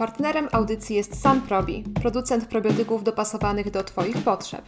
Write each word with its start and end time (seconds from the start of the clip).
Partnerem 0.00 0.48
audycji 0.52 0.96
jest 0.96 1.22
Sunprobi, 1.22 1.84
producent 2.02 2.46
probiotyków 2.46 3.04
dopasowanych 3.04 3.70
do 3.70 3.84
Twoich 3.84 4.24
potrzeb. 4.24 4.62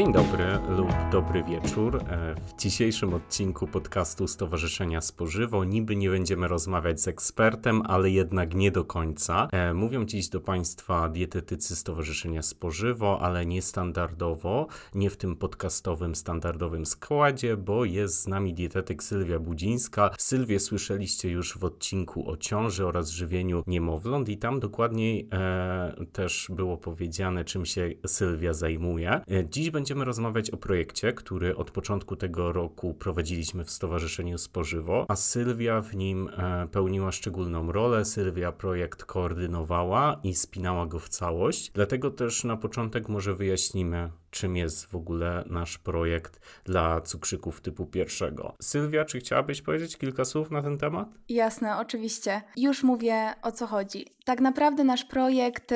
Dzień 0.00 0.12
dobry 0.12 0.44
lub 0.68 0.88
dobry 1.12 1.42
wieczór. 1.42 1.96
E, 1.96 2.34
w 2.34 2.60
dzisiejszym 2.60 3.14
odcinku 3.14 3.66
podcastu 3.66 4.28
Stowarzyszenia 4.28 5.00
Spożywo 5.00 5.64
niby 5.64 5.96
nie 5.96 6.10
będziemy 6.10 6.48
rozmawiać 6.48 7.00
z 7.00 7.08
ekspertem, 7.08 7.82
ale 7.86 8.10
jednak 8.10 8.54
nie 8.54 8.70
do 8.70 8.84
końca. 8.84 9.48
E, 9.52 9.74
mówią 9.74 10.04
dziś 10.04 10.28
do 10.28 10.40
Państwa 10.40 11.08
dietetycy 11.08 11.76
Stowarzyszenia 11.76 12.42
Spożywo, 12.42 13.18
ale 13.20 13.46
niestandardowo, 13.46 14.66
nie 14.94 15.10
w 15.10 15.16
tym 15.16 15.36
podcastowym, 15.36 16.14
standardowym 16.14 16.86
składzie, 16.86 17.56
bo 17.56 17.84
jest 17.84 18.20
z 18.20 18.26
nami 18.26 18.54
dietetyk 18.54 19.02
Sylwia 19.02 19.38
Budzińska. 19.38 20.10
Sylwię 20.18 20.60
słyszeliście 20.60 21.30
już 21.30 21.58
w 21.58 21.64
odcinku 21.64 22.30
o 22.30 22.36
ciąży 22.36 22.86
oraz 22.86 23.10
żywieniu 23.10 23.62
niemowląt 23.66 24.28
i 24.28 24.38
tam 24.38 24.60
dokładniej 24.60 25.28
e, 25.32 26.04
też 26.12 26.46
było 26.50 26.76
powiedziane, 26.76 27.44
czym 27.44 27.66
się 27.66 27.90
Sylwia 28.06 28.52
zajmuje. 28.52 29.10
E, 29.12 29.48
dziś 29.50 29.70
będzie 29.70 29.89
będziemy 29.90 30.04
rozmawiać 30.04 30.50
o 30.50 30.56
projekcie, 30.56 31.12
który 31.12 31.56
od 31.56 31.70
początku 31.70 32.16
tego 32.16 32.52
roku 32.52 32.94
prowadziliśmy 32.94 33.64
w 33.64 33.70
Stowarzyszeniu 33.70 34.38
Spożywo, 34.38 35.06
a 35.08 35.16
Sylwia 35.16 35.80
w 35.80 35.96
nim 35.96 36.28
e, 36.28 36.68
pełniła 36.72 37.12
szczególną 37.12 37.72
rolę. 37.72 38.04
Sylwia 38.04 38.52
projekt 38.52 39.04
koordynowała 39.04 40.20
i 40.22 40.34
spinała 40.34 40.86
go 40.86 40.98
w 40.98 41.08
całość. 41.08 41.70
Dlatego 41.74 42.10
też 42.10 42.44
na 42.44 42.56
początek 42.56 43.08
może 43.08 43.34
wyjaśnimy, 43.34 44.10
czym 44.30 44.56
jest 44.56 44.86
w 44.86 44.94
ogóle 44.94 45.44
nasz 45.46 45.78
projekt 45.78 46.40
dla 46.64 47.00
cukrzyków 47.00 47.60
typu 47.60 47.86
pierwszego. 47.86 48.54
Sylwia, 48.62 49.04
czy 49.04 49.18
chciałabyś 49.18 49.62
powiedzieć 49.62 49.96
kilka 49.96 50.24
słów 50.24 50.50
na 50.50 50.62
ten 50.62 50.78
temat? 50.78 51.08
Jasne, 51.28 51.78
oczywiście. 51.78 52.42
Już 52.56 52.82
mówię 52.82 53.34
o 53.42 53.52
co 53.52 53.66
chodzi. 53.66 54.06
Tak 54.24 54.40
naprawdę 54.40 54.84
nasz 54.84 55.04
projekt 55.04 55.74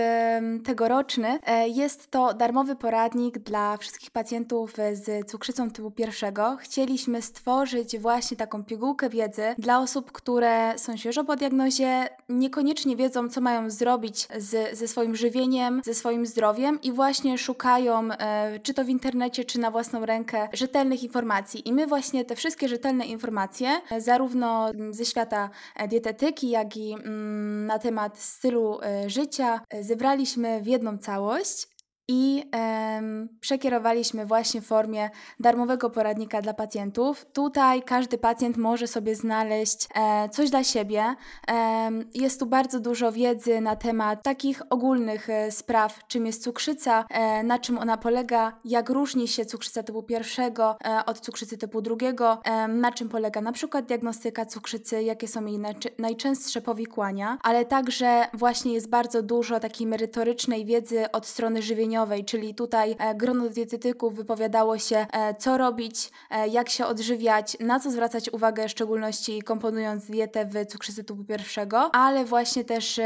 tegoroczny 0.65 1.39
e, 1.47 1.69
jest 1.69 2.11
to 2.11 2.35
darmowy 2.35 2.77
poradnik 2.77 3.39
dla 3.39 3.77
wszystkich 3.77 4.11
pacjentów 4.11 4.73
z 4.93 5.31
cukrzycą 5.31 5.71
typu 5.71 5.91
pierwszego. 5.91 6.57
Chcieliśmy 6.61 7.23
stworzyć 7.23 7.99
właśnie 7.99 8.37
taką 8.37 8.65
pigułkę 8.65 9.09
wiedzy 9.09 9.43
dla 9.59 9.81
osób, 9.81 10.13
które 10.13 10.79
są 10.79 10.97
świeżo 10.97 11.25
po 11.25 11.37
diagnozie, 11.37 12.09
niekoniecznie 12.29 12.97
wiedzą, 12.97 13.29
co 13.29 13.41
mają 13.41 13.71
zrobić 13.71 14.29
z, 14.39 14.79
ze 14.79 14.89
swoim 14.89 15.17
żywieniem, 15.17 15.81
ze 15.85 15.95
swoim 15.95 16.27
zdrowiem 16.27 16.81
i 16.83 16.93
właśnie 16.93 17.39
szukają 17.39 18.13
e, 18.13 18.44
czy 18.63 18.75
to 18.75 18.85
w 18.85 18.89
internecie, 18.89 19.45
czy 19.45 19.59
na 19.61 19.71
własną 19.71 20.07
rękę, 20.07 20.49
rzetelnych 20.53 21.03
informacji. 21.03 21.69
I 21.69 21.73
my 21.73 21.87
właśnie 21.87 22.25
te 22.25 22.37
wszystkie 22.37 22.69
rzetelne 22.69 23.07
informacje, 23.07 23.81
zarówno 23.99 24.71
ze 24.91 25.05
świata 25.05 25.51
dietetyki, 25.89 26.51
jak 26.51 26.77
i 26.77 26.93
mm, 26.93 27.67
na 27.67 27.79
temat 27.79 28.19
stylu 28.19 28.81
e, 28.83 29.11
życia, 29.11 29.61
zebraliśmy 29.81 30.63
w 30.63 30.67
jedną 30.67 30.99
całość 30.99 31.74
i 32.09 32.45
em, 32.53 33.29
przekierowaliśmy 33.41 34.27
właśnie 34.27 34.61
w 34.61 34.67
formie 34.67 35.11
darmowego 35.41 35.91
poradnika 35.91 36.43
dla 36.43 36.55
pacjentów. 36.55 37.27
Tutaj 37.33 37.83
każdy 37.83 38.19
pacjent 38.19 38.57
może 38.57 38.87
sobie 38.87 39.15
znaleźć 39.15 39.89
e, 39.95 40.29
coś 40.29 40.51
dla 40.51 40.65
siebie. 40.65 41.15
E, 41.49 41.91
jest 42.15 42.41
tu 42.41 42.47
bardzo 42.47 42.81
dużo 42.81 43.13
wiedzy 43.13 43.61
na 43.61 43.77
temat 43.77 44.23
takich 44.23 44.63
ogólnych 44.71 45.31
e, 45.31 45.51
spraw, 45.51 46.07
czym 46.09 46.27
jest 46.27 46.43
cukrzyca, 46.43 47.05
e, 47.11 47.43
na 47.43 47.59
czym 47.59 47.79
ona 47.79 47.97
polega, 47.97 48.53
jak 48.65 48.91
różni 48.91 49.29
się 49.29 49.47
cukrzyca 49.47 49.83
typu 49.83 50.03
pierwszego 50.03 50.77
e, 50.85 51.05
od 51.07 51.21
cukrzycy 51.21 51.59
typu 51.59 51.83
drugiego, 51.83 52.39
na 52.69 52.93
czym 52.93 53.09
polega 53.09 53.41
na 53.41 53.53
przykład 53.53 53.87
diagnostyka 53.87 54.47
cukrzycy, 54.47 55.03
jakie 55.03 55.29
są 55.29 55.47
jej 55.47 55.61
najczęstsze 55.99 56.61
powikłania, 56.61 57.39
ale 57.43 57.65
także 57.65 58.27
właśnie 58.35 58.73
jest 58.73 58.89
bardzo 58.89 59.23
dużo 59.23 59.61
takiej 59.61 59.87
merytorycznej 59.87 60.65
wiedzy 60.65 61.11
od 61.13 61.27
strony 61.27 61.63
żywieniowej 61.95 62.25
czyli 62.25 62.55
tutaj 62.55 62.97
e, 62.99 63.15
grono 63.15 63.49
dietetyków 63.49 64.15
wypowiadało 64.15 64.79
się, 64.79 65.07
e, 65.13 65.35
co 65.35 65.59
robić, 65.59 66.11
e, 66.31 66.49
jak 66.49 66.69
się 66.69 66.87
odżywiać, 66.87 67.57
na 67.61 67.81
co 67.81 67.91
zwracać 67.91 68.31
uwagę, 68.33 68.69
w 68.69 68.71
szczególności 68.71 69.43
komponując 69.43 70.07
dietę 70.07 70.47
w 70.47 70.67
cukrzycy 70.67 71.05
typu 71.05 71.25
pierwszego, 71.25 71.95
ale 71.95 72.25
właśnie 72.25 72.65
też 72.65 73.01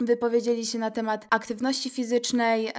wypowiedzieli 0.00 0.66
się 0.66 0.78
na 0.78 0.90
temat 0.90 1.26
aktywności 1.30 1.90
fizycznej, 1.90 2.72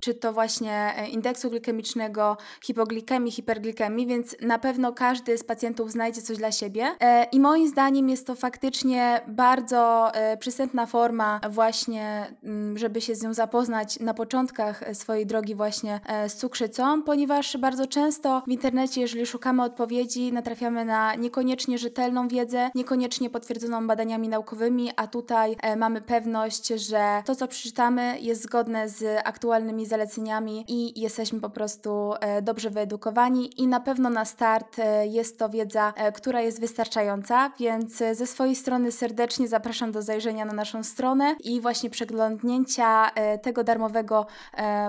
czy 0.00 0.14
to 0.14 0.32
właśnie 0.32 0.94
indeksu 1.12 1.50
glikemicznego, 1.50 2.36
hipoglikemii, 2.62 3.32
hiperglikemii, 3.32 4.06
więc 4.06 4.36
na 4.40 4.58
pewno 4.58 4.92
każdy 4.92 5.38
z 5.38 5.44
pacjentów 5.44 5.92
znajdzie 5.92 6.22
coś 6.22 6.36
dla 6.36 6.52
siebie. 6.52 6.96
I 7.32 7.40
moim 7.40 7.68
zdaniem 7.68 8.08
jest 8.08 8.26
to 8.26 8.34
faktycznie 8.34 9.20
bardzo 9.28 10.12
przystępna 10.38 10.86
forma 10.86 11.40
właśnie, 11.50 12.26
mm, 12.44 12.78
żeby 12.78 13.00
się 13.00 13.14
z 13.14 13.22
nią 13.22 13.34
zapoznać 13.34 14.00
na 14.00 14.14
początku 14.14 14.55
początkach 14.56 14.96
swojej 14.96 15.26
drogi 15.26 15.54
właśnie 15.54 16.00
e, 16.06 16.28
z 16.28 16.36
cukrzycą, 16.36 17.02
ponieważ 17.02 17.56
bardzo 17.56 17.86
często 17.86 18.42
w 18.46 18.50
internecie, 18.50 19.00
jeżeli 19.00 19.26
szukamy 19.26 19.62
odpowiedzi, 19.62 20.32
natrafiamy 20.32 20.84
na 20.84 21.14
niekoniecznie 21.14 21.78
rzetelną 21.78 22.28
wiedzę, 22.28 22.70
niekoniecznie 22.74 23.30
potwierdzoną 23.30 23.86
badaniami 23.86 24.28
naukowymi, 24.28 24.90
a 24.96 25.06
tutaj 25.06 25.56
e, 25.62 25.76
mamy 25.76 26.00
pewność, 26.00 26.68
że 26.68 27.22
to, 27.24 27.34
co 27.34 27.48
przeczytamy, 27.48 28.20
jest 28.20 28.42
zgodne 28.42 28.88
z 28.88 29.20
aktualnymi 29.24 29.86
zaleceniami 29.86 30.64
i 30.68 31.00
jesteśmy 31.00 31.40
po 31.40 31.50
prostu 31.50 32.14
e, 32.20 32.42
dobrze 32.42 32.70
wyedukowani 32.70 33.62
i 33.62 33.66
na 33.66 33.80
pewno 33.80 34.10
na 34.10 34.24
start 34.24 34.76
jest 35.08 35.38
to 35.38 35.48
wiedza, 35.48 35.92
która 36.14 36.40
jest 36.40 36.60
wystarczająca, 36.60 37.50
więc 37.58 37.96
ze 38.12 38.26
swojej 38.26 38.56
strony 38.56 38.92
serdecznie 38.92 39.48
zapraszam 39.48 39.92
do 39.92 40.02
zajrzenia 40.02 40.44
na 40.44 40.52
naszą 40.52 40.82
stronę 40.84 41.36
i 41.44 41.60
właśnie 41.60 41.90
przeglądnięcia 41.90 43.10
tego 43.42 43.64
darmowego 43.64 44.26
E, 44.45 44.45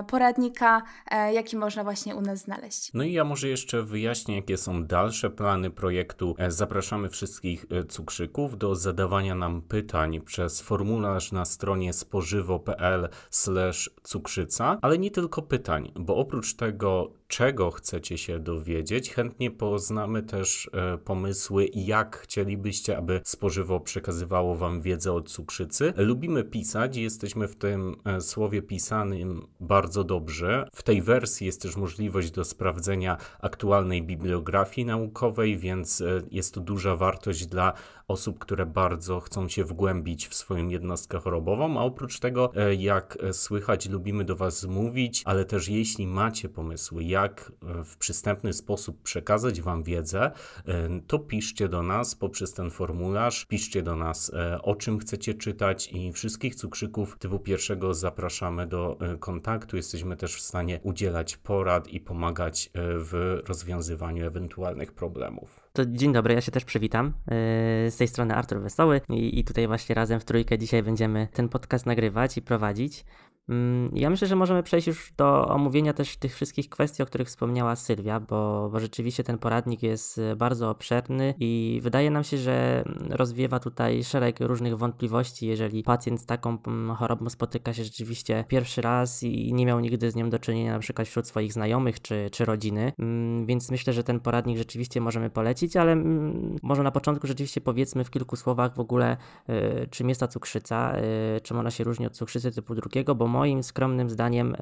poradnika, 0.08 0.82
e, 1.10 1.32
jaki 1.32 1.56
można 1.56 1.84
właśnie 1.84 2.16
u 2.16 2.20
nas 2.20 2.38
znaleźć. 2.38 2.90
No 2.94 3.04
i 3.04 3.12
ja 3.12 3.24
może 3.24 3.48
jeszcze 3.48 3.82
wyjaśnię, 3.82 4.36
jakie 4.36 4.56
są 4.56 4.84
dalsze 4.84 5.30
plany 5.30 5.70
projektu. 5.70 6.34
E, 6.38 6.50
zapraszamy 6.50 7.08
wszystkich 7.08 7.66
cukrzyków 7.88 8.58
do 8.58 8.74
zadawania 8.74 9.34
nam 9.34 9.62
pytań 9.62 10.20
przez 10.20 10.60
formularz 10.60 11.32
na 11.32 11.44
stronie 11.44 11.92
spożywo.pl/cukrzyca, 11.92 14.78
ale 14.82 14.98
nie 14.98 15.10
tylko 15.10 15.42
pytań, 15.42 15.92
bo 15.94 16.16
oprócz 16.16 16.54
tego 16.54 17.17
czego 17.28 17.70
chcecie 17.70 18.18
się 18.18 18.38
dowiedzieć. 18.38 19.10
Chętnie 19.10 19.50
poznamy 19.50 20.22
też 20.22 20.70
e, 20.72 20.98
pomysły, 20.98 21.68
jak 21.74 22.16
chcielibyście, 22.16 22.98
aby 22.98 23.20
spożywo 23.24 23.80
przekazywało 23.80 24.56
Wam 24.56 24.80
wiedzę 24.80 25.12
o 25.12 25.20
cukrzycy. 25.20 25.92
Lubimy 25.96 26.44
pisać, 26.44 26.96
jesteśmy 26.96 27.48
w 27.48 27.56
tym 27.56 27.96
e, 28.04 28.20
słowie 28.20 28.62
pisanym 28.62 29.46
bardzo 29.60 30.04
dobrze. 30.04 30.68
W 30.74 30.82
tej 30.82 31.02
wersji 31.02 31.46
jest 31.46 31.62
też 31.62 31.76
możliwość 31.76 32.30
do 32.30 32.44
sprawdzenia 32.44 33.16
aktualnej 33.40 34.02
bibliografii 34.02 34.86
naukowej, 34.86 35.56
więc 35.56 36.00
e, 36.00 36.22
jest 36.30 36.54
to 36.54 36.60
duża 36.60 36.96
wartość 36.96 37.46
dla 37.46 37.72
osób, 38.08 38.38
które 38.38 38.66
bardzo 38.66 39.20
chcą 39.20 39.48
się 39.48 39.64
wgłębić 39.64 40.28
w 40.28 40.34
swoją 40.34 40.68
jednostkę 40.68 41.18
chorobową, 41.18 41.80
a 41.80 41.82
oprócz 41.82 42.18
tego, 42.18 42.52
jak 42.78 43.18
słychać, 43.32 43.88
lubimy 43.88 44.24
do 44.24 44.36
Was 44.36 44.64
mówić, 44.64 45.22
ale 45.24 45.44
też 45.44 45.68
jeśli 45.68 46.06
macie 46.06 46.48
pomysły, 46.48 47.04
jak 47.04 47.17
e, 47.24 47.84
w 47.84 47.96
przystępny 47.96 48.52
sposób 48.52 49.02
przekazać 49.02 49.60
Wam 49.60 49.82
wiedzę, 49.82 50.30
e, 50.66 51.00
to 51.06 51.18
piszcie 51.18 51.68
do 51.68 51.82
nas 51.82 52.14
poprzez 52.14 52.52
ten 52.52 52.70
formularz, 52.70 53.46
piszcie 53.46 53.82
do 53.82 53.96
nas 53.96 54.32
o 54.62 54.74
czym 54.74 54.98
chcecie 54.98 55.34
czytać 55.34 55.88
i 55.92 56.12
wszystkich 56.12 56.54
cukrzyków 56.54 57.18
typu 57.18 57.38
pierwszego 57.38 57.94
zapraszamy 57.94 58.66
do 58.66 58.98
kontaktu. 59.20 59.76
Jesteśmy 59.76 60.16
też 60.16 60.34
w 60.34 60.40
stanie 60.40 60.80
udzielać 60.82 61.36
porad 61.36 61.88
i 61.88 62.00
pomagać 62.00 62.70
w 62.74 63.40
rozwiązywaniu 63.46 64.26
ewentualnych 64.26 64.92
problemów. 64.92 65.67
To 65.78 65.86
dzień 65.86 66.12
dobry, 66.12 66.34
ja 66.34 66.40
się 66.40 66.52
też 66.52 66.64
przywitam. 66.64 67.06
Yy, 67.06 67.90
z 67.90 67.96
tej 67.96 68.08
strony 68.08 68.34
Artur 68.34 68.60
Wesoły 68.60 69.00
i, 69.08 69.38
i 69.38 69.44
tutaj 69.44 69.66
właśnie 69.66 69.94
razem 69.94 70.20
w 70.20 70.24
trójkę 70.24 70.58
dzisiaj 70.58 70.82
będziemy 70.82 71.28
ten 71.32 71.48
podcast 71.48 71.86
nagrywać 71.86 72.36
i 72.36 72.42
prowadzić. 72.42 73.04
Mm, 73.48 73.90
ja 73.94 74.10
myślę, 74.10 74.28
że 74.28 74.36
możemy 74.36 74.62
przejść 74.62 74.86
już 74.86 75.12
do 75.16 75.48
omówienia 75.48 75.92
też 75.92 76.16
tych 76.16 76.34
wszystkich 76.34 76.68
kwestii, 76.68 77.02
o 77.02 77.06
których 77.06 77.28
wspomniała 77.28 77.76
Sylwia, 77.76 78.20
bo, 78.20 78.68
bo 78.72 78.80
rzeczywiście 78.80 79.24
ten 79.24 79.38
poradnik 79.38 79.82
jest 79.82 80.18
e, 80.18 80.36
bardzo 80.36 80.70
obszerny 80.70 81.34
i 81.40 81.80
wydaje 81.82 82.10
nam 82.10 82.24
się, 82.24 82.38
że 82.38 82.84
rozwiewa 83.10 83.60
tutaj 83.60 84.04
szereg 84.04 84.40
różnych 84.40 84.78
wątpliwości, 84.78 85.46
jeżeli 85.46 85.82
pacjent 85.82 86.20
z 86.20 86.26
taką 86.26 86.58
mm, 86.66 86.96
chorobą 86.96 87.30
spotyka 87.30 87.72
się 87.72 87.84
rzeczywiście 87.84 88.44
pierwszy 88.48 88.82
raz 88.82 89.22
i 89.22 89.54
nie 89.54 89.66
miał 89.66 89.80
nigdy 89.80 90.10
z 90.10 90.14
nią 90.14 90.30
do 90.30 90.38
czynienia 90.38 90.72
na 90.72 90.78
przykład 90.78 91.08
wśród 91.08 91.26
swoich 91.26 91.52
znajomych 91.52 92.02
czy, 92.02 92.28
czy 92.32 92.44
rodziny, 92.44 92.92
mm, 92.98 93.46
więc 93.46 93.70
myślę, 93.70 93.92
że 93.92 94.04
ten 94.04 94.20
poradnik 94.20 94.58
rzeczywiście 94.58 95.00
możemy 95.00 95.30
polecić. 95.30 95.67
Ale 95.76 95.92
mm, 95.92 96.56
może 96.62 96.82
na 96.82 96.90
początku 96.90 97.26
rzeczywiście 97.26 97.60
powiedzmy 97.60 98.04
w 98.04 98.10
kilku 98.10 98.36
słowach 98.36 98.74
w 98.74 98.80
ogóle, 98.80 99.16
y, 99.48 99.88
czym 99.90 100.08
jest 100.08 100.20
ta 100.20 100.28
cukrzyca, 100.28 100.92
y, 101.36 101.40
czym 101.40 101.58
ona 101.58 101.70
się 101.70 101.84
różni 101.84 102.06
od 102.06 102.12
cukrzycy 102.12 102.52
typu 102.52 102.74
drugiego, 102.74 103.14
bo 103.14 103.26
moim 103.26 103.62
skromnym 103.62 104.10
zdaniem, 104.10 104.56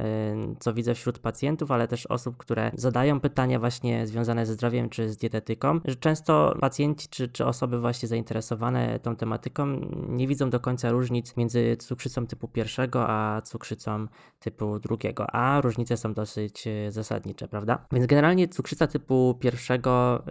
co 0.59 0.75
widzę 0.75 0.95
wśród 0.95 1.19
pacjentów, 1.19 1.71
ale 1.71 1.89
też 1.89 2.07
osób, 2.07 2.37
które 2.37 2.71
zadają 2.75 3.21
pytania 3.21 3.59
właśnie 3.59 4.07
związane 4.07 4.47
ze 4.47 4.53
zdrowiem 4.53 4.89
czy 4.89 5.11
z 5.11 5.17
dietetyką, 5.17 5.81
że 5.85 5.97
często 5.97 6.57
pacjenci 6.61 7.09
czy, 7.09 7.29
czy 7.29 7.47
osoby 7.47 7.81
właśnie 7.81 8.09
zainteresowane 8.09 9.01
tą 9.01 9.17
tematyką 9.17 9.67
nie 10.09 10.29
widzą 10.29 10.51
do 10.51 10.61
końca 10.61 10.91
różnic 10.91 11.37
między 11.37 11.77
cukrzycą 11.77 12.27
typu 12.27 12.49
pierwszego 12.49 13.09
a 13.09 13.43
cukrzycą 13.43 14.07
typu 14.41 14.79
drugiego, 14.79 15.27
a 15.35 15.61
różnice 15.61 15.97
są 15.97 16.15
dosyć 16.15 16.65
zasadnicze, 16.89 17.49
prawda? 17.49 17.87
Więc 17.93 18.07
generalnie 18.07 18.49
cukrzyca 18.49 18.87
typu 18.87 19.39
pierwszego 19.41 20.23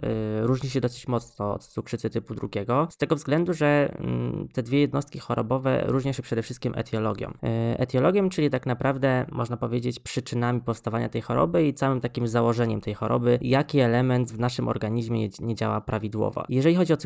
y, 0.42 0.46
różni 0.56 0.70
się 0.70 0.80
dosyć 0.80 1.08
mocno 1.08 1.54
od 1.54 1.66
cukrzycy 1.66 2.10
typu 2.10 2.34
drugiego, 2.34 2.88
z 2.90 2.96
tego 2.96 3.16
względu, 3.16 3.54
że 3.54 3.94
y, 4.44 4.52
te 4.52 4.62
dwie 4.62 4.80
jednostki 4.80 5.18
chorobowe 5.18 5.84
różnią 5.86 6.12
się 6.12 6.22
przede 6.22 6.42
wszystkim 6.42 6.72
etiologią. 6.76 7.30
Y, 7.30 7.78
etiologią, 7.78 8.28
czyli 8.28 8.50
tak 8.50 8.66
naprawdę 8.66 9.26
można 9.32 9.56
powiedzieć 9.56 10.00
przyczynami 10.00 10.60
powstawania 10.60 11.08
tej 11.08 11.22
choroby 11.22 11.66
i 11.66 11.74
całym 11.74 12.00
takim 12.00 12.28
założeniem 12.28 12.80
tej 12.80 12.94
choroby, 12.94 13.38
jaki 13.42 13.80
element 13.80 14.32
w 14.32 14.38
naszym 14.38 14.68
organizmie 14.68 15.28
nie, 15.40 15.54
działa 15.54 15.80
prawidłowo. 15.80 16.44
Jeżeli 16.48 16.76
chodzi 16.76 16.92
o 16.92 16.96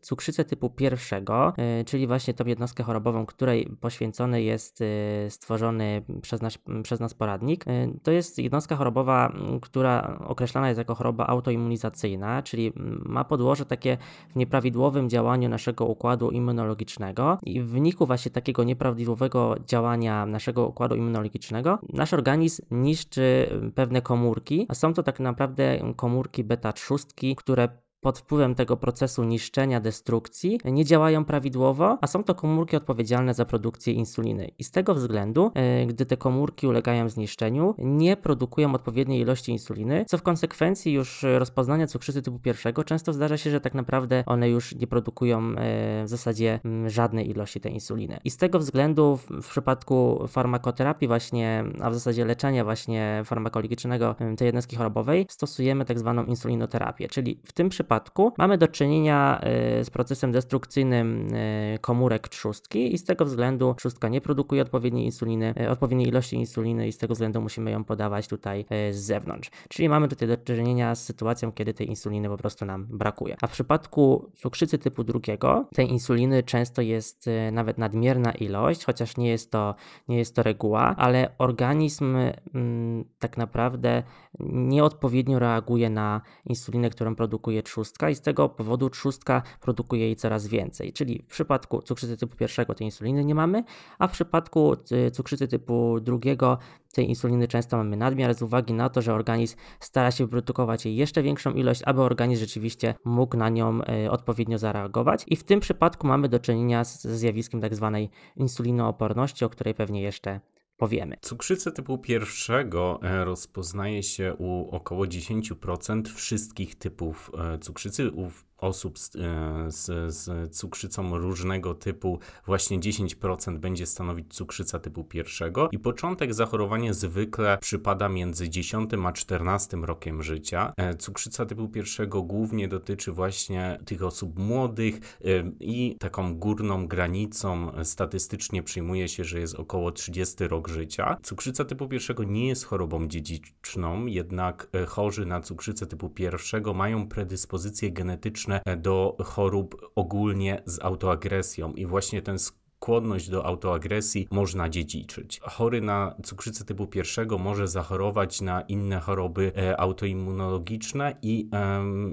cukrzycę, 0.00 0.44
typu 0.44 0.70
pierwszego, 0.70 1.52
y, 1.80 1.84
czyli 1.84 2.06
właśnie 2.06 2.34
tą 2.34 2.44
jednostkę 2.44 2.82
chorobową, 2.82 3.26
której 3.26 3.76
poświęcony 3.80 4.42
jest 4.42 4.80
y, 4.80 4.86
stworzony 5.28 6.02
przez 6.22 6.42
nas, 6.42 6.58
przez 6.82 7.00
nas 7.00 7.14
poradnik, 7.14 7.64
to 8.02 8.10
jest 8.10 8.38
jednostka 8.38 8.76
chorobowa, 8.76 9.32
która 9.62 10.18
określana 10.26 10.68
jest 10.68 10.78
jako 10.78 10.94
choroba 10.94 11.26
autoimmunizacyjna, 11.26 12.42
czyli 12.42 12.72
ma 13.06 13.24
podłoże 13.24 13.66
takie 13.66 13.96
w 14.28 14.36
nieprawidłowym 14.36 15.10
działaniu 15.10 15.48
naszego 15.48 15.86
układu 15.86 16.30
immunologicznego 16.30 17.38
i 17.42 17.60
w 17.60 17.66
wyniku 17.66 18.06
właśnie 18.06 18.30
takiego 18.30 18.64
nieprawidłowego 18.64 19.54
działania 19.66 20.26
naszego 20.26 20.66
układu 20.66 20.94
immunologicznego 20.94 21.78
nasz 21.92 22.14
organizm 22.14 22.62
niszczy 22.70 23.50
pewne 23.74 24.02
komórki, 24.02 24.66
a 24.68 24.74
są 24.74 24.94
to 24.94 25.02
tak 25.02 25.20
naprawdę 25.20 25.92
komórki 25.96 26.44
beta-trzustki, 26.44 27.36
które 27.36 27.68
pod 28.00 28.18
wpływem 28.18 28.54
tego 28.54 28.76
procesu 28.76 29.24
niszczenia, 29.24 29.80
destrukcji 29.80 30.60
nie 30.64 30.84
działają 30.84 31.24
prawidłowo, 31.24 31.98
a 32.00 32.06
są 32.06 32.24
to 32.24 32.34
komórki 32.34 32.76
odpowiedzialne 32.76 33.34
za 33.34 33.44
produkcję 33.44 33.92
insuliny. 33.92 34.50
I 34.58 34.64
z 34.64 34.70
tego 34.70 34.94
względu, 34.94 35.50
e, 35.54 35.86
gdy 35.86 36.06
te 36.06 36.16
komórki 36.16 36.66
ulegają 36.66 37.08
zniszczeniu, 37.08 37.74
nie 37.78 38.16
produkują 38.16 38.74
odpowiedniej 38.74 39.20
ilości 39.20 39.52
insuliny, 39.52 40.04
co 40.08 40.18
w 40.18 40.22
konsekwencji 40.22 40.92
już 40.92 41.24
rozpoznania 41.38 41.86
cukrzycy 41.86 42.22
typu 42.22 42.38
pierwszego 42.38 42.84
często 42.84 43.12
zdarza 43.12 43.36
się, 43.36 43.50
że 43.50 43.60
tak 43.60 43.74
naprawdę 43.74 44.22
one 44.26 44.50
już 44.50 44.74
nie 44.74 44.86
produkują 44.86 45.38
e, 45.38 46.04
w 46.04 46.08
zasadzie 46.08 46.60
żadnej 46.86 47.30
ilości 47.30 47.60
tej 47.60 47.72
insuliny. 47.72 48.20
I 48.24 48.30
z 48.30 48.36
tego 48.36 48.58
względu 48.58 49.18
w 49.42 49.48
przypadku 49.48 50.24
farmakoterapii 50.28 51.08
właśnie, 51.08 51.64
a 51.80 51.90
w 51.90 51.94
zasadzie 51.94 52.24
leczenia 52.24 52.64
właśnie 52.64 53.22
farmakologicznego 53.24 54.14
tej 54.36 54.46
jednostki 54.46 54.76
chorobowej 54.76 55.26
stosujemy 55.28 55.84
tak 55.84 55.98
zwaną 55.98 56.24
insulinoterapię, 56.24 57.08
czyli 57.08 57.40
w 57.44 57.52
tym 57.52 57.68
przypadku 57.68 57.89
przypadku 57.90 58.32
mamy 58.38 58.58
do 58.58 58.68
czynienia 58.68 59.40
y, 59.80 59.84
z 59.84 59.90
procesem 59.90 60.32
destrukcyjnym 60.32 61.34
y, 61.34 61.78
komórek 61.80 62.28
trzustki 62.28 62.94
i 62.94 62.98
z 62.98 63.04
tego 63.04 63.24
względu 63.24 63.74
trzustka 63.78 64.08
nie 64.08 64.20
produkuje 64.20 64.62
odpowiedniej 64.62 65.04
insuliny, 65.04 65.54
y, 65.60 65.70
odpowiedniej 65.70 66.08
ilości 66.08 66.36
insuliny 66.36 66.88
i 66.88 66.92
z 66.92 66.98
tego 66.98 67.14
względu 67.14 67.40
musimy 67.40 67.70
ją 67.70 67.84
podawać 67.84 68.28
tutaj 68.28 68.64
z 68.90 68.96
zewnątrz. 68.96 69.50
Czyli 69.68 69.88
mamy 69.88 70.08
tutaj 70.08 70.28
do 70.28 70.36
czynienia 70.36 70.94
z 70.94 71.04
sytuacją, 71.04 71.52
kiedy 71.52 71.74
tej 71.74 71.88
insuliny 71.88 72.28
po 72.28 72.36
prostu 72.36 72.64
nam 72.64 72.86
brakuje. 72.86 73.36
A 73.42 73.46
w 73.46 73.52
przypadku 73.52 74.30
cukrzycy 74.36 74.78
typu 74.78 75.04
drugiego 75.04 75.66
tej 75.74 75.90
insuliny 75.90 76.42
często 76.42 76.82
jest 76.82 77.30
nawet 77.52 77.78
nadmierna 77.78 78.32
ilość, 78.32 78.84
chociaż 78.84 79.16
nie 79.16 79.28
jest 79.28 79.50
to, 79.50 79.74
nie 80.08 80.18
jest 80.18 80.36
to 80.36 80.42
reguła, 80.42 80.94
ale 80.96 81.30
organizm 81.38 82.16
mm, 82.54 83.04
tak 83.18 83.36
naprawdę 83.36 84.02
nieodpowiednio 84.50 85.38
reaguje 85.38 85.90
na 85.90 86.20
insulinę, 86.44 86.90
którą 86.90 87.14
produkuje 87.16 87.62
trzustka 87.62 87.79
trzustka 87.80 88.10
i 88.10 88.14
z 88.14 88.20
tego 88.20 88.48
powodu 88.48 88.90
trzustka 88.90 89.42
produkuje 89.60 90.04
jej 90.04 90.16
coraz 90.16 90.46
więcej. 90.46 90.92
Czyli 90.92 91.22
w 91.28 91.32
przypadku 91.32 91.82
cukrzycy 91.82 92.16
typu 92.16 92.36
pierwszego 92.36 92.74
tej 92.74 92.86
insuliny 92.86 93.24
nie 93.24 93.34
mamy, 93.34 93.64
a 93.98 94.08
w 94.08 94.12
przypadku 94.12 94.76
y, 95.06 95.10
cukrzycy 95.10 95.48
typu 95.48 96.00
drugiego 96.00 96.58
tej 96.92 97.08
insuliny 97.08 97.48
często 97.48 97.76
mamy 97.76 97.96
nadmiar 97.96 98.34
z 98.34 98.42
uwagi 98.42 98.72
na 98.72 98.88
to, 98.88 99.02
że 99.02 99.14
organizm 99.14 99.56
stara 99.80 100.10
się 100.10 100.24
wyprodukować 100.24 100.86
jej 100.86 100.96
jeszcze 100.96 101.22
większą 101.22 101.52
ilość, 101.52 101.82
aby 101.86 102.02
organizm 102.02 102.40
rzeczywiście 102.40 102.94
mógł 103.04 103.36
na 103.36 103.48
nią 103.48 103.80
y, 104.04 104.10
odpowiednio 104.10 104.58
zareagować. 104.58 105.24
I 105.26 105.36
w 105.36 105.44
tym 105.44 105.60
przypadku 105.60 106.06
mamy 106.06 106.28
do 106.28 106.38
czynienia 106.38 106.84
z 106.84 107.02
zjawiskiem 107.02 107.60
tak 107.60 107.74
zwanej 107.74 108.10
insulinooporności, 108.36 109.44
o 109.44 109.48
której 109.48 109.74
pewnie 109.74 110.02
jeszcze 110.02 110.40
powiemy. 110.80 111.16
Cukrzycę 111.20 111.72
typu 111.72 111.98
pierwszego 111.98 113.00
e, 113.02 113.24
rozpoznaje 113.24 114.02
się 114.02 114.34
u 114.38 114.70
około 114.70 115.04
10% 115.04 116.14
wszystkich 116.14 116.74
typów 116.74 117.30
e, 117.38 117.58
cukrzycy. 117.58 118.10
U 118.10 118.30
osób 118.60 118.98
z, 118.98 119.16
e, 119.16 119.20
z, 119.68 120.14
z, 120.14 120.50
cukrzycą 120.56 121.18
różnego 121.18 121.74
typu 121.74 122.18
właśnie 122.46 122.78
10% 122.78 123.58
będzie 123.58 123.86
stanowić 123.86 124.34
cukrzyca 124.34 124.78
typu 124.78 125.04
pierwszego 125.04 125.68
i 125.72 125.78
początek 125.78 126.34
zachorowania 126.34 126.92
zwykle 126.92 127.58
przypada 127.60 128.08
między 128.08 128.48
10 128.48 128.90
a 129.06 129.12
14 129.12 129.76
rokiem 129.76 130.22
życia. 130.22 130.72
E, 130.76 130.94
cukrzyca 130.94 131.46
typu 131.46 131.68
pierwszego 131.68 132.22
głównie 132.22 132.68
dotyczy 132.68 133.12
właśnie 133.12 133.78
tych 133.84 134.02
osób 134.02 134.38
młodych 134.38 134.94
e, 134.94 135.28
i 135.60 135.96
taką 136.00 136.34
górną 136.34 136.86
granicą 136.86 137.72
statystycznie 137.84 138.62
przyjmuje 138.62 139.08
się, 139.08 139.24
że 139.24 139.40
jest 139.40 139.54
około 139.54 139.92
30 139.92 140.48
rok 140.48 140.68
życia. 140.68 141.16
Cukrzyca 141.22 141.64
typu 141.64 141.88
pierwszego 141.88 142.24
nie 142.24 142.48
jest 142.48 142.64
chorobą 142.64 143.08
dziedziczną, 143.08 144.06
jednak 144.06 144.68
chorzy 144.88 145.26
na 145.26 145.40
cukrzycę 145.40 145.86
typu 145.86 146.08
pierwszego 146.08 146.74
mają 146.74 147.08
predyspozycje 147.08 147.92
genetyczne 147.92 148.49
do 148.76 149.16
chorób 149.24 149.92
ogólnie 149.94 150.62
z 150.66 150.80
autoagresją 150.80 151.72
i 151.72 151.86
właśnie 151.86 152.22
ten 152.22 152.38
skłonność 152.80 153.28
do 153.28 153.46
autoagresji 153.46 154.28
można 154.30 154.68
dziedziczyć. 154.68 155.40
Chory 155.42 155.80
na 155.80 156.14
cukrzycę 156.24 156.64
typu 156.64 156.86
pierwszego 156.86 157.38
może 157.38 157.68
zachorować 157.68 158.40
na 158.40 158.60
inne 158.60 159.00
choroby 159.00 159.52
e, 159.56 159.80
autoimmunologiczne 159.80 161.16
i, 161.22 161.50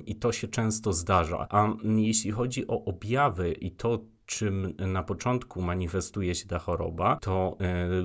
i 0.06 0.16
to 0.16 0.32
się 0.32 0.48
często 0.48 0.94
zdarza. 0.94 1.48
A 1.50 1.74
jeśli 1.84 2.32
chodzi 2.32 2.68
o 2.68 2.86
objawy 2.86 3.52
i 3.52 3.72
to, 3.72 4.00
czym 4.28 4.74
na 4.78 5.04
początku 5.04 5.62
manifestuje 5.62 6.36
się 6.36 6.48
ta 6.48 6.60
choroba, 6.60 7.18
to 7.22 7.58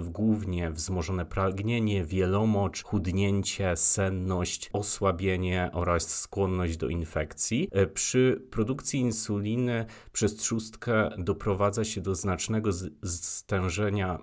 y, 0.06 0.10
głównie 0.10 0.70
wzmożone 0.70 1.26
pragnienie, 1.26 2.04
wielomocz, 2.04 2.82
chudnięcie, 2.82 3.76
senność, 3.76 4.70
osłabienie 4.72 5.70
oraz 5.72 6.20
skłonność 6.20 6.76
do 6.76 6.88
infekcji. 6.88 7.68
Y, 7.76 7.86
przy 7.86 8.42
produkcji 8.50 9.00
insuliny 9.00 9.86
przez 10.12 10.36
trzustkę 10.36 11.10
doprowadza 11.18 11.84
się 11.84 12.00
do 12.00 12.14
znacznego 12.14 12.70
stężenia, 13.04 14.18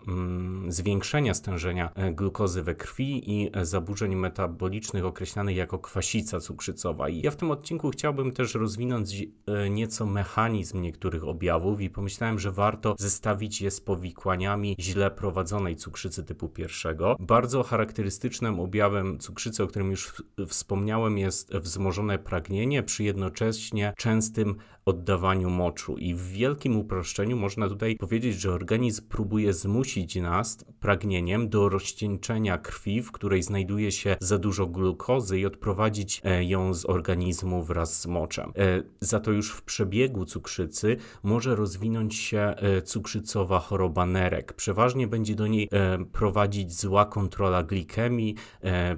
y, 0.68 0.72
zwiększenia 0.72 1.34
stężenia 1.34 1.92
e, 1.96 2.12
glukozy 2.12 2.64
we 2.64 2.76
krwi 2.76 3.32
i 3.32 3.52
zaburzeń 3.62 4.16
metabolicznych 4.16 5.06
określanych 5.06 5.56
jako 5.56 5.80
kwasica 5.80 6.40
cukrzycowa. 6.40 7.10
I 7.10 7.22
ja 7.22 7.32
w 7.32 7.36
tym 7.36 7.52
odcinku 7.52 7.90
chciałbym 7.90 8.32
też 8.32 8.56
rozwinąć 8.56 9.24
nieco 9.70 10.06
mechanizm 10.06 10.82
niektórych 10.82 11.24
objawów 11.24 11.82
i 11.82 11.89
pomyślałem, 11.90 12.40
że 12.40 12.52
warto 12.52 12.96
zestawić 13.00 13.62
je 13.62 13.72
z 13.72 13.82
powikłaniami 13.82 14.76
źle 14.80 15.12
prowadzonej 15.12 15.76
cukrzycy 15.76 16.24
typu 16.24 16.50
pierwszego. 16.50 17.16
Bardzo 17.20 17.64
charakterystycznym 17.64 18.60
objawem 18.60 19.20
cukrzycy, 19.20 19.64
o 19.64 19.68
którym 19.68 19.92
już 19.92 20.24
wspomniałem, 20.48 21.18
jest 21.18 21.56
wzmożone 21.56 22.20
pragnienie 22.20 22.84
przy 22.84 23.04
jednocześnie 23.04 23.94
częstym 23.98 24.56
oddawaniu 24.86 25.50
moczu. 25.50 25.98
I 25.98 26.14
w 26.14 26.28
wielkim 26.28 26.78
uproszczeniu 26.78 27.38
można 27.38 27.70
tutaj 27.70 27.96
powiedzieć, 27.96 28.42
że 28.42 28.52
organizm 28.52 29.08
próbuje 29.08 29.54
zmusić 29.54 30.16
nas 30.16 30.66
pragnieniem 30.80 31.50
do 31.50 31.70
rozcieńczenia 31.70 32.58
krwi, 32.58 33.02
w 33.02 33.12
której 33.12 33.44
znajduje 33.44 33.92
się 33.92 34.18
za 34.20 34.38
dużo 34.38 34.68
glukozy 34.68 35.40
i 35.40 35.46
odprowadzić 35.46 36.22
e, 36.24 36.44
ją 36.44 36.74
z 36.74 36.86
organizmu 36.86 37.64
wraz 37.64 38.02
z 38.02 38.08
moczem. 38.08 38.52
E, 38.58 38.84
za 39.02 39.20
to 39.20 39.32
już 39.32 39.52
w 39.52 39.62
przebiegu 39.62 40.26
cukrzycy 40.26 40.98
może 41.24 41.56
rozwinąć 41.56 42.16
się 42.16 42.56
cukrzycowa 42.86 43.60
choroba 43.60 44.06
nerek. 44.06 44.54
Przeważnie 44.54 45.08
będzie 45.08 45.36
do 45.36 45.48
niej 45.48 45.70
prowadzić 46.12 46.74
zła 46.74 47.06
kontrola 47.06 47.64
glikemii 47.64 48.36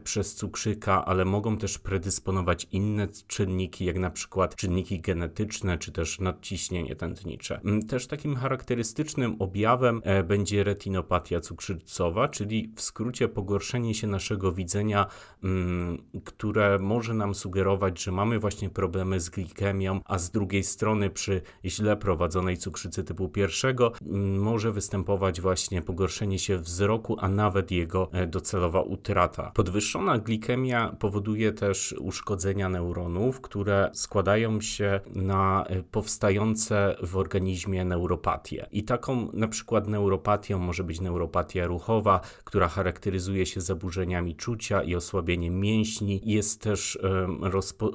przez 0.03 0.35
cukrzyka, 0.35 1.05
ale 1.05 1.25
mogą 1.25 1.57
też 1.57 1.77
predysponować 1.77 2.67
inne 2.71 3.07
czynniki, 3.27 3.85
jak 3.85 3.99
na 3.99 4.09
przykład 4.09 4.55
czynniki 4.55 4.99
genetyczne, 4.99 5.70
czy 5.77 5.91
też 5.91 6.19
nadciśnienie 6.19 6.95
tętnicze. 6.95 7.61
Mm, 7.65 7.87
też 7.87 8.07
takim 8.07 8.35
charakterystycznym 8.35 9.35
objawem 9.39 10.01
będzie 10.27 10.63
retinopatia 10.63 11.39
cukrzycowa, 11.39 12.27
czyli 12.27 12.73
w 12.75 12.81
skrócie 12.81 13.27
pogorszenie 13.27 13.93
się 13.93 14.07
naszego 14.07 14.51
widzenia, 14.51 15.05
mm, 15.43 15.97
które 16.25 16.79
może 16.79 17.13
nam 17.13 17.35
sugerować, 17.35 18.03
że 18.03 18.11
mamy 18.11 18.39
właśnie 18.39 18.69
problemy 18.69 19.19
z 19.19 19.29
glikemią, 19.29 20.01
a 20.05 20.17
z 20.17 20.31
drugiej 20.31 20.63
strony 20.63 21.09
przy 21.09 21.41
źle 21.65 21.97
prowadzonej 21.97 22.57
cukrzycy 22.57 23.03
typu 23.03 23.29
pierwszego 23.29 23.91
mm, 24.01 24.39
może 24.39 24.71
występować 24.71 25.41
właśnie 25.41 25.81
pogorszenie 25.81 26.39
się 26.39 26.57
wzroku, 26.57 27.17
a 27.19 27.27
nawet 27.27 27.71
jego 27.71 28.09
e, 28.11 28.27
docelowa 28.27 28.81
utrata. 28.81 29.51
Podwyższona 29.55 30.17
glikemia 30.17 30.95
powoduje 30.99 31.53
też 31.53 31.95
uszkodzenia 31.99 32.69
neuronów, 32.69 33.41
które 33.41 33.89
składają 33.93 34.61
się 34.61 34.99
na 35.15 35.60
e, 35.65 35.83
powstające 35.83 36.95
w 37.03 37.17
organizmie 37.17 37.85
neuropatie. 37.85 38.67
I 38.71 38.83
taką 38.83 39.31
na 39.33 39.47
przykład 39.47 39.87
neuropatią 39.87 40.59
może 40.59 40.83
być 40.83 41.01
neuropatia 41.01 41.67
ruchowa, 41.67 42.21
która 42.43 42.67
charakteryzuje 42.67 43.45
się 43.45 43.61
zaburzeniami 43.61 44.35
czucia 44.35 44.83
i 44.83 44.95
osłabieniem 44.95 45.59
mięśni. 45.59 46.21
Jest 46.23 46.61
też, 46.61 46.99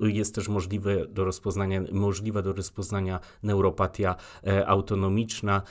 jest 0.03 0.35
też 0.35 0.49
możliwe 0.49 1.07
do 1.07 1.25
rozpoznania, 1.25 1.81
możliwa 1.93 2.43
do 2.43 2.53
rozpoznania 2.53 3.21
neuropatia 3.43 4.17
e, 4.47 4.67
autonomiczna, 4.67 5.63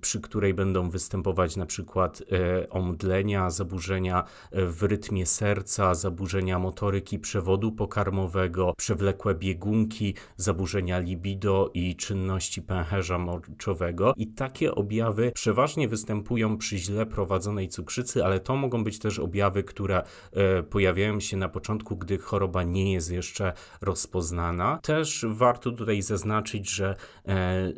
przy 0.00 0.20
której 0.20 0.54
będą 0.54 0.90
występować 0.90 1.56
na 1.56 1.66
przykład 1.66 2.22
e, 2.32 2.70
omdlenia, 2.70 3.50
zaburzenia 3.50 4.24
e, 4.52 4.66
w 4.66 4.82
rytmie 4.82 5.26
serca, 5.26 5.94
zaburzenia 5.94 6.58
motoryki 6.58 7.18
przewodu 7.18 7.72
pokarmowego, 7.72 8.74
przewlekłe 8.76 9.34
biegunki, 9.34 10.14
zaburzenia 10.36 11.00
libido 11.02 11.70
i 11.74 11.96
czynności 11.96 12.62
pęcherza 12.62 13.18
moczowego. 13.18 14.14
I 14.16 14.26
takie 14.26 14.74
objawy 14.74 15.32
przeważnie 15.34 15.88
występują 15.88 16.58
przy 16.58 16.78
źle 16.78 17.06
prowadzonej 17.06 17.68
cukrzycy, 17.68 18.24
ale 18.24 18.40
to 18.40 18.56
mogą 18.56 18.84
być 18.84 18.98
też 18.98 19.18
objawy, 19.18 19.62
które 19.62 20.02
e, 20.32 20.62
pojawiają 20.62 21.20
się 21.20 21.36
na 21.36 21.48
początku, 21.48 21.96
gdy 21.96 22.18
choroba 22.18 22.62
nie 22.62 22.92
jest 22.92 23.10
jeszcze 23.10 23.52
rozpoznana. 23.80 24.78
Też 24.82 25.26
warto 25.28 25.70
tutaj 25.70 26.02
zaznaczyć, 26.02 26.70
że 26.70 26.96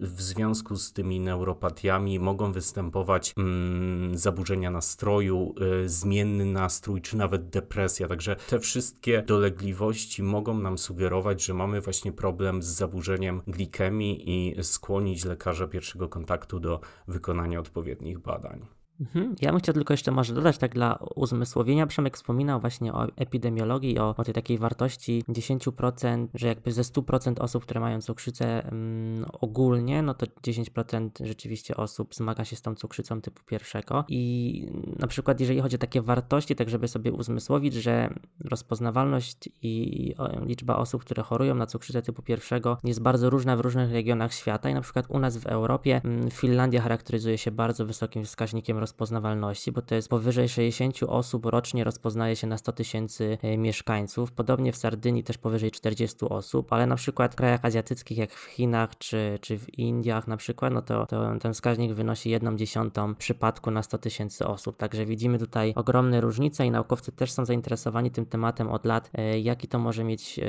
w 0.01 0.23
związku 0.23 0.77
z 0.77 0.93
tymi 0.93 1.21
neuropatiami, 1.21 2.19
mogą 2.19 2.53
występować 2.53 3.35
mm, 3.37 4.19
zaburzenia 4.19 4.71
nastroju, 4.71 5.55
y, 5.85 5.89
zmienny 5.89 6.45
nastrój, 6.45 7.01
czy 7.01 7.17
nawet 7.17 7.49
depresja. 7.49 8.09
Także 8.09 8.37
te 8.37 8.61
wszystkie 8.61 9.23
dolegliwości 9.23 10.23
mogą 10.23 10.59
nam 10.59 10.79
sugerować, 10.79 11.45
że 11.45 11.55
mamy 11.55 11.81
właśnie 11.81 12.13
problem 12.13 12.63
z 12.63 12.67
zaburzeniem 12.67 13.14
glikemii 13.47 14.31
i 14.31 14.65
skłonić 14.65 15.25
lekarza 15.25 15.69
pierwszego 15.69 16.09
kontaktu 16.09 16.61
do 16.61 16.81
wykonania 17.09 17.61
odpowiednich 17.61 18.19
badań. 18.19 18.67
Mhm. 19.01 19.35
Ja 19.41 19.51
bym 19.51 19.61
chciał 19.61 19.75
tylko 19.75 19.93
jeszcze 19.93 20.11
może 20.11 20.35
dodać 20.35 20.59
tak 20.59 20.75
dla 20.75 20.99
uzmysłowienia. 21.15 21.87
Przemek 21.87 22.17
wspominał 22.17 22.61
właśnie 22.61 22.93
o 22.93 23.07
epidemiologii, 23.17 23.99
o, 23.99 24.15
o 24.17 24.25
tej 24.25 24.35
takiej 24.35 24.59
wartości 24.59 25.25
10%, 25.29 26.27
że 26.35 26.47
jakby 26.49 26.73
ze 26.73 26.83
100% 26.83 27.41
osób, 27.41 27.63
które 27.63 27.81
mają 27.81 28.01
cukrzycę 28.01 28.65
mm, 28.65 29.25
ogólnie, 29.41 30.03
no 30.03 30.15
to 30.15 30.27
10% 30.27 31.11
rzeczywiście 31.21 31.77
osób 31.77 32.15
zmaga 32.15 32.45
się 32.45 32.57
z 32.57 32.63
tą 32.63 32.75
cukrzycą 32.75 33.21
typu 33.21 33.43
pierwszego. 33.47 34.05
I 34.09 34.73
na 34.99 35.07
przykład 35.07 35.41
jeżeli 35.41 35.61
chodzi 35.61 35.77
o 35.77 35.79
takie 35.79 36.03
wartości, 36.03 36.57
tak 36.57 36.69
żeby 36.69 36.89
sobie 36.89 37.13
uzmysłowić, 37.13 37.75
że 37.75 38.15
rozpoznawalność 38.45 39.49
i 39.63 40.15
liczba 40.47 40.77
osób, 40.77 41.05
które 41.05 41.23
chorują 41.23 41.55
na 41.55 41.67
cukrzycę 41.67 42.03
typu 42.03 42.23
pierwszego 42.23 42.79
jest 42.85 43.03
bardzo 43.03 43.31
różna 43.31 43.57
w 43.57 43.61
różnych 43.61 43.93
regionach 43.93 44.35
świata 44.35 44.71
i 44.71 44.75
na 44.75 44.81
przykład 44.81 45.07
u 45.09 45.19
nas 45.19 45.37
w 45.37 45.47
Europie 45.47 46.01
mm, 46.05 46.31
Finlandia 46.31 46.83
charakteryzuje 46.83 47.39
się 47.39 47.51
bardzo 47.51 47.87
wysokim 47.87 48.25
wskaźnikiem 48.25 48.79
rozpoznawalności, 48.85 49.73
bo 49.73 49.83
to 49.83 49.95
jest 49.95 50.09
powyżej 50.09 50.49
60 50.49 51.03
osób 51.03 51.47
rocznie 51.47 51.85
rozpoznaje 51.85 52.37
się 52.37 52.47
na 52.47 52.59
100 52.59 52.73
tysięcy 52.73 53.39
e, 53.43 53.59
mieszkańców. 53.59 54.33
Podobnie 54.33 54.73
w 54.73 54.77
Sardynii 54.77 55.25
też 55.25 55.39
powyżej 55.39 55.71
40 55.71 56.25
osób, 56.29 56.73
ale 56.73 56.87
na 56.87 56.97
przykład 56.97 57.33
w 57.33 57.37
krajach 57.37 57.65
azjatyckich 57.65 58.19
jak 58.19 58.31
w 58.31 58.45
Chinach 58.45 58.99
czy, 58.99 59.39
czy 59.41 59.59
w 59.59 59.79
Indiach 59.79 60.29
na 60.29 60.37
przykład, 60.37 60.73
no 60.73 60.83
to, 60.83 61.07
to 61.07 61.39
ten 61.41 61.53
wskaźnik 61.53 61.93
wynosi 61.93 62.31
1 62.31 62.59
dziesiątą 62.59 63.15
przypadku 63.15 63.71
na 63.71 63.83
100 63.83 63.99
tysięcy 63.99 64.47
osób. 64.47 64.77
Także 64.77 65.07
widzimy 65.07 65.39
tutaj 65.39 65.73
ogromne 65.77 66.21
różnice 66.21 66.67
i 66.67 66.71
naukowcy 66.71 67.13
też 67.13 67.33
są 67.33 67.45
zainteresowani 67.45 68.11
tym 68.11 68.27
tematem 68.27 68.69
od 68.69 68.85
lat, 68.85 69.11
e, 69.15 69.41
jaki 69.41 69.69
to 69.69 69.79
może 69.79 70.05
mieć 70.05 70.41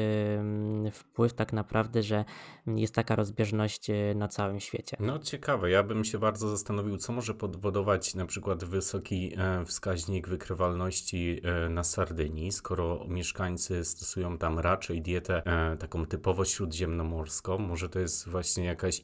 wpływ 0.92 1.34
tak 1.34 1.54
naprawdę, 1.54 2.04
że 2.04 2.26
jest 2.68 2.96
taka 2.96 3.16
rozbieżność 3.16 3.90
e, 3.90 4.16
na 4.16 4.28
całym 4.28 4.60
świecie. 4.60 4.98
No 5.00 5.20
ciekawe, 5.20 5.70
ja 5.70 5.84
bym 5.84 6.06
się 6.06 6.18
bardzo 6.18 6.50
zastanowił, 6.50 6.98
co 6.98 7.14
może 7.14 7.34
powodować 7.34 8.16
na 8.16 8.25
na 8.26 8.30
przykład 8.30 8.64
wysoki 8.64 9.34
e, 9.38 9.66
wskaźnik 9.66 10.28
wykrywalności 10.28 11.42
e, 11.44 11.70
na 11.70 11.84
Sardynii, 11.84 12.52
skoro 12.52 13.06
mieszkańcy 13.08 13.86
stosują 13.86 14.38
tam 14.38 14.60
raczej 14.60 15.02
dietę 15.02 15.46
e, 15.46 15.78
taką 15.78 16.06
typowo 16.06 16.46
śródziemnomorską. 16.46 17.58
Może 17.58 17.90
to 17.90 18.00
jest 18.00 18.30
właśnie 18.30 18.66
jakaś 18.66 19.02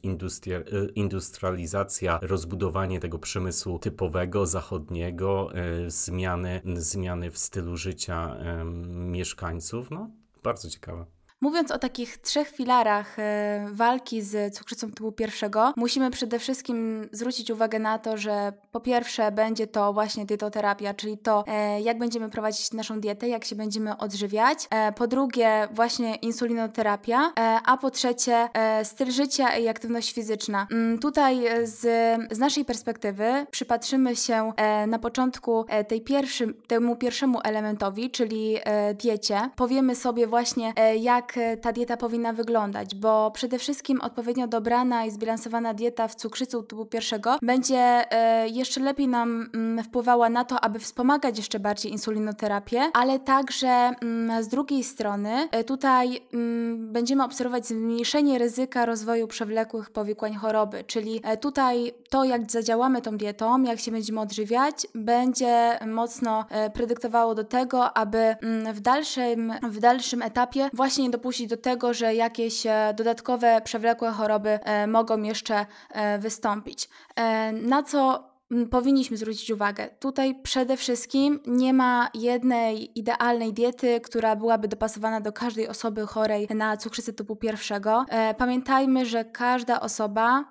industrializacja, 0.94 2.18
rozbudowanie 2.22 3.00
tego 3.00 3.18
przemysłu 3.18 3.78
typowego, 3.78 4.46
zachodniego, 4.46 5.50
zmiany, 5.86 6.60
zmiany 6.74 7.30
w 7.30 7.38
stylu 7.38 7.76
życia 7.76 8.36
mieszkańców. 8.88 9.90
No, 9.90 10.10
bardzo 10.42 10.70
ciekawe. 10.70 11.21
Mówiąc 11.42 11.70
o 11.70 11.78
takich 11.78 12.18
trzech 12.18 12.48
filarach 12.48 13.18
e, 13.18 13.66
walki 13.72 14.22
z 14.22 14.54
cukrzycą 14.54 14.90
typu 14.90 15.12
pierwszego, 15.12 15.72
musimy 15.76 16.10
przede 16.10 16.38
wszystkim 16.38 17.08
zwrócić 17.12 17.50
uwagę 17.50 17.78
na 17.78 17.98
to, 17.98 18.16
że 18.16 18.52
po 18.72 18.80
pierwsze 18.80 19.32
będzie 19.32 19.66
to 19.66 19.92
właśnie 19.92 20.26
dietoterapia, 20.26 20.94
czyli 20.94 21.18
to, 21.18 21.44
e, 21.46 21.80
jak 21.80 21.98
będziemy 21.98 22.30
prowadzić 22.30 22.72
naszą 22.72 23.00
dietę, 23.00 23.28
jak 23.28 23.44
się 23.44 23.56
będziemy 23.56 23.96
odżywiać. 23.96 24.68
E, 24.70 24.92
po 24.92 25.06
drugie, 25.06 25.68
właśnie 25.70 26.14
insulinoterapia, 26.14 27.32
a 27.66 27.76
po 27.76 27.90
trzecie, 27.90 28.48
styl 28.84 29.10
życia 29.10 29.56
i 29.56 29.68
aktywność 29.68 30.12
fizyczna. 30.12 30.66
Mm, 30.70 30.98
tutaj 30.98 31.44
z, 31.64 31.80
z 32.30 32.38
naszej 32.38 32.64
perspektywy 32.64 33.46
przypatrzymy 33.50 34.16
się 34.16 34.52
na 34.86 34.98
początku 34.98 35.64
tej 35.88 36.00
pierwszym, 36.00 36.54
temu 36.66 36.96
pierwszemu 36.96 37.40
elementowi, 37.44 38.10
czyli 38.10 38.58
diecie. 38.94 39.50
Powiemy 39.56 39.96
sobie 39.96 40.26
właśnie, 40.26 40.72
jak 41.00 41.31
E, 41.36 41.56
ta 41.56 41.72
dieta 41.72 41.96
powinna 41.96 42.32
wyglądać, 42.32 42.94
bo 42.94 43.30
przede 43.30 43.58
wszystkim 43.58 44.00
odpowiednio 44.00 44.46
dobrana 44.46 45.04
i 45.04 45.10
zbilansowana 45.10 45.74
dieta 45.74 46.08
w 46.08 46.14
cukrzycy 46.14 46.62
typu 46.62 46.86
pierwszego 46.86 47.38
będzie 47.42 48.12
e, 48.12 48.48
jeszcze 48.48 48.80
lepiej 48.80 49.08
nam 49.08 49.50
mm, 49.54 49.84
wpływała 49.84 50.28
na 50.28 50.44
to, 50.44 50.60
aby 50.60 50.78
wspomagać 50.78 51.36
jeszcze 51.36 51.60
bardziej 51.60 51.92
insulinoterapię, 51.92 52.82
ale 52.94 53.18
także 53.18 53.68
mm, 53.68 54.42
z 54.42 54.48
drugiej 54.48 54.84
strony 54.84 55.48
e, 55.50 55.64
tutaj 55.64 56.20
mm, 56.32 56.92
będziemy 56.92 57.24
obserwować 57.24 57.66
zmniejszenie 57.66 58.38
ryzyka 58.38 58.86
rozwoju 58.86 59.26
przewlekłych 59.26 59.90
powikłań 59.90 60.34
choroby, 60.34 60.84
czyli 60.84 61.22
tutaj 61.40 61.92
to, 62.10 62.24
jak 62.24 62.50
zadziałamy 62.50 63.02
tą 63.02 63.16
dietą, 63.16 63.62
jak 63.62 63.80
się 63.80 63.90
będziemy 63.90 64.20
odżywiać, 64.20 64.86
będzie 64.94 65.78
mocno 65.86 66.44
predyktowało 66.74 67.34
do 67.34 67.44
tego, 67.44 67.96
aby 67.96 68.36
w 68.72 68.80
dalszym, 68.80 69.52
w 69.62 69.78
dalszym 69.78 70.22
etapie 70.22 70.70
właśnie 70.72 71.04
nie 71.04 71.10
dopuścić 71.22 71.46
do 71.46 71.56
tego, 71.56 71.94
że 71.94 72.14
jakieś 72.14 72.66
e, 72.66 72.94
dodatkowe 72.96 73.60
przewlekłe 73.64 74.10
choroby 74.10 74.50
e, 74.50 74.86
mogą 74.86 75.22
jeszcze 75.22 75.66
e, 75.90 76.18
wystąpić. 76.18 76.88
Na 77.52 77.82
co 77.82 78.31
powinniśmy 78.70 79.16
zwrócić 79.16 79.50
uwagę. 79.50 79.88
Tutaj 80.00 80.34
przede 80.42 80.76
wszystkim 80.76 81.40
nie 81.46 81.74
ma 81.74 82.10
jednej 82.14 82.98
idealnej 82.98 83.52
diety, 83.52 84.00
która 84.00 84.36
byłaby 84.36 84.68
dopasowana 84.68 85.20
do 85.20 85.32
każdej 85.32 85.68
osoby 85.68 86.06
chorej 86.06 86.48
na 86.54 86.76
cukrzycę 86.76 87.12
typu 87.12 87.36
pierwszego. 87.36 88.04
E, 88.08 88.34
pamiętajmy, 88.34 89.06
że 89.06 89.24
każda 89.24 89.80
osoba 89.80 90.44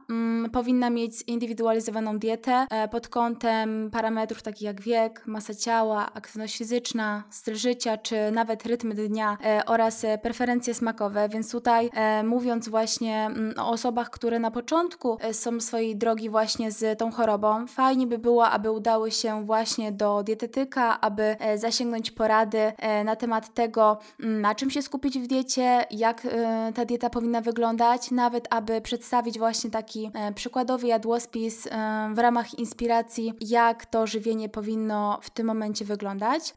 powinna 0.51 0.89
mieć 0.89 1.25
zindywidualizowaną 1.29 2.19
dietę 2.19 2.65
e, 2.69 2.87
pod 2.87 3.07
kątem 3.07 3.91
parametrów 3.91 4.41
takich 4.41 4.61
jak 4.61 4.81
wiek, 4.81 5.27
masa 5.27 5.53
ciała, 5.53 6.13
aktywność 6.13 6.57
fizyczna, 6.57 7.23
styl 7.29 7.55
życia, 7.55 7.97
czy 7.97 8.15
nawet 8.31 8.65
rytm 8.65 8.93
dnia 8.93 9.37
e, 9.45 9.65
oraz 9.65 10.05
preferencje 10.21 10.73
smakowe, 10.73 11.29
więc 11.29 11.51
tutaj 11.51 11.89
mówiąc 12.23 12.69
właśnie 12.69 13.29
o 13.57 13.69
osobach, 13.69 14.09
które 14.09 14.39
na 14.39 14.51
początku 14.51 15.17
są 15.31 15.59
swojej 15.59 15.95
drogi 15.95 16.29
właśnie 16.29 16.71
z 16.71 16.99
tą 16.99 17.11
chorobą, 17.11 17.67
fajnie 17.67 17.90
fajnie 17.91 18.07
by 18.07 18.17
było, 18.17 18.49
aby 18.49 18.71
udały 18.71 19.11
się 19.11 19.45
właśnie 19.45 19.91
do 19.91 20.23
dietetyka, 20.23 21.01
aby 21.01 21.23
e, 21.23 21.57
zasięgnąć 21.57 22.11
porady 22.11 22.57
e, 22.57 23.03
na 23.03 23.15
temat 23.15 23.53
tego, 23.53 23.97
mm, 24.19 24.41
na 24.41 24.55
czym 24.55 24.69
się 24.69 24.81
skupić 24.81 25.19
w 25.19 25.27
diecie, 25.27 25.85
jak 25.91 26.25
e, 26.25 26.71
ta 26.75 26.85
dieta 26.85 27.09
powinna 27.09 27.41
wyglądać, 27.41 28.11
nawet 28.11 28.47
aby 28.49 28.81
przedstawić 28.81 29.39
właśnie 29.39 29.69
taki 29.69 30.11
przykładowy 30.35 30.87
jadłospis 30.87 31.67
w 32.13 32.17
ramach 32.17 32.59
inspiracji, 32.59 33.33
jak 33.41 33.85
to 33.85 34.07
żywienie 34.07 34.49
powinno 34.49 35.19
w 35.21 35.29
tym 35.29 35.47
momencie 35.47 35.85
wyglądać. 35.85 36.53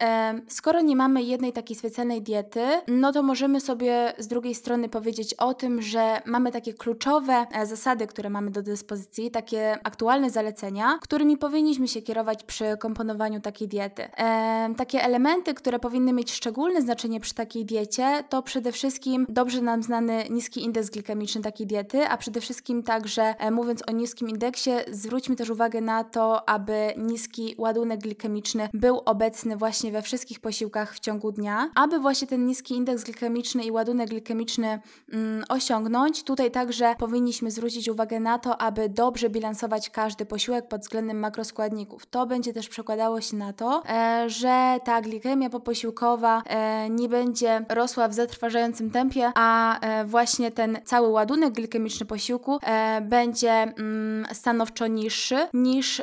Skoro 0.48 0.80
nie 0.80 0.96
mamy 0.96 1.22
jednej 1.22 1.52
takiej 1.52 1.76
specjalnej 1.76 2.22
diety, 2.22 2.64
no 2.88 3.12
to 3.12 3.22
możemy 3.22 3.60
sobie 3.60 4.12
z 4.18 4.28
drugiej 4.28 4.54
strony 4.54 4.88
powiedzieć 4.88 5.34
o 5.34 5.54
tym, 5.54 5.82
że 5.82 6.22
mamy 6.26 6.52
takie 6.52 6.74
kluczowe 6.74 7.46
zasady, 7.64 8.06
które 8.06 8.30
mamy 8.30 8.50
do 8.50 8.62
dyspozycji, 8.62 9.30
takie 9.30 9.78
aktualne 9.84 10.30
zalecenia, 10.30 10.98
którymi 11.00 11.23
powinniśmy 11.38 11.88
się 11.88 12.02
kierować 12.02 12.44
przy 12.44 12.76
komponowaniu 12.78 13.40
takiej 13.40 13.68
diety. 13.68 14.02
E, 14.02 14.74
takie 14.76 15.02
elementy, 15.02 15.54
które 15.54 15.78
powinny 15.78 16.12
mieć 16.12 16.32
szczególne 16.32 16.82
znaczenie 16.82 17.20
przy 17.20 17.34
takiej 17.34 17.64
diecie, 17.64 18.24
to 18.28 18.42
przede 18.42 18.72
wszystkim 18.72 19.26
dobrze 19.28 19.62
nam 19.62 19.82
znany 19.82 20.24
niski 20.30 20.64
indeks 20.64 20.90
glikemiczny 20.90 21.42
takiej 21.42 21.66
diety, 21.66 22.08
a 22.08 22.16
przede 22.16 22.40
wszystkim 22.40 22.82
także 22.82 23.34
e, 23.38 23.50
mówiąc 23.50 23.82
o 23.88 23.92
niskim 23.92 24.28
indeksie, 24.28 24.70
zwróćmy 24.90 25.36
też 25.36 25.50
uwagę 25.50 25.80
na 25.80 26.04
to, 26.04 26.48
aby 26.48 26.94
niski 26.96 27.54
ładunek 27.58 28.00
glikemiczny 28.00 28.68
był 28.74 28.98
obecny 29.04 29.56
właśnie 29.56 29.92
we 29.92 30.02
wszystkich 30.02 30.40
posiłkach 30.40 30.94
w 30.94 31.00
ciągu 31.00 31.32
dnia, 31.32 31.70
aby 31.74 31.98
właśnie 31.98 32.28
ten 32.28 32.46
niski 32.46 32.74
indeks 32.74 33.04
glikemiczny 33.04 33.64
i 33.64 33.70
ładunek 33.70 34.08
glikemiczny 34.08 34.80
mm, 35.12 35.44
osiągnąć. 35.48 36.24
Tutaj 36.24 36.50
także 36.50 36.94
powinniśmy 36.98 37.50
zwrócić 37.50 37.88
uwagę 37.88 38.20
na 38.20 38.38
to, 38.38 38.60
aby 38.60 38.88
dobrze 38.88 39.30
bilansować 39.30 39.90
każdy 39.90 40.26
posiłek 40.26 40.68
pod 40.68 40.80
względem 40.80 41.13
makroskładników. 41.21 42.06
To 42.06 42.26
będzie 42.26 42.52
też 42.52 42.68
przekładało 42.68 43.21
się 43.21 43.37
na 43.37 43.52
to, 43.52 43.83
e, 43.88 44.30
że 44.30 44.78
ta 44.85 45.02
glikemia 45.02 45.50
poposiłkowa 45.50 46.42
e, 46.47 46.90
nie 46.90 47.09
będzie 47.09 47.64
rosła 47.68 48.09
w 48.09 48.14
zatrważającym 48.14 48.90
tempie, 48.90 49.33
a 49.35 49.80
e, 49.80 50.04
właśnie 50.04 50.50
ten 50.50 50.78
cały 50.85 51.09
ładunek 51.09 51.52
glikemiczny 51.52 52.06
posiłku 52.06 52.59
będzie 53.02 53.52
mm, 53.52 54.26
stanowczo 54.33 54.87
niższy 54.87 55.37
niż 55.54 56.02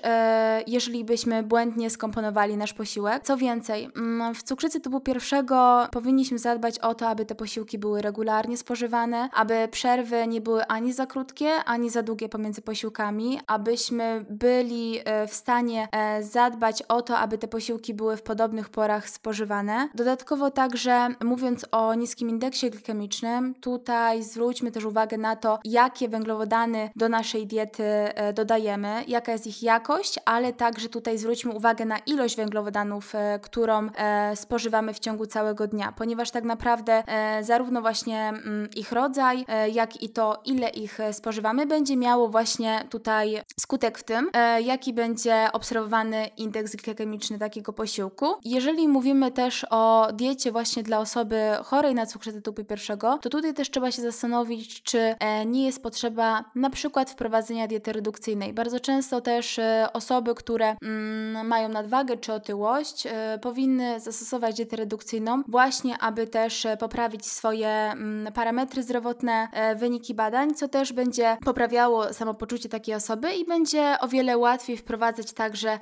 jeżeli 0.68 1.06
byśmy 1.06 1.44
błędnie 1.44 1.90
skomponowali 1.90 2.58
nasz 2.58 2.74
posiłek. 2.74 3.24
Co 3.24 3.38
więcej, 3.38 3.90
mm, 3.96 4.36
w 4.36 4.44
cukrzycy 4.44 4.80
typu 4.80 5.00
pierwszego 5.00 5.88
powinniśmy 5.92 6.40
zadbać 6.40 6.80
o 6.80 6.96
to, 6.96 7.08
aby 7.08 7.26
te 7.26 7.36
posiłki 7.36 7.78
były 7.78 8.02
regularnie 8.02 8.58
spożywane, 8.58 9.30
aby 9.34 9.68
przerwy 9.72 10.28
nie 10.28 10.42
były 10.42 10.66
ani 10.66 10.94
za 10.94 11.06
krótkie, 11.06 11.64
ani 11.66 11.90
za 11.90 12.04
długie 12.04 12.30
pomiędzy 12.30 12.62
posiłkami, 12.62 13.40
abyśmy 13.48 14.26
byli 14.30 14.91
w 15.28 15.34
stanie 15.34 15.88
zadbać 16.22 16.82
o 16.82 17.02
to, 17.02 17.18
aby 17.18 17.38
te 17.38 17.48
posiłki 17.48 17.94
były 17.94 18.18
w 18.18 18.22
podobnych 18.22 18.70
porach 18.70 19.10
spożywane. 19.10 19.90
Dodatkowo 19.96 20.52
także 20.52 21.08
mówiąc 21.24 21.66
o 21.72 21.94
niskim 21.94 22.30
indeksie 22.30 22.70
glikemicznym, 22.70 23.56
tutaj 23.56 24.24
zwróćmy 24.24 24.72
też 24.72 24.86
uwagę 24.86 25.18
na 25.18 25.36
to, 25.36 25.60
jakie 25.64 26.10
węglowodany 26.10 26.90
do 26.96 27.10
naszej 27.10 27.48
diety 27.48 27.84
e, 27.84 28.34
dodajemy, 28.34 29.04
jaka 29.08 29.32
jest 29.32 29.48
ich 29.48 29.64
jakość, 29.64 30.20
ale 30.26 30.54
także 30.54 30.90
tutaj 30.90 31.18
zwróćmy 31.18 31.52
uwagę 31.52 31.86
na 31.86 31.98
ilość 31.98 32.36
węglowodanów, 32.36 33.16
e, 33.16 33.40
którą 33.40 33.90
e, 33.96 34.36
spożywamy 34.36 34.94
w 34.94 35.00
ciągu 35.00 35.26
całego 35.26 35.68
dnia, 35.68 35.94
ponieważ 35.98 36.32
tak 36.32 36.44
naprawdę 36.44 37.04
zarówno 37.42 37.82
właśnie 37.82 38.30
mm, 38.30 38.70
ich 38.76 38.92
rodzaj, 38.92 39.46
jak 39.74 40.04
i 40.04 40.10
to, 40.10 40.42
ile 40.46 40.70
ich 40.70 41.00
spożywamy, 41.12 41.66
będzie 41.66 41.98
miało 41.98 42.28
właśnie 42.28 42.86
tutaj 42.90 43.42
skutek 43.60 43.98
w 43.98 44.04
tym, 44.04 44.30
jaki 44.82 44.94
będzie 44.94 45.48
obserwowany 45.54 46.28
indeks 46.38 46.76
glikemiczny 46.76 47.40
takiego 47.40 47.74
posiłku. 47.74 48.26
Jeżeli 48.46 48.88
mówimy 48.88 49.32
też 49.32 49.66
o 49.70 50.08
diecie 50.14 50.52
właśnie 50.52 50.84
dla 50.84 51.00
osoby 51.00 51.52
chorej 51.64 51.96
na 51.96 52.06
cukrzycę 52.06 52.42
typu 52.42 52.64
pierwszego, 52.64 53.20
to 53.22 53.30
tutaj 53.30 53.54
też 53.54 53.72
trzeba 53.72 53.92
się 53.92 54.02
zastanowić, 54.02 54.84
czy 54.84 55.00
e, 55.00 55.46
nie 55.46 55.66
jest 55.66 55.84
potrzeba 55.84 56.44
na 56.56 56.70
przykład 56.70 57.10
wprowadzenia 57.12 57.68
diety 57.68 57.94
redukcyjnej. 57.94 58.54
Bardzo 58.54 58.80
często 58.80 59.22
też 59.22 59.60
e, 59.60 59.88
osoby, 59.94 60.36
które 60.36 60.76
mm, 60.82 61.48
mają 61.48 61.70
nadwagę 61.70 62.18
czy 62.18 62.34
otyłość, 62.34 63.08
e, 63.08 63.40
powinny 63.42 64.00
zastosować 64.00 64.56
dietę 64.56 64.76
redukcyjną 64.76 65.44
właśnie, 65.48 65.98
aby 65.98 66.28
też 66.28 66.68
poprawić 66.80 67.26
swoje 67.26 67.70
mm, 67.70 68.34
parametry 68.34 68.84
zdrowotne, 68.84 69.48
wyniki 69.76 70.14
badań, 70.14 70.54
co 70.54 70.68
też 70.68 70.94
będzie 70.94 71.38
poprawiało 71.46 72.14
samopoczucie 72.14 72.70
takiej 72.70 72.96
osoby 72.96 73.34
i 73.34 73.46
będzie 73.46 73.98
o 74.00 74.08
wiele 74.08 74.38
łatwiej 74.38 74.71
wprowadzać 74.78 75.34
także 75.34 75.80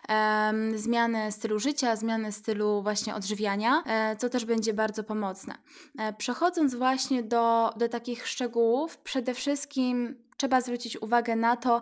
zmianę 0.75 1.31
stylu 1.31 1.59
życia, 1.59 1.95
zmianę 1.95 2.31
stylu 2.31 2.81
właśnie 2.83 3.15
odżywiania, 3.15 3.83
e, 3.85 4.15
co 4.15 4.29
też 4.29 4.45
będzie 4.45 4.73
bardzo 4.73 5.03
pomocne. 5.03 5.55
E, 5.99 6.13
przechodząc 6.13 6.75
właśnie 6.75 7.23
do, 7.23 7.73
do 7.77 7.89
takich 7.89 8.27
szczegółów, 8.27 8.97
przede 8.97 9.33
wszystkim 9.33 10.15
trzeba 10.39 10.61
zwrócić 10.61 11.01
uwagę 11.01 11.35
na 11.35 11.55
to, 11.55 11.81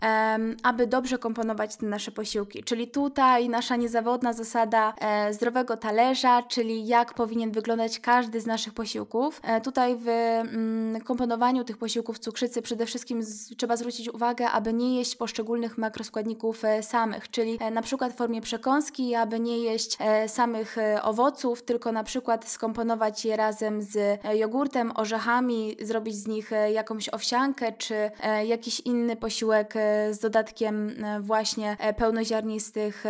aby 0.64 0.88
dobrze 0.88 1.18
komponować 1.18 1.76
te 1.76 1.86
nasze 1.86 2.12
posiłki. 2.12 2.64
Czyli 2.64 2.88
tutaj 2.88 3.50
nasza 3.50 3.76
niezawodna 3.76 4.34
zasada 4.34 4.94
e, 5.00 5.34
zdrowego 5.34 5.78
talerza, 5.78 6.44
czyli 6.44 6.88
jak 6.88 7.14
powinien 7.14 7.52
wyglądać 7.52 8.00
każdy 8.00 8.42
z 8.42 8.46
naszych 8.46 8.74
posiłków. 8.74 9.42
E, 9.44 9.62
tutaj 9.62 9.96
w 9.96 10.08
mm, 10.08 11.02
komponowaniu 11.02 11.64
tych 11.64 11.78
posiłków 11.78 12.20
cukrzycy 12.20 12.62
przede 12.62 12.86
wszystkim 12.86 13.22
trzeba 13.58 13.78
zwrócić 13.78 14.10
uwagę, 14.10 14.50
aby 14.50 14.74
nie 14.74 14.98
jeść 14.98 15.16
poszczególnych 15.16 15.78
makroskładników 15.78 16.66
e, 16.66 16.84
samych, 16.84 17.32
czyli 17.32 17.60
na 17.72 17.82
przykład 17.82 18.14
w 18.14 18.16
formie 18.16 18.42
przekąski, 18.42 19.16
aby 19.16 19.40
nie 19.40 19.58
jeść 19.58 19.98
samych 20.28 20.76
owoców, 21.02 21.64
tylko 21.64 21.92
na 21.92 22.04
przykład 22.04 22.50
skomponować 22.50 23.26
je 23.26 23.38
razem 23.38 23.82
z 23.82 24.20
jogurtem, 24.34 24.92
orzechami, 24.96 25.78
zrobić 25.82 26.16
z 26.16 26.28
nich 26.28 26.52
jakąś 26.74 27.10
owsiankę 27.10 27.72
czy 27.72 28.12
jakiś 28.48 28.80
inny 28.80 29.16
posiłek 29.16 29.74
e, 29.76 30.14
z 30.14 30.20
dodatkiem 30.20 30.90
e, 31.06 31.22
właśnie 31.22 31.78
e, 31.80 31.94
pełnoziarnistych 31.94 33.04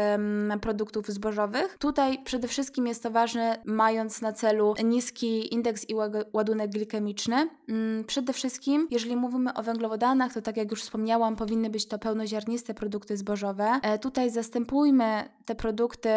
produktów 0.62 1.08
zbożowych. 1.08 1.78
Tutaj 1.80 2.24
przede 2.24 2.48
wszystkim 2.48 2.88
jest 2.88 3.04
to 3.04 3.12
ważne, 3.12 3.58
mając 3.66 4.22
na 4.22 4.34
celu 4.34 4.74
niski 4.84 5.54
indeks 5.54 5.90
i 5.90 5.96
ładunek 6.34 6.72
glikemiczny. 6.72 7.50
Mm, 7.70 8.04
przede 8.04 8.34
wszystkim, 8.34 8.88
jeżeli 8.92 9.16
mówimy 9.16 9.54
o 9.54 9.64
węglowodanach, 9.64 10.34
to 10.34 10.42
tak 10.42 10.58
jak 10.58 10.72
już 10.72 10.82
wspomniałam, 10.82 11.36
powinny 11.36 11.70
być 11.70 11.86
to 11.86 12.00
pełnoziarniste 12.00 12.74
produkty 12.74 13.18
zbożowe. 13.18 13.80
Tutaj 14.02 14.30
zastępujmy 14.30 15.30
te 15.46 15.56
produkty 15.56 16.10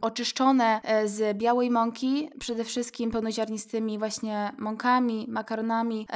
oczyszczone 0.00 0.80
z 1.04 1.38
białej 1.38 1.70
mąki, 1.70 2.30
przede 2.38 2.64
wszystkim 2.64 3.10
pełnoziarnistymi 3.10 3.98
właśnie 3.98 4.52
mąkami, 4.58 5.26
makaronami. 5.28 6.06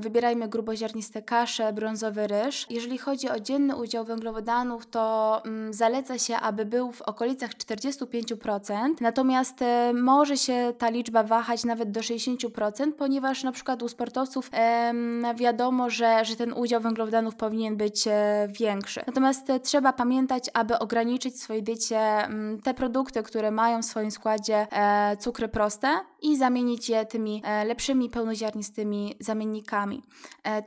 Wybierajmy 0.00 0.48
gruboziarniste 0.48 1.22
kasze, 1.22 1.49
kaszę, 1.50 1.72
brązowy 1.72 2.26
ryż. 2.26 2.66
Jeżeli 2.70 2.98
chodzi 2.98 3.28
o 3.28 3.40
dzienny 3.40 3.76
udział 3.76 4.04
węglowodanów, 4.04 4.86
to 4.86 5.42
mm, 5.44 5.72
zaleca 5.72 6.18
się, 6.18 6.36
aby 6.36 6.64
był 6.64 6.92
w 6.92 7.02
okolicach 7.02 7.50
45%, 7.50 8.94
natomiast 9.00 9.62
e, 9.62 9.92
może 9.92 10.36
się 10.36 10.72
ta 10.78 10.90
liczba 10.90 11.22
wahać 11.22 11.64
nawet 11.64 11.90
do 11.90 12.00
60%, 12.00 12.92
ponieważ 12.92 13.42
na 13.42 13.52
przykład 13.52 13.82
u 13.82 13.88
sportowców 13.88 14.50
wiadomo, 15.34 15.90
że, 15.90 16.24
że 16.24 16.36
ten 16.36 16.52
udział 16.52 16.80
węglowodanów 16.80 17.34
powinien 17.34 17.76
być 17.76 18.06
e, 18.06 18.48
większy. 18.58 19.02
Natomiast 19.06 19.50
e, 19.50 19.60
trzeba 19.60 19.92
pamiętać, 19.92 20.50
aby 20.54 20.78
ograniczyć 20.78 21.34
w 21.34 21.38
swojej 21.38 21.62
diecie 21.62 21.98
mm, 21.98 22.60
te 22.60 22.74
produkty, 22.74 23.22
które 23.22 23.50
mają 23.50 23.82
w 23.82 23.84
swoim 23.84 24.10
składzie 24.10 24.66
e, 24.70 25.16
cukry 25.16 25.48
proste 25.48 25.88
i 26.22 26.36
zamienić 26.36 26.88
je 26.88 27.06
tymi 27.06 27.42
lepszymi, 27.64 28.10
pełnoziarnistymi 28.10 29.14
zamiennikami. 29.20 30.02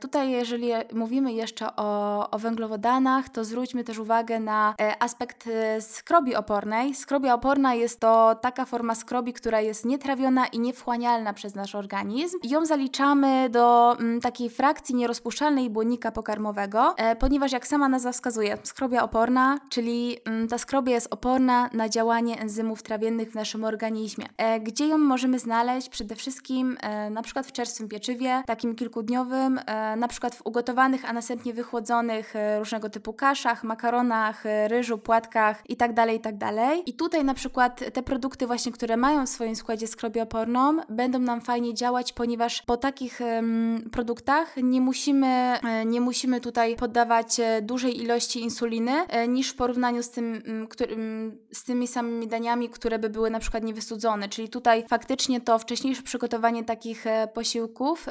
tutaj, 0.00 0.30
jeżeli 0.30 0.73
mówimy 0.92 1.32
jeszcze 1.32 1.76
o, 1.76 2.30
o 2.30 2.38
węglowodanach, 2.38 3.28
to 3.28 3.44
zwróćmy 3.44 3.84
też 3.84 3.98
uwagę 3.98 4.40
na 4.40 4.74
e, 4.80 5.02
aspekt 5.02 5.46
e, 5.46 5.80
skrobi 5.80 6.34
opornej. 6.34 6.94
Skrobia 6.94 7.34
oporna 7.34 7.74
jest 7.74 8.00
to 8.00 8.34
taka 8.40 8.64
forma 8.64 8.94
skrobi, 8.94 9.32
która 9.32 9.60
jest 9.60 9.84
nietrawiona 9.84 10.46
i 10.46 10.58
niewchłanialna 10.58 11.32
przez 11.32 11.54
nasz 11.54 11.74
organizm. 11.74 12.38
Ją 12.42 12.66
zaliczamy 12.66 13.50
do 13.50 13.96
m, 13.98 14.06
mm, 14.06 14.20
takiej 14.20 14.50
frakcji 14.50 14.94
nierozpuszczalnej 14.94 15.70
błonnika 15.70 16.12
pokarmowego, 16.12 16.94
e, 16.96 17.16
ponieważ 17.16 17.52
jak 17.52 17.66
sama 17.66 17.88
nazwa 17.88 18.12
wskazuje, 18.12 18.58
skrobia 18.62 19.02
oporna, 19.02 19.58
czyli 19.68 20.16
m, 20.24 20.34
mm, 20.34 20.48
ta 20.48 20.58
skrobia 20.58 20.94
jest 20.94 21.12
oporna 21.12 21.70
na 21.72 21.88
działanie 21.88 22.40
enzymów 22.40 22.82
trawiennych 22.82 23.30
w 23.30 23.34
naszym 23.34 23.64
organizmie. 23.64 24.26
E, 24.36 24.60
gdzie 24.60 24.86
ją 24.88 24.98
możemy 24.98 25.38
znaleźć 25.38 25.88
przede 25.88 26.14
wszystkim 26.16 26.76
e, 26.80 27.10
na 27.10 27.22
przykład 27.22 27.46
w 27.46 27.52
czerstwym 27.52 27.88
pieczywie, 27.88 28.42
takim 28.46 28.74
kilkudniowym, 28.74 29.60
e, 29.66 29.96
na 29.96 30.08
przykład 30.08 30.34
w 30.34 30.46
ugotowanych, 30.46 30.63
a 31.04 31.12
następnie 31.12 31.54
wychłodzonych 31.54 32.36
e, 32.36 32.58
różnego 32.58 32.90
typu 32.90 33.12
kaszach, 33.12 33.64
makaronach, 33.64 34.46
e, 34.46 34.68
ryżu, 34.68 34.98
płatkach 34.98 35.62
itd., 35.68 36.12
itd. 36.12 36.52
I 36.86 36.94
tutaj 36.94 37.24
na 37.24 37.34
przykład 37.34 37.84
te 37.92 38.02
produkty 38.02 38.46
właśnie, 38.46 38.72
które 38.72 38.96
mają 38.96 39.26
w 39.26 39.28
swoim 39.28 39.56
składzie 39.56 39.86
skrobię 39.86 40.22
oporną, 40.22 40.76
będą 40.88 41.18
nam 41.18 41.40
fajnie 41.40 41.74
działać, 41.74 42.12
ponieważ 42.12 42.62
po 42.62 42.76
takich 42.76 43.20
produktach 43.92 44.56
nie 44.56 44.80
musimy, 44.80 45.26
e, 45.26 45.84
nie 45.84 46.00
musimy 46.00 46.40
tutaj 46.40 46.76
poddawać 46.76 47.40
dużej 47.62 48.02
ilości 48.02 48.40
insuliny 48.40 48.92
niż 49.28 49.50
w 49.50 49.56
porównaniu 49.56 50.02
z, 50.02 50.10
tym, 50.10 50.42
z 51.52 51.64
tymi 51.64 51.88
samymi 51.88 52.28
daniami, 52.28 52.68
które 52.68 52.98
by 52.98 53.08
były 53.08 53.30
na 53.30 53.38
przykład 53.38 53.64
niewystudzone. 53.64 54.28
Czyli 54.28 54.48
tutaj 54.48 54.84
faktycznie 54.88 55.40
to 55.40 55.58
wcześniejsze 55.58 56.02
przygotowanie 56.02 56.64
takich 56.64 57.04
posiłków 57.34 58.08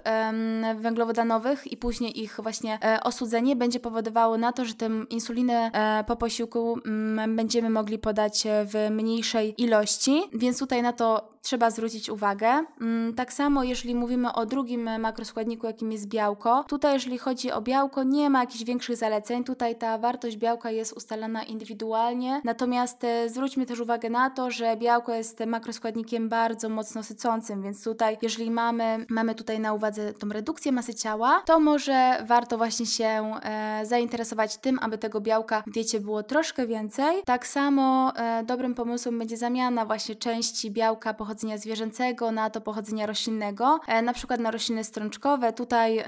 węglowodanowych 0.75 1.71
i 1.71 1.77
później 1.77 2.21
ich 2.23 2.32
właśnie 2.41 2.79
e, 2.83 3.03
osudzenie 3.03 3.55
będzie 3.55 3.79
powodowało 3.79 4.37
na 4.37 4.51
to, 4.51 4.65
że 4.65 4.73
tę 4.73 4.89
insulinę 5.09 5.71
e, 5.73 6.03
po 6.07 6.15
posiłku 6.15 6.79
mm, 6.85 7.35
będziemy 7.35 7.69
mogli 7.69 7.99
podać 7.99 8.45
e, 8.45 8.65
w 8.65 8.89
mniejszej 8.91 9.61
ilości, 9.61 10.21
więc 10.33 10.59
tutaj 10.59 10.81
na 10.81 10.93
to 10.93 11.32
trzeba 11.43 11.69
zwrócić 11.71 12.09
uwagę. 12.09 12.63
Mm, 12.81 13.13
Tak 13.13 13.33
samo, 13.33 13.63
jeżeli 13.63 13.95
mówimy 13.95 14.33
o 14.33 14.45
drugim 14.45 14.99
makroskładniku, 14.99 15.67
jakim 15.67 15.91
jest 15.91 16.07
białko, 16.07 16.63
tutaj 16.67 16.93
jeżeli 16.93 17.17
chodzi 17.17 17.51
o 17.51 17.61
białko, 17.61 18.03
nie 18.03 18.29
ma 18.29 18.39
jakichś 18.39 18.63
większych 18.63 18.97
zaleceń. 18.97 19.43
Tutaj 19.43 19.75
ta 19.75 19.97
wartość 19.97 20.37
białka 20.37 20.71
jest 20.71 20.93
ustalana 20.93 21.43
indywidualnie. 21.43 22.41
Natomiast 22.43 23.03
e, 23.03 23.29
zwróćmy 23.29 23.65
też 23.65 23.79
uwagę 23.79 24.09
na 24.09 24.29
to, 24.29 24.51
że 24.51 24.77
białko 24.77 25.13
jest 25.13 25.39
makroskładnikiem 25.47 26.29
bardzo 26.29 26.69
mocno 26.69 27.03
sycącym, 27.03 27.61
więc 27.63 27.83
tutaj, 27.83 28.17
jeżeli 28.21 28.51
mamy, 28.51 29.05
mamy 29.09 29.35
tutaj 29.35 29.59
na 29.59 29.73
uwadze 29.73 30.13
tą 30.13 30.29
redukcję 30.29 30.71
masy 30.71 30.93
ciała, 30.95 31.41
to 31.45 31.59
może 31.59 32.23
warto 32.27 32.57
właśnie 32.57 32.85
się 32.85 33.31
e, 33.43 33.81
zainteresować 33.85 34.57
tym, 34.57 34.79
aby 34.81 34.97
tego 34.97 35.21
białka 35.21 35.63
w 35.67 35.71
diecie 35.71 35.99
było 35.99 36.23
troszkę 36.23 36.67
więcej. 36.67 37.23
Tak 37.25 37.47
samo 37.47 38.13
e, 38.15 38.43
dobrym 38.43 38.75
pomysłem 38.75 39.19
będzie 39.19 39.37
zamiana 39.37 39.85
właśnie 39.85 40.15
części 40.15 40.71
białka 40.71 41.13
pochodzenia 41.33 41.57
zwierzęcego 41.57 42.31
na 42.31 42.49
to 42.49 42.61
pochodzenia 42.61 43.05
roślinnego, 43.05 43.79
e, 43.87 44.01
na 44.01 44.13
przykład 44.13 44.39
na 44.39 44.51
rośliny 44.51 44.83
strączkowe. 44.83 45.53
Tutaj 45.53 46.03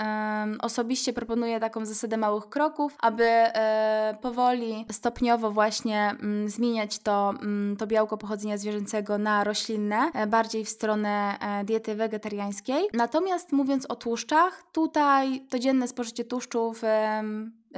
osobiście 0.61 1.13
proponuję 1.13 1.59
taką 1.59 1.85
zasadę 1.85 2.17
małych 2.17 2.49
kroków, 2.49 2.95
aby 2.99 3.23
e, 3.23 4.17
powoli, 4.21 4.85
stopniowo 4.91 5.51
właśnie 5.51 6.09
mm, 6.09 6.49
zmieniać 6.49 6.99
to, 6.99 7.29
mm, 7.41 7.77
to 7.77 7.87
białko 7.87 8.17
pochodzenia 8.17 8.57
zwierzęcego 8.57 9.17
na 9.17 9.43
roślinne, 9.43 10.11
e, 10.13 10.27
bardziej 10.27 10.65
w 10.65 10.69
stronę 10.69 11.35
diety 11.63 11.95
wegetariańskiej. 11.95 12.87
Natomiast 12.93 13.51
mówiąc 13.51 13.85
o 13.85 13.95
tłuszczach, 13.95 14.63
tutaj 14.71 15.45
codzienne 15.49 15.87
spożycie 15.87 16.25
tłuszczów 16.25 16.81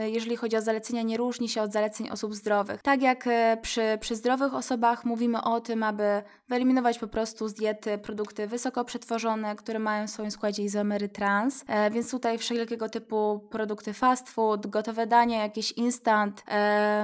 jeżeli 0.05 0.35
chodzi 0.35 0.57
o 0.57 0.61
zalecenia, 0.61 1.01
nie 1.01 1.17
różni 1.17 1.49
się 1.49 1.61
od 1.61 1.73
zaleceń 1.73 2.09
osób 2.09 2.35
zdrowych. 2.35 2.81
Tak 2.81 3.01
jak 3.01 3.27
e, 3.27 3.57
przy, 3.61 3.97
przy 4.01 4.15
zdrowych 4.15 4.53
osobach 4.53 5.05
mówimy 5.05 5.41
o 5.41 5.61
tym, 5.61 5.83
aby 5.83 6.03
wyeliminować 6.49 6.99
po 6.99 7.07
prostu 7.07 7.47
z 7.47 7.53
diety 7.53 7.97
produkty 7.97 8.47
wysoko 8.47 8.85
przetworzone, 8.85 9.55
które 9.55 9.79
mają 9.79 10.07
w 10.07 10.09
swoim 10.09 10.31
składzie 10.31 10.63
izomery 10.63 11.09
trans, 11.09 11.63
e, 11.67 11.91
więc 11.91 12.11
tutaj 12.11 12.37
wszelkiego 12.37 12.89
typu 12.89 13.47
produkty 13.49 13.93
fast 13.93 14.29
food, 14.29 14.67
gotowe 14.67 15.07
dania, 15.07 15.43
jakieś 15.43 15.71
instant, 15.71 16.43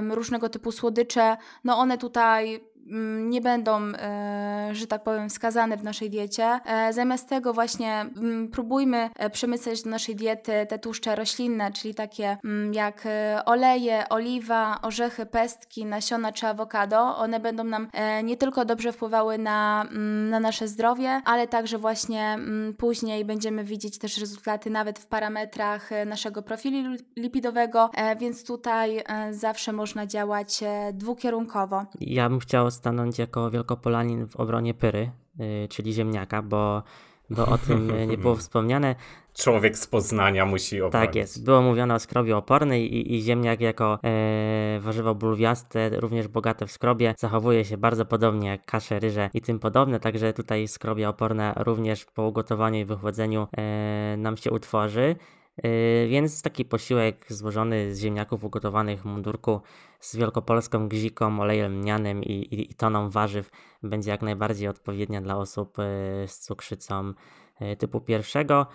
różnego 0.10 0.49
typu 0.49 0.71
słodycze, 0.71 1.38
no 1.63 1.77
one 1.77 1.97
tutaj 1.97 2.72
nie 3.19 3.41
będą, 3.41 3.81
e, 3.81 4.69
że 4.71 4.87
tak 4.87 5.03
powiem, 5.03 5.29
wskazane 5.29 5.77
w 5.77 5.83
naszej 5.83 6.09
diecie. 6.09 6.59
E, 6.65 6.93
Zamiast 6.93 7.29
tego 7.29 7.53
właśnie 7.53 8.01
mm, 8.01 8.47
próbujmy 8.51 9.09
e, 9.15 9.29
przemycać 9.29 9.83
do 9.83 9.89
naszej 9.89 10.15
diety 10.15 10.51
te 10.69 10.79
tłuszcze 10.79 11.15
roślinne, 11.15 11.71
czyli 11.71 11.95
takie 11.95 12.37
mm, 12.43 12.73
jak 12.73 13.07
oleje, 13.45 14.09
oliwa, 14.09 14.79
orzechy, 14.81 15.25
pestki, 15.25 15.85
nasiona 15.85 16.31
czy 16.31 16.47
awokado. 16.47 17.17
One 17.17 17.39
będą 17.39 17.63
nam 17.63 17.87
nie 18.23 18.37
tylko 18.37 18.65
dobrze 18.65 18.91
wpływały 18.91 19.37
na, 19.37 19.85
mm, 19.91 20.29
na 20.29 20.39
nasze 20.39 20.67
zdrowie, 20.67 21.21
ale 21.25 21.47
także 21.47 21.77
właśnie 21.77 22.23
mm, 22.33 22.73
później 22.73 23.25
będziemy 23.25 23.63
widzieć 23.63 23.97
też 23.99 24.17
rezultaty 24.17 24.69
nawet 24.69 24.99
w 24.99 25.07
parametrach 25.07 25.89
naszego 26.05 26.41
profilu 26.41 26.89
li- 26.91 27.05
lipidowego, 27.17 27.89
więc 28.19 28.45
tutaj 28.45 29.03
zawsze 29.31 29.73
można 29.73 30.07
działać 30.07 30.59
dwukierunkowo. 30.93 31.85
Ja 31.99 32.29
bym 32.29 32.39
chciał 32.39 32.71
stanąć 32.73 33.19
jako 33.19 33.51
wielkopolanin 33.51 34.27
w 34.27 34.36
obronie 34.36 34.73
pyry, 34.73 35.12
y, 35.39 35.67
czyli 35.67 35.93
ziemniaka, 35.93 36.41
bo, 36.41 36.83
bo 37.29 37.45
o 37.45 37.57
tym 37.57 37.89
y, 37.89 38.07
nie 38.07 38.17
było 38.17 38.36
wspomniane. 38.43 38.95
Człowiek 39.33 39.77
z 39.77 39.88
Poznania 39.88 40.45
musi 40.45 40.81
obronić. 40.81 41.07
Tak 41.07 41.15
jest. 41.15 41.45
Było 41.45 41.62
mówione 41.62 41.95
o 41.95 41.99
skrobie 41.99 42.38
opornej 42.38 42.95
i, 42.95 43.15
i 43.15 43.21
ziemniak 43.21 43.62
jako 43.62 43.99
e, 44.03 44.79
warzywo 44.79 45.15
bulwiaste, 45.15 45.89
również 45.89 46.27
bogate 46.27 46.67
w 46.67 46.71
skrobie, 46.71 47.15
zachowuje 47.17 47.65
się 47.65 47.77
bardzo 47.77 48.05
podobnie 48.05 48.49
jak 48.49 48.65
kasze, 48.65 48.99
ryże 48.99 49.29
i 49.33 49.41
tym 49.41 49.59
podobne, 49.59 49.99
także 49.99 50.33
tutaj 50.33 50.67
skrobia 50.67 51.09
oporna 51.09 51.53
również 51.57 52.05
po 52.05 52.27
ugotowaniu 52.27 52.79
i 52.79 52.86
wychłodzeniu 52.86 53.47
e, 53.57 54.15
nam 54.17 54.38
się 54.38 54.51
utworzy. 54.51 55.15
E, 55.57 56.07
Więc 56.07 56.41
taki 56.41 56.65
posiłek 56.65 57.25
złożony 57.29 57.95
z 57.95 57.99
ziemniaków 57.99 58.43
ugotowanych 58.43 59.01
w 59.01 59.05
mundurku 59.05 59.61
z 59.99 60.15
wielkopolską 60.15 60.87
gziką, 60.87 61.39
olejem 61.39 61.81
lnianym 61.81 62.23
i, 62.23 62.31
i, 62.31 62.71
i 62.71 62.75
toną 62.75 63.09
warzyw 63.09 63.49
będzie 63.83 64.11
jak 64.11 64.21
najbardziej 64.21 64.67
odpowiednia 64.67 65.21
dla 65.21 65.37
osób 65.37 65.79
e, 65.79 65.83
z 66.27 66.39
cukrzycą 66.39 67.13
e, 67.59 67.75
typu 67.75 68.01
pierwszego, 68.01 68.67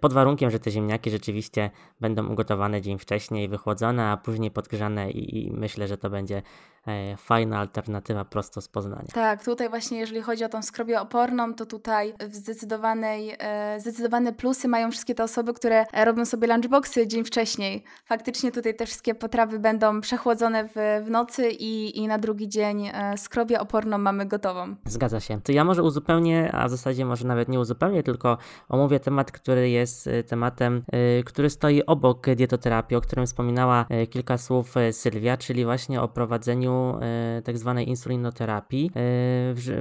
pod 0.00 0.12
warunkiem, 0.12 0.50
że 0.50 0.58
te 0.58 0.70
ziemniaki 0.70 1.10
rzeczywiście 1.10 1.70
będą 2.00 2.28
ugotowane 2.28 2.80
dzień 2.80 2.98
wcześniej, 2.98 3.48
wychłodzone, 3.48 4.04
a 4.04 4.16
później 4.16 4.50
podgrzane 4.50 5.10
i, 5.10 5.46
i 5.46 5.52
myślę, 5.52 5.88
że 5.88 5.98
to 5.98 6.10
będzie 6.10 6.42
e, 6.86 7.16
fajna 7.16 7.58
alternatywa 7.58 8.24
prosto 8.24 8.60
z 8.60 8.68
Poznania. 8.68 9.08
Tak, 9.14 9.44
tutaj 9.44 9.68
właśnie 9.68 9.98
jeżeli 9.98 10.22
chodzi 10.22 10.44
o 10.44 10.48
tą 10.48 10.62
skrobię 10.62 11.00
oporną, 11.00 11.54
to 11.54 11.66
tutaj 11.66 12.14
w 12.28 12.34
zdecydowanej, 12.34 13.36
e, 13.38 13.80
zdecydowane 13.80 14.32
plusy 14.32 14.68
mają 14.68 14.90
wszystkie 14.90 15.14
te 15.14 15.24
osoby, 15.24 15.54
które 15.54 15.86
e, 15.92 16.04
robią 16.04 16.24
sobie 16.24 16.48
lunchboxy 16.48 17.06
dzień 17.06 17.24
wcześniej. 17.24 17.84
Faktycznie 18.04 18.52
tutaj 18.52 18.74
te 18.74 18.86
wszystkie 18.86 19.14
potrawy 19.14 19.58
będą 19.58 20.00
przechłodzone 20.00 20.68
w, 20.68 21.04
w 21.06 21.10
nocy 21.10 21.50
i, 21.50 21.98
i 21.98 22.08
na 22.08 22.18
drugi 22.18 22.48
dzień 22.48 22.86
e, 22.86 23.18
skrobię 23.18 23.60
oporną 23.60 23.98
mamy 23.98 24.26
gotową. 24.26 24.76
Zgadza 24.84 25.20
się. 25.20 25.40
To 25.40 25.52
ja 25.52 25.64
może 25.64 25.82
uzupełnię, 25.82 26.52
a 26.52 26.68
w 26.68 26.70
zasadzie 26.70 27.04
może 27.04 27.26
nawet 27.26 27.48
nie 27.48 27.60
uzupełnię, 27.60 28.02
tylko 28.02 28.38
omówię 28.68 29.00
temat, 29.00 29.32
który 29.32 29.61
jest 29.70 30.06
y, 30.06 30.24
tematem, 30.24 30.82
y, 31.20 31.24
który 31.24 31.50
stoi 31.50 31.82
obok 31.82 32.26
dietoterapii, 32.34 32.96
o 32.96 33.00
którym 33.00 33.26
wspominała 33.26 33.86
y, 34.02 34.06
kilka 34.06 34.38
słów 34.38 34.74
Sylwia, 34.92 35.36
czyli 35.36 35.64
właśnie 35.64 36.02
o 36.02 36.08
prowadzeniu 36.08 36.98
tak 37.44 37.58
zwanej 37.58 37.88
insulinoterapii, 37.88 38.90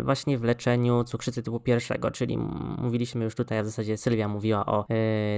właśnie 0.04 0.38
w 0.38 0.44
leczeniu 0.44 1.04
cukrzycy 1.04 1.44
typu 1.44 1.60
pierwszego, 1.60 2.12
czyli 2.12 2.38
mówiliśmy 2.78 3.24
już 3.24 3.36
tutaj, 3.36 3.58
a 3.58 3.64
w 3.64 3.66
zasadzie 3.66 3.98
Sylwia 3.98 4.28
mówiła 4.28 4.66
o 4.66 4.86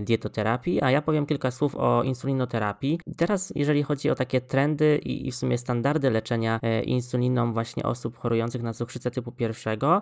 dietoterapii, 0.01 0.81
a 0.81 0.91
ja 0.91 1.01
powiem 1.01 1.25
kilka 1.25 1.51
słów 1.51 1.75
o 1.75 2.03
insulinoterapii. 2.03 2.99
Teraz, 3.17 3.53
jeżeli 3.55 3.83
chodzi 3.83 4.09
o 4.09 4.15
takie 4.15 4.41
trendy 4.41 4.97
i, 4.97 5.31
w 5.31 5.35
sumie 5.35 5.57
standardy 5.57 6.09
leczenia 6.09 6.59
insuliną 6.83 7.53
właśnie 7.53 7.83
osób 7.83 8.17
chorujących 8.17 8.63
na 8.63 8.73
cukrzycę 8.73 9.11
typu 9.11 9.31
pierwszego, 9.31 10.01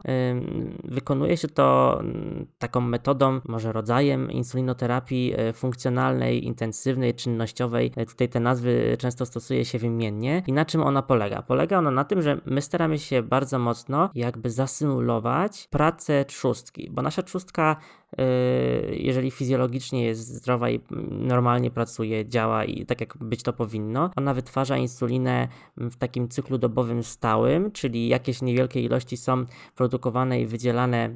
wykonuje 0.83 1.37
się 1.37 1.47
to 1.47 1.97
mm, 1.99 2.47
taką 2.59 2.81
metodą, 2.81 3.41
może 3.47 3.71
rodzajem 3.71 4.30
insulinoterapii 4.31 5.33
e, 5.37 5.53
funkcjonalnej, 5.53 6.45
intensywnej, 6.45 7.13
czynnościowej. 7.13 7.91
E, 7.95 8.05
Tutaj 8.05 8.29
te 8.29 8.39
nazwy 8.39 8.97
często 8.99 9.25
stosuje 9.25 9.65
się 9.65 9.79
wymiennie. 9.79 10.43
I 10.47 10.53
na 10.53 10.65
czym 10.65 10.83
ona 10.83 11.01
polega? 11.01 11.41
Polega 11.41 11.77
ona 11.77 11.91
na 11.91 12.03
tym, 12.03 12.21
że 12.21 12.41
my 12.45 12.61
staramy 12.61 12.99
się 12.99 13.23
bardzo 13.23 13.59
mocno 13.59 14.09
jakby 14.15 14.49
zasymulować 14.49 15.67
pracę 15.71 16.25
trzustki, 16.25 16.89
bo 16.91 17.01
nasza 17.01 17.23
trzustka 17.23 17.75
Yy, 18.17 18.95
jeżeli 18.95 19.31
fizjologicznie 19.31 20.05
jest 20.05 20.27
zdrowa 20.27 20.69
i 20.69 20.79
normalnie 21.11 21.71
pracuje, 21.71 22.27
działa 22.27 22.65
i 22.65 22.85
tak 22.85 23.01
jak 23.01 23.17
być 23.17 23.43
to 23.43 23.53
powinno, 23.53 24.09
ona 24.15 24.33
wytwarza 24.33 24.77
insulinę 24.77 25.47
w 25.77 25.95
takim 25.95 26.29
cyklu 26.29 26.57
dobowym 26.57 27.03
stałym, 27.03 27.71
czyli 27.71 28.07
jakieś 28.07 28.41
niewielkie 28.41 28.81
ilości 28.81 29.17
są 29.17 29.45
produkowane 29.75 30.41
i 30.41 30.45
wydzielane 30.45 31.09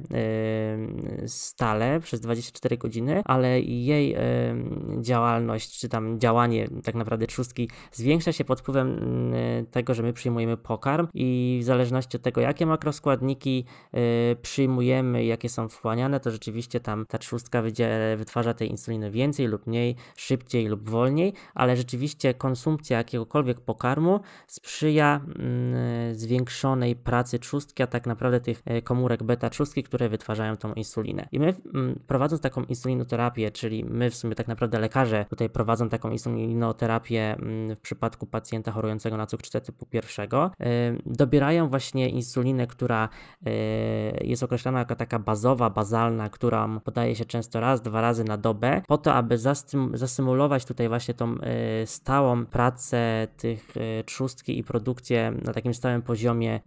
stale 1.28 2.00
przez 2.00 2.20
24 2.20 2.78
godziny, 2.78 3.22
ale 3.24 3.60
jej 3.60 4.16
działalność, 5.00 5.80
czy 5.80 5.88
tam 5.88 6.20
działanie 6.20 6.68
tak 6.84 6.94
naprawdę 6.94 7.26
trzustki 7.26 7.70
zwiększa 7.92 8.32
się 8.32 8.44
pod 8.44 8.60
wpływem 8.60 9.32
yy, 9.32 9.66
tego, 9.70 9.94
że 9.94 10.02
my 10.02 10.12
przyjmujemy 10.12 10.56
pokarm 10.56 11.08
i 11.14 11.58
w 11.62 11.64
zależności 11.64 12.16
od 12.16 12.22
tego, 12.22 12.40
jakie 12.40 12.66
makroskładniki 12.66 13.64
yy, 13.92 14.00
przyjmujemy, 14.42 15.24
jakie 15.24 15.48
są 15.48 15.68
wchłaniane, 15.68 16.20
to 16.20 16.30
rzeczywiście 16.30 16.80
tam 16.80 17.06
ta 17.08 17.18
trzustka 17.18 17.62
wytwarza 18.16 18.54
tej 18.54 18.70
insuliny 18.70 19.10
więcej 19.10 19.46
lub 19.46 19.66
mniej, 19.66 19.96
szybciej 20.16 20.66
lub 20.66 20.90
wolniej, 20.90 21.32
ale 21.54 21.76
rzeczywiście 21.76 22.34
konsumpcja 22.34 22.98
jakiegokolwiek 22.98 23.60
pokarmu 23.60 24.20
sprzyja 24.46 25.20
mm, 25.38 26.14
zwiększonej 26.14 26.96
pracy 26.96 27.38
trzustki, 27.38 27.82
a 27.82 27.86
tak 27.86 28.06
naprawdę 28.06 28.40
tych 28.40 28.62
e, 28.64 28.82
komórek 28.82 29.22
beta 29.22 29.50
trzustki, 29.50 29.82
które 29.82 30.08
wytwarzają 30.08 30.56
tą 30.56 30.72
insulinę. 30.72 31.15
I 31.32 31.40
my 31.40 31.54
mm, 31.74 32.00
prowadząc 32.06 32.42
taką 32.42 32.64
insulinoterapię, 32.64 33.50
czyli 33.50 33.84
my 33.84 34.10
w 34.10 34.14
sumie 34.14 34.34
tak 34.34 34.48
naprawdę 34.48 34.78
lekarze 34.78 35.26
tutaj 35.30 35.50
prowadzą 35.50 35.88
taką 35.88 36.10
insulinoterapię 36.10 37.36
mm, 37.38 37.76
w 37.76 37.80
przypadku 37.80 38.26
pacjenta 38.26 38.72
chorującego 38.72 39.16
na 39.16 39.26
cukrzycę 39.26 39.60
typu 39.60 39.86
pierwszego, 39.86 40.50
e, 40.60 40.66
dobierają 41.06 41.68
właśnie 41.68 42.08
insulinę, 42.08 42.66
która 42.66 43.08
e, 43.46 43.50
jest 44.24 44.42
określana 44.42 44.78
jako 44.78 44.96
taka 44.96 45.18
bazowa, 45.18 45.70
bazalna, 45.70 46.28
która 46.28 46.68
podaje 46.84 47.14
się 47.14 47.24
często 47.24 47.60
raz, 47.60 47.82
dwa 47.82 48.00
razy 48.00 48.24
na 48.24 48.36
dobę, 48.36 48.82
po 48.88 48.98
to, 48.98 49.14
aby 49.14 49.38
zasymulować 49.94 50.64
tutaj 50.64 50.88
właśnie 50.88 51.14
tą 51.14 51.34
stałą 51.84 52.46
pracę 52.46 53.28
tych 53.36 53.74
trzustki 54.06 54.58
i 54.58 54.64
produkcję 54.64 55.32
na 55.44 55.52
takim 55.52 55.74
stałym 55.74 56.02
poziomie 56.02 56.60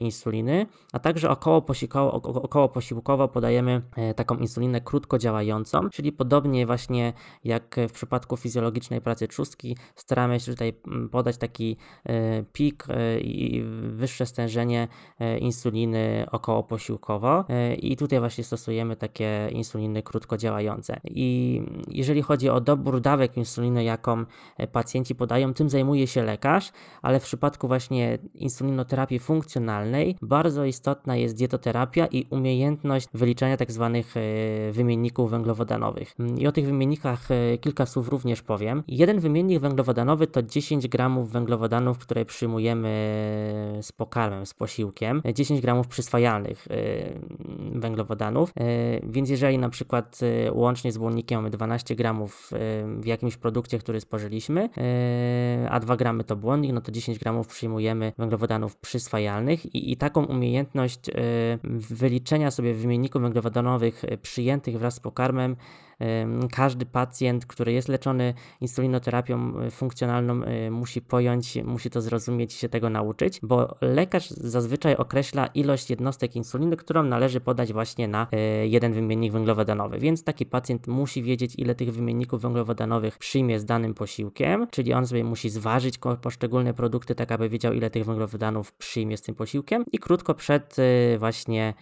insuliny, 0.00 0.66
a 0.92 0.98
także 0.98 1.30
około, 1.30 1.62
posiłkowo, 1.62 2.12
około 2.22 2.68
posiłkowo 2.68 3.28
podajemy 3.28 3.81
taką 4.16 4.36
insulinę 4.36 4.80
krótko 4.80 5.18
działającą, 5.18 5.90
czyli 5.90 6.12
podobnie 6.12 6.66
właśnie 6.66 7.12
jak 7.44 7.76
w 7.88 7.92
przypadku 7.92 8.36
fizjologicznej 8.36 9.00
pracy 9.00 9.28
trzustki, 9.28 9.76
staramy 9.96 10.40
się 10.40 10.52
tutaj 10.52 10.74
mm, 10.86 11.08
podać 11.08 11.36
taki 11.36 11.76
e, 12.04 12.42
pik 12.42 12.86
e, 12.88 13.20
i 13.20 13.62
wyższe 13.88 14.26
stężenie 14.26 14.88
e, 15.18 15.38
insuliny 15.38 16.26
około 16.30 16.62
posiłkowo 16.62 17.44
i 17.78 17.96
tutaj 17.96 18.18
właśnie 18.18 18.44
stosujemy 18.44 18.96
takie 18.96 19.48
insuliny 19.52 20.02
krótko 20.02 20.36
działające. 20.36 21.00
I 21.04 21.62
jeżeli 21.88 22.22
chodzi 22.22 22.48
o 22.48 22.60
dobór 22.60 23.00
dawek 23.00 23.36
insuliny, 23.36 23.84
jaką 23.84 24.24
pacjenci 24.72 25.14
podają, 25.14 25.54
tym 25.54 25.70
zajmuje 25.70 26.06
się 26.06 26.22
lekarz, 26.22 26.72
ale 27.02 27.20
w 27.20 27.22
przypadku 27.22 27.68
właśnie 27.68 28.18
insulinoterapii 28.34 29.18
funkcjonalnej 29.18 30.16
bardzo 30.22 30.64
istotna 30.64 31.16
jest 31.16 31.36
dietoterapia 31.36 32.06
i 32.06 32.26
umiejętność 32.30 33.06
wyliczania 33.14 33.56
tak 33.56 33.71
zwanych 33.72 34.14
wymienników 34.72 35.30
węglowodanowych. 35.30 36.14
I 36.38 36.46
o 36.46 36.52
tych 36.52 36.66
wymiennikach 36.66 37.30
e, 37.30 37.58
kilka 37.58 37.86
słów 37.86 38.08
również 38.08 38.42
powiem. 38.42 38.82
Jeden 38.88 39.20
wymiennik 39.20 39.60
węglowodanowy 39.60 40.26
to 40.26 40.42
10 40.42 40.88
gramów 40.88 41.30
węglowodanów, 41.30 41.98
które 41.98 42.24
przyjmujemy 42.24 42.88
z 43.82 43.92
pokarmem, 43.92 44.46
z 44.46 44.54
posiłkiem. 44.54 45.22
10 45.34 45.60
gramów 45.60 45.88
przyswajalnych 45.88 46.68
e, 46.70 47.80
węglowodanów, 47.80 48.50
e, 48.50 48.62
więc 49.06 49.30
jeżeli 49.30 49.58
na 49.58 49.68
przykład 49.68 50.20
łącznie 50.52 50.92
z 50.92 50.98
błonnikiem 50.98 51.38
mamy 51.38 51.50
12 51.50 51.96
gramów 51.96 52.50
w 53.00 53.06
jakimś 53.06 53.36
produkcie, 53.36 53.78
który 53.78 54.00
spożyliśmy, 54.00 54.68
a 55.70 55.80
2 55.80 55.96
gramy 55.96 56.24
to 56.24 56.36
błonnik, 56.36 56.72
no 56.72 56.80
to 56.80 56.92
10 56.92 57.18
gramów 57.18 57.46
przyjmujemy 57.46 58.12
węglowodanów 58.18 58.76
przyswajalnych 58.76 59.74
i, 59.74 59.92
i 59.92 59.96
taką 59.96 60.24
umiejętność 60.24 61.00
wyliczenia 61.90 62.50
sobie 62.50 62.74
wymienników 62.74 63.22
węglowodanowych 63.62 64.02
przyjętych 64.22 64.78
wraz 64.78 64.94
z 64.94 65.00
pokarmem 65.00 65.56
każdy 66.50 66.86
pacjent, 66.86 67.46
który 67.46 67.72
jest 67.72 67.88
leczony 67.88 68.34
insulinoterapią 68.60 69.58
e, 69.60 69.70
funkcjonalną, 69.70 70.44
e, 70.44 70.70
musi 70.70 71.02
pojąć, 71.02 71.56
musi 71.64 71.90
to 71.90 72.00
zrozumieć 72.00 72.54
i 72.54 72.58
się 72.58 72.68
tego 72.68 72.90
nauczyć, 72.90 73.40
bo 73.42 73.76
lekarz 73.80 74.30
zazwyczaj 74.30 74.96
określa 74.96 75.46
ilość 75.46 75.90
jednostek 75.90 76.36
insuliny, 76.36 76.76
którą 76.76 77.02
należy 77.02 77.40
podać 77.40 77.72
właśnie 77.72 78.08
na 78.08 78.26
e, 78.32 78.66
jeden 78.66 78.92
wymiennik 78.92 79.32
węglowodanowy. 79.32 79.98
Więc 79.98 80.24
taki 80.24 80.46
pacjent 80.46 80.86
musi 80.86 81.22
wiedzieć, 81.22 81.54
ile 81.58 81.74
tych 81.74 81.92
wymienników 81.94 82.42
węglowodanowych 82.42 83.18
przyjmie 83.18 83.60
z 83.60 83.64
danym 83.64 83.94
posiłkiem, 83.94 84.66
czyli 84.70 84.92
on 84.92 85.06
sobie 85.06 85.24
musi 85.24 85.50
zważyć 85.50 85.98
poszczególne 86.22 86.74
produkty, 86.74 87.14
tak 87.14 87.32
aby 87.32 87.48
wiedział, 87.48 87.72
ile 87.72 87.90
tych 87.90 88.04
węglowodanów 88.04 88.72
przyjmie 88.72 89.16
z 89.16 89.22
tym 89.22 89.34
posiłkiem 89.34 89.84
i 89.92 89.98
krótko 89.98 90.34
przed 90.34 90.76
właśnie 91.18 91.74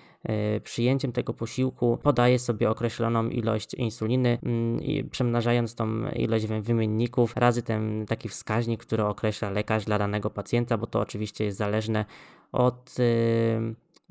przyjęciem 0.64 1.12
tego 1.12 1.34
posiłku 1.34 1.98
podaje 2.02 2.38
sobie 2.38 2.70
określoną 2.70 3.28
ilość 3.28 3.74
insuliny 3.74 3.99
insuliny, 4.00 4.38
mm, 4.42 4.80
przemnażając 5.10 5.74
tą 5.74 6.08
ilość 6.10 6.46
wymienników 6.46 7.36
razy 7.36 7.62
ten 7.62 8.06
taki 8.06 8.28
wskaźnik, 8.28 8.80
który 8.80 9.04
określa 9.04 9.50
lekarz 9.50 9.84
dla 9.84 9.98
danego 9.98 10.30
pacjenta, 10.30 10.78
bo 10.78 10.86
to 10.86 11.00
oczywiście 11.00 11.44
jest 11.44 11.58
zależne 11.58 12.04
od 12.52 12.94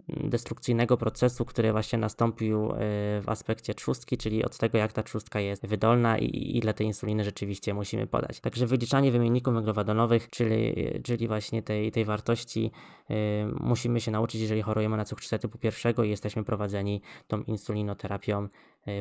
destrukcyjnego 0.08 0.97
procesu, 0.97 1.45
który 1.45 1.71
właśnie 1.71 1.99
nastąpił 1.99 2.65
y, 2.65 2.75
w 3.21 3.23
aspekcie 3.28 3.73
trzustki, 3.73 4.17
czyli 4.17 4.45
od 4.45 4.58
tego, 4.58 4.78
jak 4.78 4.93
ta 4.93 5.04
trzustka 5.04 5.39
jest 5.39 5.67
wydolna 5.67 6.17
i 6.17 6.58
ile 6.58 6.73
tej 6.73 6.88
insuliny 6.88 7.23
rzeczywiście 7.23 7.73
musimy 7.73 8.08
podać. 8.08 8.39
Także 8.39 8.67
wyliczanie 8.67 9.12
wymienników 9.12 9.54
węglowodanowych, 9.54 10.30
czyli, 10.30 10.75
czyli 11.04 11.28
właśnie 11.28 11.63
tej, 11.63 11.91
tej 11.91 12.06
wartości 12.06 12.71
y, 13.12 13.13
musimy 13.60 14.02
się 14.02 14.12
nauczyć, 14.12 14.41
jeżeli 14.41 14.62
chorujemy 14.62 14.97
na 14.97 15.06
cukrzycę 15.06 15.39
typu 15.39 15.58
pierwszego 15.58 16.04
i 16.04 16.10
jesteśmy 16.10 16.43
prowadzeni 16.43 17.02
tą 17.28 17.41
insulinoterapią 17.41 18.43
y, 18.43 18.49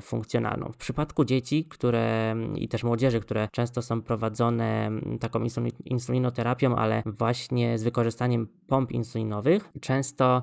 funkcjonalną. 0.03 0.73
W 0.73 0.77
przypadku 0.77 1.25
dzieci, 1.25 1.65
które 1.65 2.37
i 2.55 2.69
też 2.69 2.85
młodzieży, 2.85 3.21
które 3.21 3.49
często 3.53 3.83
są 3.83 4.03
prowadzone 4.03 4.91
taką 5.21 5.41
insulinoterapią, 5.85 6.77
ale 6.77 7.03
właśnie 7.07 7.79
z 7.79 7.83
wykorzystaniem 7.83 8.49
pomp 8.67 8.93
insulinowych, 8.93 9.69
często 9.81 10.43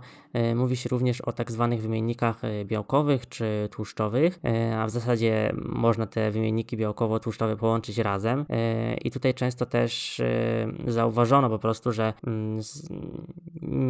Mówi 0.55 0.75
się 0.75 0.89
również 0.89 1.21
o 1.21 1.31
tak 1.31 1.51
zwanych 1.51 1.81
wymiennikach 1.81 2.43
e, 2.43 2.65
białkowych 2.65 3.29
czy 3.29 3.69
tłuszczowych, 3.71 4.39
e, 4.43 4.79
a 4.79 4.88
w 4.88 4.89
zasadzie 4.89 5.51
można 5.65 6.08
te 6.08 6.31
wymienniki 6.31 6.77
białkowo-tłuszczowe 6.77 7.58
połączyć 7.58 7.97
razem. 7.97 8.45
E, 8.49 8.93
I 8.93 9.12
tutaj 9.12 9.34
często 9.34 9.65
też 9.65 10.21
zauważono 10.88 11.49
po 11.49 11.60
prostu, 11.60 11.91
że 11.91 12.13
mm, 12.27 12.60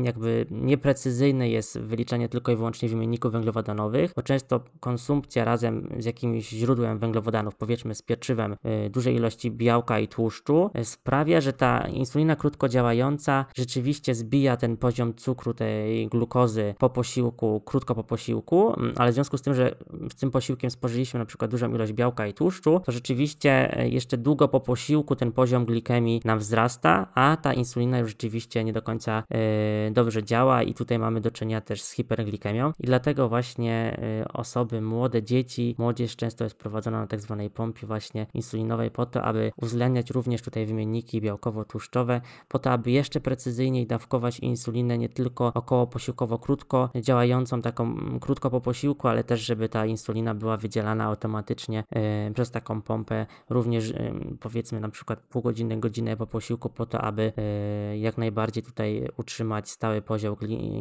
jakby 0.03 0.45
nieprecyzyjne 0.51 1.49
jest 1.49 1.79
wyliczenie 1.79 2.29
tylko 2.29 2.51
i 2.51 2.55
wyłącznie 2.55 2.89
wymienników 2.89 3.31
węglowodanowych, 3.31 4.13
bo 4.15 4.23
często 4.23 4.59
konsumpcja 4.79 5.44
razem 5.45 5.89
z 5.97 6.05
jakimś 6.05 6.49
źródłem 6.49 6.99
węglowodanów, 6.99 7.55
powiedzmy 7.55 7.95
z 7.95 8.01
pieczywem, 8.01 8.55
dużej 8.89 9.15
ilości 9.15 9.51
białka 9.51 9.99
i 9.99 10.07
tłuszczu, 10.07 10.69
sprawia, 10.83 11.41
że 11.41 11.53
ta 11.53 11.87
insulina 11.87 12.35
krótko 12.35 12.69
działająca 12.69 13.45
rzeczywiście 13.55 14.15
zbija 14.15 14.57
ten 14.57 14.77
poziom 14.77 15.13
cukru, 15.13 15.53
tej 15.53 16.07
glukozy 16.07 16.75
po 16.79 16.89
posiłku, 16.89 17.61
krótko 17.65 17.95
po 17.95 18.03
posiłku, 18.03 18.73
mm, 18.73 18.93
ale 18.97 19.11
w 19.11 19.13
związku 19.13 19.37
z 19.37 19.41
tym, 19.41 19.53
że 19.53 19.75
z 20.11 20.15
tym 20.15 20.31
posiłkiem 20.31 20.71
spożyliśmy 20.71 21.19
na 21.19 21.25
przykład 21.25 21.51
dużą 21.51 21.75
ilość 21.75 21.93
białka 21.93 22.27
i 22.27 22.33
tłuszczu, 22.33 22.81
to 22.85 22.91
rzeczywiście 22.91 23.77
e, 23.77 23.89
jeszcze 23.89 24.17
długo 24.17 24.47
po 24.47 24.59
posiłku 24.59 25.15
ten 25.15 25.31
poziom 25.31 25.65
glikemii 25.65 26.21
nam 26.25 26.39
wzrasta, 26.39 27.07
a 27.15 27.37
ta 27.41 27.53
insulina 27.53 27.99
już 27.99 28.09
rzeczywiście 28.09 28.63
nie 28.63 28.73
do 28.73 28.81
końca 28.81 29.23
e, 29.29 29.91
dobrze 29.91 30.23
działa 30.23 30.63
i 30.63 30.73
tutaj 30.73 30.99
mamy 30.99 31.21
do 31.21 31.31
czynienia 31.31 31.61
też 31.61 31.81
z 31.81 31.91
hiperglikemią. 31.91 32.71
I 32.79 32.85
dlatego 32.85 33.29
właśnie 33.29 33.99
e, 34.21 34.27
osoby 34.33 34.81
młode, 34.81 35.21
dzieci, 35.25 35.75
młodzież 35.77 36.15
często 36.15 36.43
jest 36.43 36.57
prowadzona 36.57 36.99
na 36.99 37.07
tak 37.07 37.21
zwanej 37.21 37.49
pompie 37.49 37.87
właśnie 37.87 38.27
insulinowej 38.33 38.91
po 38.91 39.05
to, 39.05 39.23
aby 39.23 39.51
uwzględniać 39.57 40.11
również 40.11 40.41
tutaj 40.41 40.65
wymienniki 40.65 41.21
białkowo-tłuszczowe, 41.21 42.21
po 42.47 42.59
to, 42.59 42.71
aby 42.71 42.91
jeszcze 42.91 43.19
precyzyjniej 43.19 43.87
dawkować 43.87 44.39
insulinę 44.39 44.97
nie 44.97 45.09
tylko 45.09 45.51
około 45.53 45.87
posiłkowo 45.87 46.39
krótko 46.39 46.89
działającą, 47.01 47.61
taką 47.61 47.95
krótko 48.19 48.49
po 48.49 48.61
posiłku, 48.61 49.07
ale 49.07 49.23
też, 49.23 49.41
żeby 49.41 49.69
ta 49.69 49.85
insulina 49.85 50.35
była 50.35 50.57
wydzielana 50.57 51.03
automatycznie 51.03 51.83
e, 51.89 52.31
przez 52.33 52.51
taką 52.51 52.81
pompę, 52.81 53.25
również 53.49 53.91
e, 53.91 54.13
powiedzmy 54.39 54.79
na 54.79 54.89
przykład 54.89 55.19
pół 55.19 55.41
godziny, 55.41 55.79
godzinę 55.79 56.17
po 56.17 56.27
posiłku, 56.27 56.69
po 56.69 56.85
to, 56.85 57.01
aby 57.01 57.33
e, 57.37 57.97
jak 57.97 58.17
najbardziej 58.17 58.63
tutaj 58.63 59.07
utrzymać 59.17 59.69
stały 59.69 60.01
poziom 60.01 60.35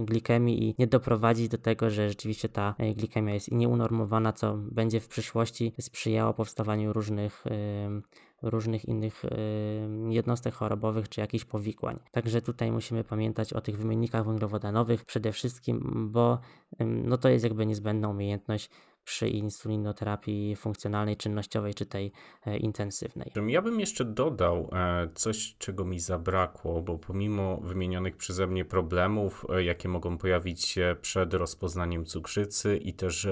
glikemii 0.05 0.69
i 0.69 0.75
nie 0.79 0.87
doprowadzić 0.87 1.49
do 1.49 1.59
tego, 1.59 1.91
że 1.91 2.09
rzeczywiście 2.09 2.49
ta 2.49 2.75
glikemia 2.97 3.35
jest 3.35 3.53
nieunormowana, 3.53 4.33
co 4.35 4.57
będzie 4.57 5.01
w 5.01 5.09
przyszłości 5.09 5.73
sprzyjało 5.81 6.35
powstawaniu 6.35 6.93
różnych 6.93 7.45
różnych 8.43 8.85
innych 8.85 9.23
jednostek 10.11 10.55
chorobowych 10.55 11.09
czy 11.09 11.21
jakichś 11.21 11.45
powikłań. 11.45 11.99
Także 12.11 12.43
tutaj 12.43 12.73
musimy 12.73 13.05
pamiętać 13.05 13.53
o 13.53 13.61
tych 13.61 13.79
wymiennikach 13.79 14.25
węglowodanowych 14.27 15.05
przede 15.05 15.33
wszystkim, 15.33 16.09
bo 16.13 16.39
no 16.81 17.19
to 17.19 17.29
jest 17.29 17.45
jakby 17.45 17.67
niezbędna 17.67 18.09
umiejętność 18.09 18.71
przy 19.05 19.29
insulinoterapii 19.29 20.57
funkcjonalnej, 20.57 21.17
czynnościowej 21.17 21.75
czy 21.75 21.87
tej 21.87 22.13
e, 22.47 22.57
intensywnej. 22.57 23.33
Ja 23.47 23.63
bym 23.63 23.81
jeszcze 23.81 24.05
dodał 24.05 24.71
e, 24.73 25.09
coś, 25.15 25.57
czego 25.59 25.85
mi 25.85 26.01
zabrakło, 26.01 26.83
bo 26.83 26.99
pomimo 26.99 27.57
wymienionych 27.57 28.17
przeze 28.17 28.47
mnie 28.47 28.65
problemów, 28.65 29.47
e, 29.49 29.65
jakie 29.65 29.89
mogą 29.89 30.19
pojawić 30.19 30.65
się 30.65 30.97
przed 31.01 31.35
rozpoznaniem 31.35 32.05
cukrzycy 32.05 32.77
i 32.77 32.93
też 32.93 33.29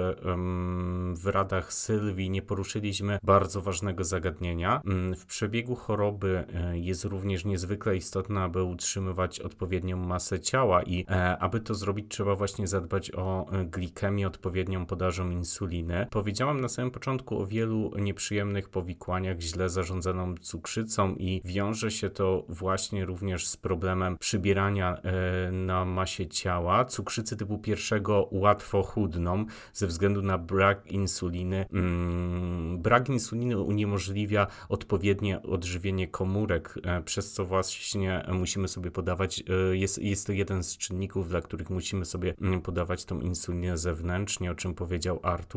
w 1.14 1.26
radach 1.26 1.72
Sylwii 1.72 2.30
nie 2.30 2.42
poruszyliśmy 2.42 3.18
bardzo 3.22 3.60
ważnego 3.60 4.04
zagadnienia. 4.04 4.82
Mm, 4.84 5.14
w 5.14 5.26
przebiegu 5.26 5.74
choroby 5.74 6.44
jest 6.72 7.04
również 7.04 7.44
niezwykle 7.44 7.96
istotne, 7.96 8.40
aby 8.40 8.62
utrzymywać 8.62 9.40
odpowiednią 9.40 9.96
masę 9.96 10.40
ciała 10.40 10.82
i 10.82 11.06
aby 11.38 11.60
to 11.60 11.74
zrobić 11.74 12.06
trzeba 12.08 12.34
właśnie 12.34 12.66
zadbać 12.66 13.10
o 13.10 13.46
glikemię, 13.70 14.26
odpowiednią 14.26 14.86
podażą 14.86 15.30
insuliny 15.30 15.61
insuliny. 15.62 16.06
Powiedziałam 16.10 16.60
na 16.60 16.68
samym 16.68 16.90
początku 16.90 17.38
o 17.38 17.46
wielu 17.46 17.90
nieprzyjemnych 17.98 18.68
powikłaniach, 18.68 19.40
źle 19.40 19.68
zarządzaną 19.68 20.34
cukrzycą 20.36 21.14
i 21.14 21.40
wiąże 21.44 21.90
się 21.90 22.10
to 22.10 22.44
właśnie 22.48 23.04
również 23.04 23.46
z 23.46 23.56
problemem 23.56 24.18
przybierania 24.18 24.96
e, 24.96 25.52
na 25.52 25.84
masie 25.84 26.26
ciała. 26.26 26.84
Cukrzycy 26.84 27.36
typu 27.36 27.58
pierwszego 27.58 28.28
łatwo 28.32 28.82
chudną 28.82 29.44
ze 29.72 29.86
względu 29.86 30.22
na 30.22 30.38
brak 30.38 30.86
insuliny. 30.86 31.66
Mm, 31.72 32.78
brak 32.82 33.08
insuliny 33.08 33.58
uniemożliwia 33.58 34.46
odpowiednie 34.68 35.42
odżywienie 35.42 36.08
komórek, 36.08 36.74
e, 36.84 37.02
przez 37.02 37.32
co 37.32 37.44
właśnie 37.44 38.26
musimy 38.32 38.68
sobie 38.68 38.90
podawać, 38.90 39.42
e, 39.70 39.76
jest, 39.76 39.98
jest 39.98 40.26
to 40.26 40.32
jeden 40.32 40.62
z 40.62 40.76
czynników, 40.76 41.28
dla 41.28 41.40
których 41.40 41.70
musimy 41.70 42.04
sobie 42.04 42.34
mm, 42.40 42.60
podawać 42.60 43.04
tą 43.04 43.20
insulinę 43.20 43.78
zewnętrznie, 43.78 44.50
o 44.50 44.54
czym 44.54 44.74
powiedział 44.74 45.20
Artur. 45.22 45.51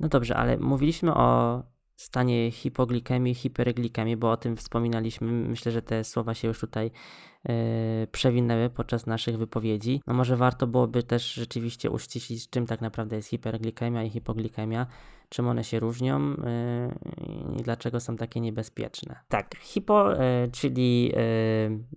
No 0.00 0.08
dobrze, 0.08 0.36
ale 0.36 0.56
mówiliśmy 0.56 1.14
o 1.14 1.62
stanie 1.96 2.50
hipoglikemii, 2.50 3.34
hiperglikemii, 3.34 4.16
bo 4.16 4.30
o 4.30 4.36
tym 4.36 4.56
wspominaliśmy. 4.56 5.32
Myślę, 5.32 5.72
że 5.72 5.82
te 5.82 6.04
słowa 6.04 6.34
się 6.34 6.48
już 6.48 6.60
tutaj 6.60 6.90
yy, 7.44 7.54
przewinęły 8.12 8.70
podczas 8.70 9.06
naszych 9.06 9.38
wypowiedzi. 9.38 10.02
No 10.06 10.14
może 10.14 10.36
warto 10.36 10.66
byłoby 10.66 11.02
też 11.02 11.34
rzeczywiście 11.34 11.90
uściślić, 11.90 12.50
czym 12.50 12.66
tak 12.66 12.80
naprawdę 12.80 13.16
jest 13.16 13.28
hiperglikemia 13.28 14.04
i 14.04 14.10
hipoglikemia 14.10 14.86
czym 15.30 15.48
one 15.48 15.64
się 15.64 15.80
różnią 15.80 16.30
yy, 16.30 16.36
i 17.60 17.62
dlaczego 17.62 18.00
są 18.00 18.16
takie 18.16 18.40
niebezpieczne. 18.40 19.16
Tak, 19.28 19.56
hipo, 19.60 20.10
yy, 20.10 20.18
czyli 20.52 21.04
yy, 21.04 21.14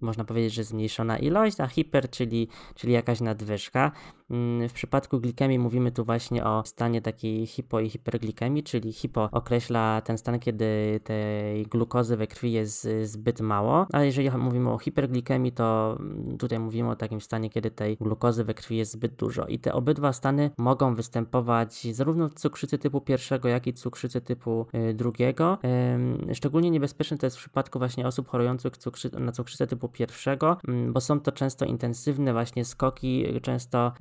można 0.01 0.23
powiedzieć, 0.23 0.53
że 0.53 0.63
zmniejszona 0.63 1.19
ilość, 1.19 1.59
a 1.59 1.67
hiper, 1.67 2.09
czyli, 2.09 2.47
czyli 2.75 2.93
jakaś 2.93 3.21
nadwyżka. 3.21 3.91
Mm, 4.29 4.69
w 4.69 4.73
przypadku 4.73 5.19
glikemii 5.19 5.59
mówimy 5.59 5.91
tu 5.91 6.05
właśnie 6.05 6.45
o 6.45 6.63
stanie 6.65 7.01
takiej 7.01 7.45
hipo 7.45 7.79
i 7.79 7.89
hiperglikemii, 7.89 8.63
czyli 8.63 8.93
hipo 8.93 9.29
określa 9.31 10.01
ten 10.01 10.17
stan, 10.17 10.39
kiedy 10.39 10.99
tej 11.03 11.65
glukozy 11.65 12.17
we 12.17 12.27
krwi 12.27 12.51
jest 12.51 12.87
zbyt 13.03 13.41
mało, 13.41 13.87
a 13.93 14.03
jeżeli 14.03 14.31
mówimy 14.31 14.69
o 14.69 14.77
hiperglikemii, 14.77 15.51
to 15.51 15.97
tutaj 16.39 16.59
mówimy 16.59 16.89
o 16.89 16.95
takim 16.95 17.21
stanie, 17.21 17.49
kiedy 17.49 17.71
tej 17.71 17.97
glukozy 17.97 18.43
we 18.43 18.53
krwi 18.53 18.77
jest 18.77 18.91
zbyt 18.91 19.15
dużo. 19.15 19.45
I 19.47 19.59
te 19.59 19.73
obydwa 19.73 20.13
stany 20.13 20.51
mogą 20.57 20.95
występować 20.95 21.87
zarówno 21.91 22.29
w 22.29 22.33
cukrzycy 22.33 22.77
typu 22.77 23.01
pierwszego, 23.23 23.49
jak 23.49 23.67
i 23.67 23.73
cukrzycy 23.73 24.21
typu 24.21 24.65
y, 24.89 24.93
drugiego. 24.93 25.57
Szczególnie 26.33 26.71
niebezpieczne 26.71 27.17
to 27.17 27.25
jest 27.25 27.37
w 27.37 27.39
przypadku 27.39 27.79
właśnie 27.79 28.07
osób 28.07 28.27
chorujących 28.27 28.77
cukrzy 28.77 29.09
na 29.19 29.31
cukrzycę 29.31 29.67
typu 29.67 29.89
pierwszego, 29.89 30.57
mm, 30.67 30.93
bo 30.93 31.01
są 31.01 31.19
to 31.19 31.31
często 31.31 31.65
intensywne 31.65 32.33
właśnie 32.33 32.65
skoki, 32.65 33.25
często 33.41 33.93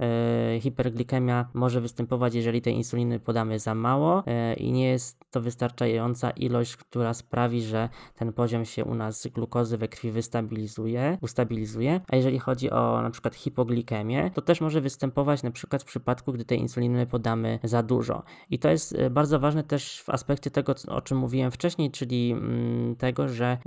y, 0.57 0.61
hiperglikemia 0.61 1.49
może 1.55 1.81
występować, 1.81 2.35
jeżeli 2.35 2.63
tej 2.63 2.75
insuliny 2.75 3.21
podamy 3.21 3.59
za 3.59 3.75
mało 3.75 4.21
y, 4.21 4.55
i 4.55 4.73
nie 4.73 4.89
jest 4.89 5.25
to 5.31 5.41
wystarczająca 5.41 6.31
ilość, 6.31 6.77
która 6.77 7.15
sprawi, 7.15 7.63
że 7.63 7.89
ten 8.15 8.33
poziom 8.33 8.65
się 8.65 8.85
u 8.85 8.95
nas 8.95 9.27
glukozy 9.27 9.79
we 9.79 9.89
krwi 9.89 10.11
wystabilizuje, 10.11 11.19
ustabilizuje. 11.21 12.01
A 12.09 12.17
jeżeli 12.17 12.39
chodzi 12.39 12.71
o 12.71 13.03
na 13.03 13.11
przykład 13.11 13.35
hipoglikemię, 13.35 14.31
to 14.35 14.43
też 14.43 14.61
może 14.61 14.81
występować 14.81 15.43
na 15.43 15.51
przykład 15.51 15.83
w 15.83 15.87
przypadku, 15.87 16.33
gdy 16.33 16.45
tej 16.45 16.59
insuliny 16.59 17.07
podamy 17.07 17.59
za 17.63 17.83
dużo. 17.83 18.23
I 18.51 18.59
to 18.59 18.69
jest 18.69 18.97
bardzo 19.13 19.41
ważne 19.41 19.65
też 19.65 20.03
w 20.03 20.11
aspekcie 20.11 20.51
tego, 20.51 20.75
o 20.89 21.01
czym 21.01 21.19
mówiłem 21.19 21.51
wcześniej, 21.51 21.91
czyli 21.91 22.33
mm, 22.33 22.97
tego, 22.97 23.29
że 23.29 23.47
e, 23.47 23.59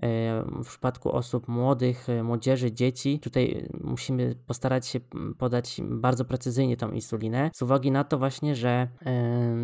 w 0.64 0.68
przypadku 0.68 1.12
osób 1.12 1.48
młodych, 1.48 2.10
e, 2.10 2.24
młodzieży, 2.24 2.72
dzieci, 2.72 3.20
tutaj 3.20 3.70
musimy 3.84 4.36
postarać 4.48 4.88
się 4.88 5.00
podać 5.38 5.82
bardzo 5.84 6.26
precyzyjnie 6.26 6.78
tą 6.78 6.92
insulinę, 6.92 7.52
z 7.54 7.62
uwagi 7.62 7.92
na 7.92 8.04
to 8.04 8.18
właśnie, 8.18 8.56
że 8.56 8.88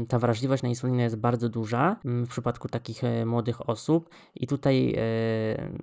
ta 0.08 0.20
wrażliwość 0.20 0.64
na 0.64 0.70
insulinę 0.70 1.04
jest 1.04 1.16
bardzo 1.16 1.50
duża 1.50 1.96
w 2.04 2.28
przypadku 2.28 2.68
takich 2.68 3.04
e, 3.04 3.26
młodych 3.26 3.70
osób 3.70 4.10
i 4.36 4.48
tutaj 4.48 4.96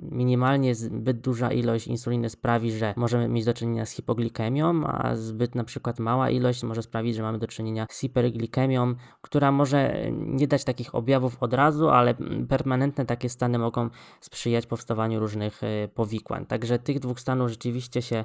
minimalnie 0.03 0.75
zbyt 0.75 1.21
duża 1.21 1.53
ilość 1.53 1.87
insuliny 1.87 2.31
sprawi, 2.31 2.73
że 2.73 2.95
możemy 2.97 3.29
mieć 3.29 3.45
do 3.45 3.55
czynienia 3.55 3.87
z 3.87 3.91
hipoglikemią, 3.91 4.87
a 4.87 5.17
zbyt 5.17 5.55
na 5.55 5.65
przykład 5.65 5.99
mała 5.99 6.31
ilość 6.31 6.63
może 6.63 6.83
sprawić, 6.83 7.17
że 7.17 7.23
mamy 7.23 7.39
do 7.39 7.47
czynienia 7.47 7.87
z 7.91 8.01
hiperglikemią, 8.01 8.95
która 9.21 9.53
może 9.53 9.88
nie 10.12 10.46
dać 10.46 10.64
takich 10.64 10.94
objawów 10.94 11.37
od 11.40 11.55
razu, 11.55 11.88
ale 11.88 12.14
permanentne 12.48 13.07
takie 13.07 13.29
stany 13.29 13.59
mogą 13.59 13.90
sprzyjać 14.20 14.66
powstawaniu 14.66 15.20
różnych 15.20 15.62
e, 15.62 15.88
powikłań. 15.88 16.46
Także 16.46 16.79
tych 16.79 16.98
dwóch 16.98 17.20
stanów 17.20 17.51
rzeczywiście 17.51 18.03
się 18.03 18.16
e, 18.16 18.24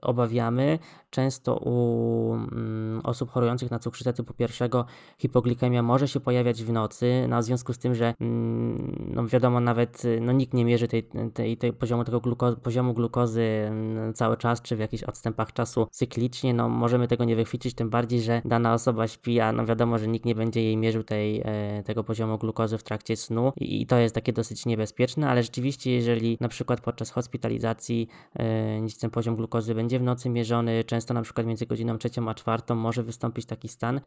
obawiamy. 0.00 0.78
Często 1.10 1.56
u 1.56 2.34
mm, 2.34 3.00
osób 3.04 3.30
chorujących 3.30 3.70
na 3.70 3.78
cukrzycę 3.78 4.12
typu 4.12 4.34
pierwszego 4.34 4.84
hipoglikemia 5.18 5.82
może 5.82 6.08
się 6.08 6.20
pojawiać 6.20 6.64
w 6.64 6.72
nocy, 6.72 7.26
no, 7.28 7.40
w 7.40 7.44
związku 7.44 7.72
z 7.72 7.78
tym, 7.78 7.94
że 7.94 8.14
mm, 8.20 9.10
no 9.14 9.26
wiadomo, 9.26 9.60
nawet 9.60 10.02
no, 10.20 10.32
nikt 10.32 10.54
nie 10.54 10.64
mierzy 10.64 10.88
tej, 10.88 11.08
tej, 11.34 11.56
tej 11.56 11.72
poziomu, 11.72 12.04
tego 12.04 12.20
gluko, 12.20 12.56
poziomu 12.56 12.94
glukozy 12.94 13.42
mm, 13.42 14.14
cały 14.14 14.36
czas, 14.36 14.62
czy 14.62 14.76
w 14.76 14.78
jakichś 14.78 15.02
odstępach 15.02 15.52
czasu 15.52 15.86
cyklicznie, 15.90 16.54
no 16.54 16.68
możemy 16.68 17.08
tego 17.08 17.24
nie 17.24 17.36
wychwycić, 17.36 17.74
tym 17.74 17.90
bardziej, 17.90 18.20
że 18.20 18.42
dana 18.44 18.74
osoba 18.74 19.08
śpi, 19.08 19.40
a 19.40 19.52
no 19.52 19.66
wiadomo, 19.66 19.98
że 19.98 20.08
nikt 20.08 20.26
nie 20.26 20.34
będzie 20.34 20.62
jej 20.62 20.76
mierzył 20.84 21.02
tej, 21.02 21.42
e, 21.44 21.82
tego 21.82 22.04
poziomu 22.04 22.38
glukozy 22.38 22.78
w 22.78 22.82
trakcie 22.82 23.16
snu 23.16 23.52
i 23.56 23.86
to 23.86 23.98
jest 23.98 24.14
takie 24.14 24.32
dosyć 24.32 24.66
niebezpieczne, 24.66 25.28
ale 25.28 25.42
rzeczywiście 25.42 25.90
jeżeli 25.90 26.36
na 26.40 26.48
przykład 26.48 26.80
podczas 26.80 27.10
hospitalizacji 27.10 28.08
e, 28.38 28.86
ten 29.00 29.10
poziom 29.10 29.36
glukozy 29.36 29.74
będzie 29.74 29.98
w 29.98 30.02
nocy 30.02 30.30
mierzony, 30.30 30.84
często 30.84 31.14
na 31.14 31.22
przykład 31.22 31.46
między 31.46 31.66
godziną 31.66 31.98
trzecią 31.98 32.28
a 32.28 32.34
czwartą 32.34 32.74
może 32.74 33.02
wystąpić 33.02 33.46
taki 33.46 33.68
stan, 33.68 33.96
e, 33.96 34.02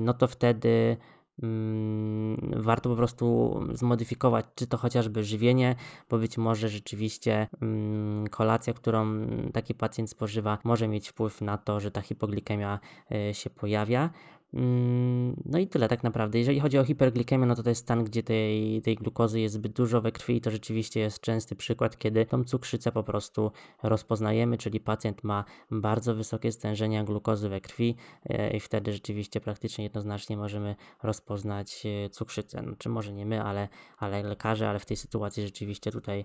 no 0.00 0.14
to 0.14 0.28
wtedy 0.28 0.96
mm, 1.42 2.36
warto 2.56 2.90
po 2.90 2.96
prostu 2.96 3.54
zmodyfikować, 3.72 4.46
czy 4.54 4.66
to 4.66 4.76
chociażby 4.76 5.24
żywienie, 5.24 5.74
bo 6.10 6.18
być 6.18 6.38
może 6.38 6.68
rzeczywiście 6.68 7.48
mm, 7.62 8.28
kolacja, 8.28 8.72
którą 8.72 9.26
taki 9.52 9.74
pacjent 9.74 10.10
spożywa, 10.10 10.58
może 10.64 10.88
mieć 10.88 11.08
wpływ 11.08 11.40
na 11.40 11.58
to, 11.58 11.80
że 11.80 11.90
ta 11.90 12.00
hipoglikemia 12.00 12.78
się 13.32 13.50
pojawia. 13.50 14.10
Mm, 14.54 15.42
no 15.44 15.58
i 15.58 15.66
tyle 15.66 15.88
tak 15.88 16.02
naprawdę. 16.02 16.38
Jeżeli 16.38 16.60
chodzi 16.60 16.78
o 16.78 16.84
hiperglikemię, 16.84 17.46
no 17.46 17.54
to 17.54 17.62
to 17.62 17.68
jest 17.68 17.82
stan, 17.82 18.04
gdzie 18.04 18.22
tej, 18.22 18.82
tej 18.82 18.96
glukozy 18.96 19.40
jest 19.40 19.54
zbyt 19.54 19.72
dużo 19.72 20.00
we 20.00 20.12
krwi 20.12 20.36
i 20.36 20.40
to 20.40 20.50
rzeczywiście 20.50 21.00
jest 21.00 21.20
częsty 21.20 21.56
przykład, 21.56 21.98
kiedy 21.98 22.26
tą 22.26 22.44
cukrzycę 22.44 22.92
po 22.92 23.02
prostu 23.02 23.52
rozpoznajemy, 23.82 24.58
czyli 24.58 24.80
pacjent 24.80 25.24
ma 25.24 25.44
bardzo 25.70 26.14
wysokie 26.14 26.52
stężenia 26.52 27.04
glukozy 27.04 27.48
we 27.48 27.60
krwi 27.60 27.96
e, 28.24 28.56
i 28.56 28.60
wtedy 28.60 28.92
rzeczywiście 28.92 29.40
praktycznie 29.40 29.84
jednoznacznie 29.84 30.36
możemy 30.36 30.76
rozpoznać 31.02 31.86
e, 31.86 32.10
cukrzycę. 32.10 32.62
No, 32.62 32.72
czy 32.78 32.88
może 32.88 33.12
nie 33.12 33.26
my, 33.26 33.42
ale, 33.42 33.68
ale 33.98 34.22
lekarze, 34.22 34.68
ale 34.68 34.78
w 34.78 34.86
tej 34.86 34.96
sytuacji 34.96 35.42
rzeczywiście 35.42 35.92
tutaj 35.92 36.24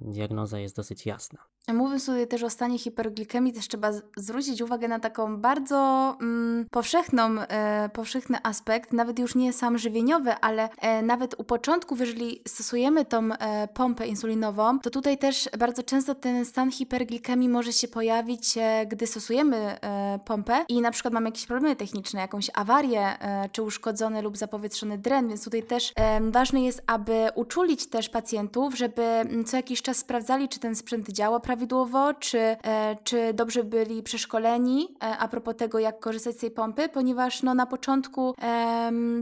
diagnoza 0.00 0.58
jest 0.58 0.76
dosyć 0.76 1.06
jasna. 1.06 1.51
Mówiąc 1.68 2.06
tutaj 2.06 2.28
też 2.28 2.42
o 2.42 2.50
stanie 2.50 2.78
hiperglikemii, 2.78 3.52
też 3.52 3.68
trzeba 3.68 3.90
zwrócić 4.16 4.62
uwagę 4.62 4.88
na 4.88 5.00
taką 5.00 5.36
bardzo 5.36 5.76
mm, 6.20 6.66
powszechną, 6.70 7.40
e, 7.40 7.88
powszechny 7.92 8.38
aspekt, 8.42 8.92
nawet 8.92 9.18
już 9.18 9.34
nie 9.34 9.52
sam 9.52 9.78
żywieniowy, 9.78 10.34
ale 10.40 10.68
e, 10.78 11.02
nawet 11.02 11.34
u 11.40 11.44
początków, 11.44 12.00
jeżeli 12.00 12.42
stosujemy 12.48 13.04
tą 13.04 13.32
e, 13.32 13.68
pompę 13.68 14.06
insulinową, 14.06 14.78
to 14.78 14.90
tutaj 14.90 15.18
też 15.18 15.48
bardzo 15.58 15.82
często 15.82 16.14
ten 16.14 16.44
stan 16.44 16.70
hiperglikemii 16.70 17.48
może 17.48 17.72
się 17.72 17.88
pojawić, 17.88 18.58
e, 18.58 18.86
gdy 18.86 19.06
stosujemy 19.06 19.56
e, 19.56 20.18
pompę 20.24 20.64
i 20.68 20.80
na 20.80 20.90
przykład 20.90 21.14
mamy 21.14 21.28
jakieś 21.28 21.46
problemy 21.46 21.76
techniczne, 21.76 22.20
jakąś 22.20 22.50
awarię, 22.54 23.00
e, 23.00 23.48
czy 23.52 23.62
uszkodzony 23.62 24.22
lub 24.22 24.36
zapowietrzony 24.36 24.98
dren, 24.98 25.28
więc 25.28 25.44
tutaj 25.44 25.62
też 25.62 25.92
ważne 26.20 26.62
jest, 26.62 26.82
aby 26.86 27.28
uczulić 27.34 27.86
też 27.86 28.08
pacjentów, 28.08 28.74
żeby 28.76 29.02
Mm, 29.32 29.44
co 29.44 29.56
jakiś 29.56 29.82
czas 29.82 29.96
sprawdzali, 29.96 30.48
czy 30.48 30.60
ten 30.60 30.76
sprzęt 30.76 31.10
działa 31.10 31.40
prawidłowo, 31.52 32.14
czy, 32.14 32.38
e, 32.38 32.96
czy 33.04 33.34
dobrze 33.34 33.64
byli 33.64 34.02
przeszkoleni 34.02 34.88
e, 35.02 35.18
a 35.18 35.28
propos 35.28 35.56
tego, 35.56 35.78
jak 35.78 36.00
korzystać 36.00 36.36
z 36.36 36.38
tej 36.38 36.50
pompy, 36.50 36.88
ponieważ 36.88 37.42
no, 37.42 37.54
na 37.54 37.66
początku 37.66 38.34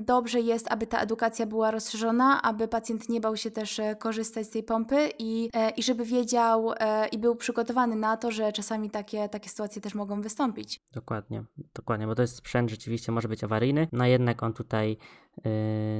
dobrze 0.01 0.40
jest, 0.40 0.73
aby 0.73 0.87
ta 0.87 1.01
edukacja 1.01 1.47
była 1.47 1.71
rozszerzona, 1.71 2.43
aby 2.43 2.69
pacjent 2.69 3.09
nie 3.09 3.21
bał 3.21 3.37
się 3.37 3.51
też 3.51 3.79
e, 3.79 3.97
korzystać 3.97 4.47
z 4.47 4.51
tej 4.51 4.62
pompy 4.62 5.11
i, 5.19 5.51
i 5.77 5.83
żeby 5.83 6.05
wiedział 6.05 6.73
i 7.12 7.19
był 7.19 7.37
przygotowany 7.37 7.97
na 7.97 8.16
to, 8.16 8.31
że 8.31 8.53
czasami 8.53 8.90
takie, 8.90 9.29
takie 9.29 9.49
sytuacje 9.49 9.83
też 9.83 9.95
mogą 9.95 10.21
wystąpić. 10.21 10.81
Dokładnie, 10.93 11.45
dokładnie, 11.75 12.07
bo 12.07 12.14
to 12.14 12.23
jest 12.23 12.37
sprzęt 12.37 12.71
rzeczywiście 12.71 13.12
może 13.12 13.29
być 13.29 13.45
awaryjny, 13.45 13.88
no 13.93 14.07
jednak 14.07 14.43
on 14.43 14.53
tutaj 14.53 14.97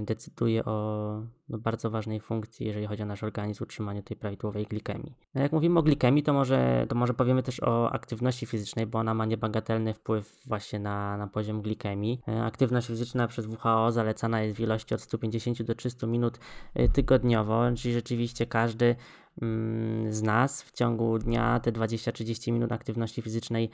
decyduje 0.03 0.64
o 0.64 1.23
no, 1.49 1.59
bardzo 1.59 1.90
ważnej 1.90 2.21
funkcji, 2.21 2.66
jeżeli 2.66 2.87
chodzi 2.87 3.03
o 3.03 3.07
nasz 3.07 3.23
organizm, 3.23 3.64
utrzymaniu 3.64 4.03
tej 4.03 4.16
prawidłowej 4.16 4.66
glikemii. 4.66 5.14
No, 5.35 5.43
jak 5.43 5.53
mówimy 5.53 5.79
o 5.79 5.83
glikemii, 5.83 6.23
to 6.23 6.33
może, 6.33 6.87
to 6.88 6.95
może 6.95 7.14
powiemy 7.14 7.43
też 7.43 7.62
o 7.62 7.93
aktywności 7.93 8.47
fizycznej, 8.47 8.87
bo 8.87 8.99
ona 8.99 9.14
ma 9.14 9.27
niebagatelny 9.27 9.95
wpływ 9.95 10.43
właśnie 10.47 10.79
na, 10.79 11.16
na 11.16 11.27
poziom 11.27 11.62
glikemii. 11.62 12.21
Y, 12.29 12.43
aktywność 12.43 12.87
fizyczna 12.87 13.29
przez 13.29 13.47
WHO 13.47 13.93
zalecana 13.93 14.43
jest 14.43 14.57
w 14.57 14.61
ilości 14.61 14.95
od 14.95 15.01
150 15.01 15.62
do 15.62 15.75
300 15.75 16.07
minut 16.07 16.38
y, 16.79 16.88
tygodniowo, 16.88 17.62
czyli 17.77 17.95
rzeczywiście 17.95 18.47
każdy 18.47 18.97
z 20.11 20.23
nas 20.23 20.62
w 20.62 20.73
ciągu 20.73 21.19
dnia 21.19 21.61
te 21.61 21.73
20-30 21.73 22.53
minut 22.53 22.73
aktywności 22.73 23.23
fizycznej 23.23 23.71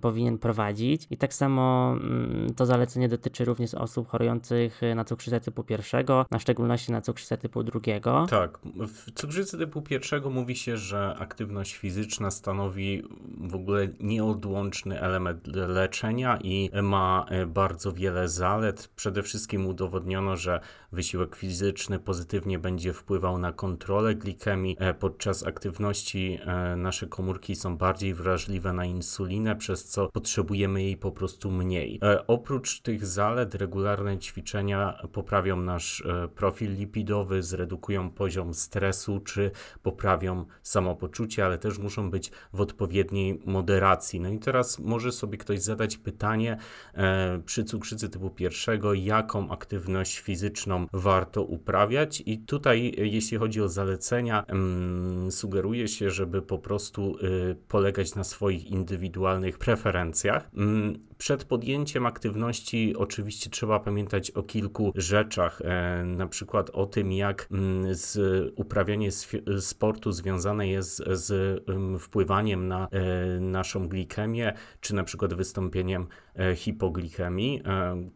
powinien 0.00 0.38
prowadzić. 0.38 1.06
I 1.10 1.16
tak 1.16 1.34
samo 1.34 1.96
mm, 2.00 2.54
to 2.54 2.66
zalecenie 2.66 3.08
dotyczy 3.08 3.44
również 3.44 3.74
osób 3.74 4.08
chorujących 4.08 4.80
na 4.94 5.04
cukrzycę 5.04 5.40
typu 5.40 5.64
pierwszego, 5.64 6.26
na 6.30 6.38
szczególności 6.38 6.92
na 6.92 7.00
cukrzycę 7.00 7.38
typu 7.38 7.62
drugiego. 7.62 8.26
Tak, 8.30 8.58
w 8.64 9.12
cukrzycy 9.12 9.58
typu 9.58 9.82
pierwszego 9.82 10.30
mówi 10.30 10.56
się, 10.56 10.76
że 10.76 11.16
aktywność 11.18 11.76
fizyczna 11.76 12.30
stanowi 12.30 13.02
w 13.40 13.54
ogóle 13.54 13.88
nieodłączny 14.00 15.00
element 15.00 15.46
leczenia 15.46 16.38
i 16.42 16.70
ma 16.82 17.26
e, 17.28 17.46
bardzo 17.46 17.92
wiele 17.92 18.28
zalet. 18.28 18.88
Przede 18.96 19.22
wszystkim 19.22 19.66
udowodniono, 19.66 20.36
że 20.36 20.60
wysiłek 20.92 21.36
fizyczny 21.36 21.98
pozytywnie 21.98 22.58
będzie 22.58 22.92
wpływał 22.92 23.38
na 23.38 23.52
kontrolę 23.52 24.14
glikemii. 24.14 24.76
E, 24.78 24.94
podczas 24.94 25.46
aktywności 25.46 26.38
e, 26.46 26.76
nasze 26.76 27.06
komórki 27.06 27.56
są 27.56 27.76
bardziej 27.76 28.14
wrażliwe 28.14 28.72
na 28.72 28.84
insulinę, 28.84 29.56
przez 29.56 29.84
co 29.84 30.08
potrzebujemy 30.08 30.82
jej 30.82 30.96
po 30.96 31.12
prostu 31.12 31.50
mniej. 31.50 32.00
Oprócz 32.26 32.80
tych 32.80 33.06
zalet, 33.06 33.54
regularne 33.54 34.18
ćwiczenia 34.18 34.98
poprawią 35.12 35.56
nasz 35.56 36.02
profil 36.34 36.74
lipidowy, 36.74 37.42
zredukują 37.42 38.10
poziom 38.10 38.54
stresu 38.54 39.20
czy 39.20 39.50
poprawią 39.82 40.44
samopoczucie, 40.62 41.44
ale 41.44 41.58
też 41.58 41.78
muszą 41.78 42.10
być 42.10 42.30
w 42.52 42.60
odpowiedniej 42.60 43.40
moderacji. 43.46 44.20
No 44.20 44.28
i 44.28 44.38
teraz 44.38 44.78
może 44.78 45.12
sobie 45.12 45.38
ktoś 45.38 45.60
zadać 45.60 45.96
pytanie 45.96 46.56
e, 46.94 47.42
przy 47.46 47.64
cukrzycy 47.64 48.08
typu 48.08 48.30
pierwszego, 48.30 48.94
jaką 48.94 49.50
aktywność 49.50 50.18
fizyczną 50.18 50.81
warto 50.92 51.42
uprawiać 51.42 52.22
i 52.26 52.38
tutaj 52.38 52.94
jeśli 52.96 53.38
chodzi 53.38 53.60
o 53.60 53.68
zalecenia, 53.68 54.44
mm, 54.48 55.30
sugeruje 55.30 55.88
się, 55.88 56.10
żeby 56.10 56.42
po 56.42 56.58
prostu 56.58 57.16
y, 57.16 57.56
polegać 57.68 58.14
na 58.14 58.24
swoich 58.24 58.66
indywidualnych 58.66 59.58
preferencjach. 59.58 60.50
Mm, 60.56 60.98
przed 61.18 61.44
podjęciem 61.44 62.06
aktywności 62.06 62.96
oczywiście 62.96 63.50
trzeba 63.50 63.80
pamiętać 63.80 64.30
o 64.30 64.42
kilku 64.42 64.92
rzeczach, 64.94 65.60
e, 65.64 66.04
na 66.04 66.26
przykład 66.26 66.70
o 66.70 66.86
tym, 66.86 67.12
jak 67.12 67.48
mm, 67.50 67.94
z 67.94 68.18
uprawianie 68.56 69.08
sportu 69.60 70.12
związane 70.12 70.68
jest 70.68 71.02
z 71.12 71.62
wpływaniem 72.00 72.68
na 72.68 72.88
e, 72.90 73.40
naszą 73.40 73.88
glikemię, 73.88 74.52
czy 74.80 74.94
na 74.94 75.04
przykład 75.04 75.34
wystąpieniem 75.34 76.06
hipoglikemii, 76.56 77.62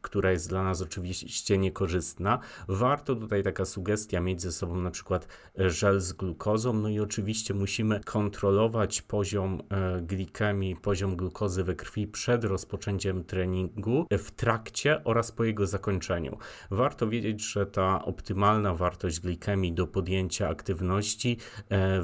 która 0.03 0.31
jest 0.31 0.49
dla 0.49 0.63
nas 0.63 0.83
oczywiście 0.83 1.59
niekorzystna. 1.59 2.39
Warto 2.69 3.17
tutaj 3.17 3.43
taka 3.43 3.65
sugestia 3.65 4.21
mieć 4.21 4.43
ze 4.43 4.53
sobą 4.53 4.77
na 4.77 4.91
przykład 4.91 5.29
żel 5.57 6.01
z 6.01 6.13
glukozą, 6.13 6.73
no 6.73 6.89
i 6.89 7.01
oczywiście 7.01 7.55
musimy 7.55 8.01
kontrolować 8.01 9.03
poziom 9.03 9.63
glikemii, 10.03 10.77
poziom 10.77 11.17
glukozy 11.17 11.65
we 11.65 11.75
krwi 11.75 12.07
przed 12.07 12.45
rozpoczęciem 12.45 13.25
treningu, 13.25 14.07
w 14.11 14.31
trakcie 14.31 15.05
oraz 15.05 15.33
po 15.33 15.45
jego 15.45 15.67
zakończeniu. 15.67 16.39
Warto 16.71 17.09
wiedzieć, 17.09 17.43
że 17.43 17.67
ta 17.67 18.05
optymalna 18.05 18.75
wartość 18.75 19.21
glikemii 19.21 19.73
do 19.73 19.87
podjęcia 19.87 20.49
aktywności 20.49 21.37
e, 21.71 22.03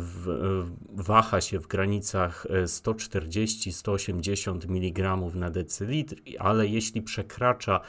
waha 0.92 1.40
się 1.40 1.58
w 1.58 1.66
granicach 1.66 2.46
140-180 2.64 4.64
e, 4.64 4.68
mg 4.68 5.16
na 5.34 5.50
decylitr, 5.50 6.01
ale 6.38 6.66
jeśli 6.66 7.02
przekracza 7.02 7.80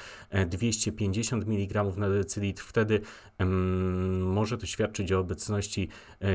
250 0.48 1.44
e, 1.44 1.48
mg 1.48 1.84
na 1.98 2.10
decylitr, 2.10 2.64
wtedy 2.64 3.02
może 4.20 4.58
to 4.58 4.66
świadczyć 4.66 5.12
o 5.12 5.20
obecności 5.20 5.90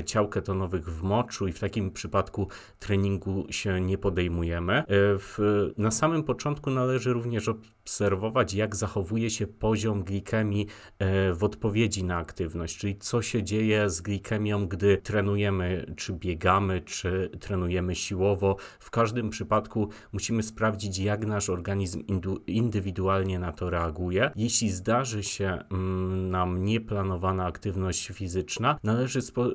ciał 0.07 0.29
ketonowych 0.29 0.89
w 0.89 1.03
moczu 1.03 1.49
i 1.49 1.53
w 1.53 1.61
takim 1.61 1.91
przypadku 1.91 2.49
treningu 2.79 3.47
się 3.51 3.81
nie 3.81 3.99
podejmujemy. 3.99 4.85
W, 4.89 5.39
na 5.77 5.91
samym 5.91 6.23
początku 6.23 6.71
należy 6.71 7.13
również 7.13 7.49
obserwować, 7.49 8.55
jak 8.55 8.77
zachowuje 8.77 9.31
się 9.31 9.47
poziom 9.47 10.05
glikemii 10.05 10.67
e, 10.99 11.33
w 11.33 11.45
odpowiedzi 11.45 12.05
na 12.05 12.17
aktywność, 12.17 12.79
czyli 12.79 12.97
co 12.97 13.23
się 13.23 13.43
dzieje 13.43 13.91
z 13.91 14.01
glikemią, 14.01 14.67
gdy 14.67 14.97
trenujemy, 14.97 15.95
czy 15.97 16.13
biegamy, 16.13 16.81
czy 16.81 17.31
trenujemy 17.41 17.95
siłowo. 17.95 18.57
W 18.81 18.91
każdym 18.91 19.31
przypadku 19.31 19.89
musimy 20.13 20.43
sprawdzić, 20.43 20.99
jak 20.99 21.27
nasz 21.27 21.51
organizm 21.51 22.03
indywidualnie 22.47 23.39
na 23.39 23.53
to 23.53 23.71
reaguje. 23.71 24.31
Jeśli 24.37 24.71
zdarzy 24.71 25.23
się 25.23 25.59
mm, 25.71 26.31
nam 26.31 26.65
nieplanowana 26.99 27.45
aktywność 27.45 28.09
fizyczna, 28.09 28.79
należy 28.83 29.23
spo 29.23 29.47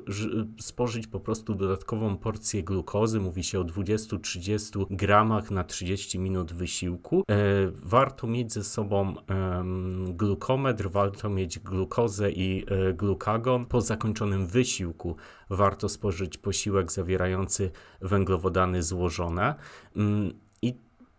spożyć 0.60 1.06
po 1.06 1.20
prostu 1.20 1.54
dodatkową 1.54 2.16
porcję 2.16 2.62
glukozy. 2.62 3.20
Mówi 3.20 3.44
się 3.44 3.60
o 3.60 3.64
20-30 3.64 4.86
gramach 4.90 5.50
na 5.50 5.64
30 5.64 6.18
minut 6.18 6.52
wysiłku. 6.52 7.24
E, 7.30 7.34
warto 7.72 8.26
mieć 8.26 8.52
ze 8.52 8.64
sobą 8.64 9.14
um, 9.28 10.16
glukometr, 10.16 10.90
warto 10.90 11.28
mieć 11.28 11.58
glukozę 11.58 12.30
i 12.30 12.64
e, 12.68 12.94
glukagon. 12.94 13.66
Po 13.66 13.80
zakończonym 13.80 14.46
wysiłku 14.46 15.16
warto 15.50 15.88
spożyć 15.88 16.38
posiłek 16.38 16.92
zawierający 16.92 17.70
węglowodany 18.00 18.82
złożone. 18.82 19.54
Um, 19.96 20.43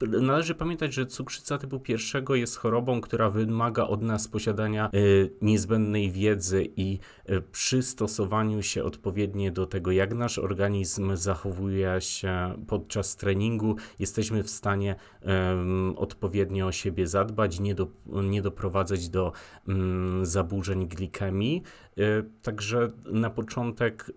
Należy 0.08 0.56
pamiętać, 0.56 0.94
że 0.94 1.06
cukrzyca 1.06 1.58
typu 1.58 1.80
pierwszego 1.80 2.36
jest 2.36 2.56
chorobą, 2.56 3.02
która 3.02 3.30
wymaga 3.30 3.84
od 3.84 4.02
nas 4.02 4.28
posiadania 4.28 4.90
y, 4.94 5.32
niezbędnej 5.42 6.12
wiedzy 6.12 6.68
i 6.76 7.00
y, 7.30 7.42
przystosowaniu 7.52 8.62
się 8.62 8.84
odpowiednio 8.84 9.52
do 9.52 9.66
tego, 9.66 9.92
jak 9.92 10.14
nasz 10.14 10.40
organizm 10.40 11.16
zachowuje 11.16 11.98
się 12.00 12.64
podczas 12.68 13.16
treningu. 13.16 13.76
Jesteśmy 14.00 14.44
w 14.44 14.50
stanie 14.50 14.96
odpowiednio 15.96 16.68
o 16.68 16.72
siebie 16.72 17.08
zadbać, 17.08 17.60
nie, 17.60 17.76
do, 17.76 17.88
nie 18.06 18.42
doprowadzać 18.42 19.10
do 19.10 19.32
mm, 19.68 20.26
zaburzeń 20.26 20.88
glikemii. 20.88 21.64
Także 22.42 22.92
na 23.06 23.30
początek 23.30 24.12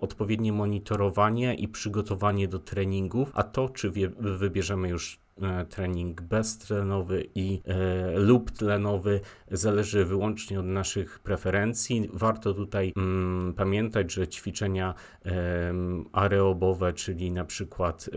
odpowiednie 0.00 0.52
monitorowanie 0.52 1.54
i 1.54 1.68
przygotowanie 1.68 2.48
do 2.48 2.58
treningów, 2.58 3.30
a 3.34 3.42
to, 3.42 3.68
czy 3.68 3.90
wie, 3.90 4.08
wybierzemy 4.08 4.88
już 4.88 5.18
E, 5.18 5.23
trening 5.68 6.22
beztlenowy 6.22 7.26
i 7.34 7.62
e, 7.64 8.18
lub 8.18 8.50
tlenowy 8.50 9.20
zależy 9.50 10.04
wyłącznie 10.04 10.60
od 10.60 10.66
naszych 10.66 11.18
preferencji. 11.18 12.10
Warto 12.12 12.54
tutaj 12.54 12.92
mm, 12.96 13.54
pamiętać, 13.54 14.12
że 14.12 14.28
ćwiczenia 14.28 14.94
e, 15.26 15.74
aerobowe, 16.12 16.92
czyli 16.92 17.30
na 17.30 17.44
przykład 17.44 18.10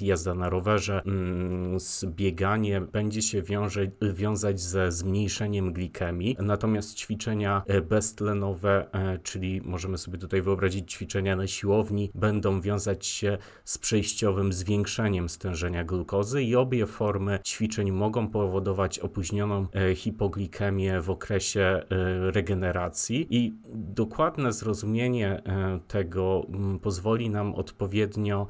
e, 0.00 0.06
jazda 0.06 0.34
na 0.34 0.48
rowerze, 0.48 1.02
mm, 1.06 1.78
bieganie 2.06 2.80
będzie 2.80 3.22
się 3.22 3.42
wiąże, 3.42 3.90
wiązać 4.12 4.60
ze 4.60 4.92
zmniejszeniem 4.92 5.72
glikemii, 5.72 6.36
natomiast 6.38 6.94
ćwiczenia 6.94 7.62
e, 7.66 7.80
beztlenowe, 7.80 8.86
e, 8.92 9.18
czyli 9.18 9.60
możemy 9.64 9.98
sobie 9.98 10.18
tutaj 10.18 10.42
wyobrazić 10.42 10.92
ćwiczenia 10.92 11.36
na 11.36 11.46
siłowni, 11.46 12.10
będą 12.14 12.60
wiązać 12.60 13.06
się 13.06 13.38
z 13.64 13.78
przejściowym 13.78 14.52
zwiększeniem 14.52 15.28
stężenia 15.28 15.84
glukozy 15.84 16.42
i 16.42 16.56
obie 16.60 16.86
formy 16.86 17.38
ćwiczeń 17.44 17.92
mogą 17.92 18.28
powodować 18.28 18.98
opóźnioną 18.98 19.66
e, 19.74 19.94
hipoglikemię 19.94 21.00
w 21.00 21.10
okresie 21.10 21.60
e, 21.60 21.84
regeneracji. 22.30 23.26
I 23.30 23.54
dokładne 23.74 24.52
zrozumienie 24.52 25.42
e, 25.46 25.80
tego 25.88 26.46
pozwoli 26.82 27.30
nam 27.30 27.54
odpowiednio 27.54 28.46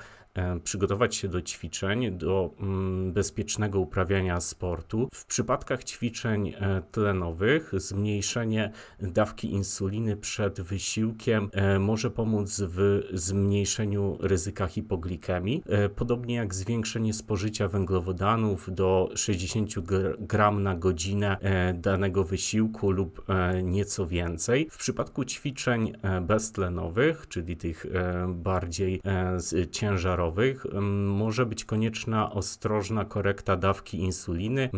przygotować 0.65 1.15
się 1.15 1.29
do 1.29 1.43
ćwiczeń, 1.43 2.11
do 2.19 2.51
mm, 2.61 3.13
bezpiecznego 3.13 3.81
uprawiania 3.81 4.41
sportu. 4.41 5.09
W 5.15 5.27
przypadkach 5.27 5.85
ćwiczeń 5.85 6.49
e, 6.49 6.83
tlenowych 6.91 7.73
zmniejszenie 7.77 8.73
dawki 9.01 9.53
insuliny 9.53 10.17
przed 10.17 10.61
wysiłkiem 10.61 11.51
e, 11.53 11.79
może 11.79 12.11
pomóc 12.11 12.63
w 12.67 13.03
zmniejszeniu 13.13 14.19
ryzyka 14.21 14.67
hipoglikemii, 14.67 15.63
podobnie 15.97 16.35
jak 16.35 16.55
zwiększenie 16.55 17.15
spożycia 17.15 17.69
węglowodanów 17.69 18.75
do 18.75 19.11
60 19.15 19.75
gram 20.19 20.63
na 20.63 20.77
godzinę 20.77 21.37
danego 21.75 22.25
wysiłku 22.25 22.91
lub 22.91 23.27
nieco 23.63 24.07
więcej. 24.07 24.69
W 24.71 24.79
przypadku 24.79 25.25
ćwiczeń 25.25 25.93
beztlenowych, 26.23 27.29
czyli 27.29 27.57
tych 27.57 27.87
bardziej 28.29 29.01
ciężarowych, 29.71 30.20
obszarowych 30.21 30.67
może 31.07 31.47
być 31.47 31.65
konieczna 31.65 32.33
ostrożna 32.33 33.05
korekta 33.05 33.57
dawki 33.57 33.99
insuliny, 33.99 34.71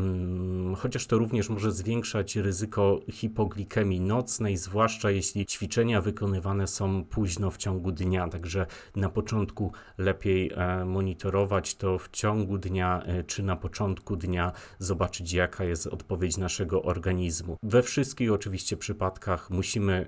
chociaż 0.76 1.06
to 1.06 1.18
również 1.18 1.48
może 1.48 1.72
zwiększać 1.72 2.36
ryzyko 2.36 3.00
hipoglikemii 3.10 4.00
nocnej, 4.00 4.56
zwłaszcza 4.56 5.10
jeśli 5.10 5.46
ćwiczenia 5.46 6.00
wykonywane 6.00 6.66
są 6.66 7.04
późno 7.04 7.50
w 7.50 7.56
ciągu 7.56 7.92
dnia. 7.92 8.28
Także 8.28 8.66
na 8.96 9.08
początku 9.08 9.72
lepiej 9.98 10.52
e, 10.54 10.84
monitorować 10.84 11.74
to 11.74 11.98
w 11.98 12.10
ciągu 12.10 12.58
dnia 12.58 13.02
e, 13.02 13.24
czy 13.24 13.42
na 13.42 13.56
początku 13.56 14.16
dnia, 14.16 14.52
zobaczyć 14.78 15.32
jaka 15.32 15.64
jest 15.64 15.86
odpowiedź 15.86 16.36
naszego 16.36 16.82
organizmu. 16.82 17.56
We 17.62 17.82
wszystkich 17.82 18.32
oczywiście 18.32 18.76
przypadkach 18.76 19.50
musimy 19.50 20.06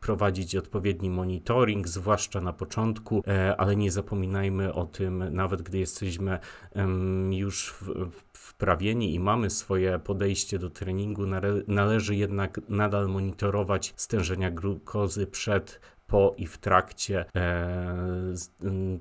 prowadzić 0.00 0.56
odpowiedni 0.56 1.10
monitoring, 1.10 1.88
zwłaszcza 1.88 2.40
na 2.40 2.52
początku, 2.52 3.22
e, 3.26 3.56
ale 3.56 3.76
nie 3.76 3.90
zapominajmy 4.04 4.74
o 4.74 4.84
tym, 4.86 5.34
nawet 5.34 5.62
gdy 5.62 5.78
jesteśmy 5.78 6.38
już 7.30 7.74
wprawieni 8.32 9.14
i 9.14 9.20
mamy 9.20 9.50
swoje 9.50 9.98
podejście 9.98 10.58
do 10.58 10.70
treningu, 10.70 11.22
należy 11.68 12.16
jednak 12.16 12.60
nadal 12.68 13.08
monitorować 13.08 13.94
stężenia 13.96 14.50
glukozy 14.50 15.26
przed 15.26 15.80
po 16.06 16.34
i 16.36 16.46
w 16.46 16.58
trakcie 16.58 17.24
e, 17.36 18.34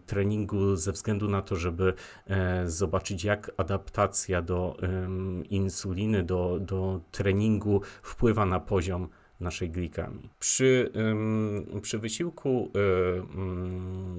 treningu, 0.06 0.76
ze 0.76 0.92
względu 0.92 1.30
na 1.30 1.42
to, 1.42 1.56
żeby 1.56 1.94
e, 2.28 2.70
zobaczyć, 2.70 3.24
jak 3.24 3.52
adaptacja 3.58 4.42
do 4.42 4.78
e, 4.82 4.88
insuliny, 5.50 6.24
do, 6.24 6.60
do 6.62 7.02
treningu 7.12 7.82
wpływa 8.02 8.46
na 8.46 8.60
poziom 8.60 9.10
naszej 9.44 9.70
glikemii. 9.70 10.30
Przy, 10.40 10.92
przy 11.82 12.00
wysiłku, 12.00 12.72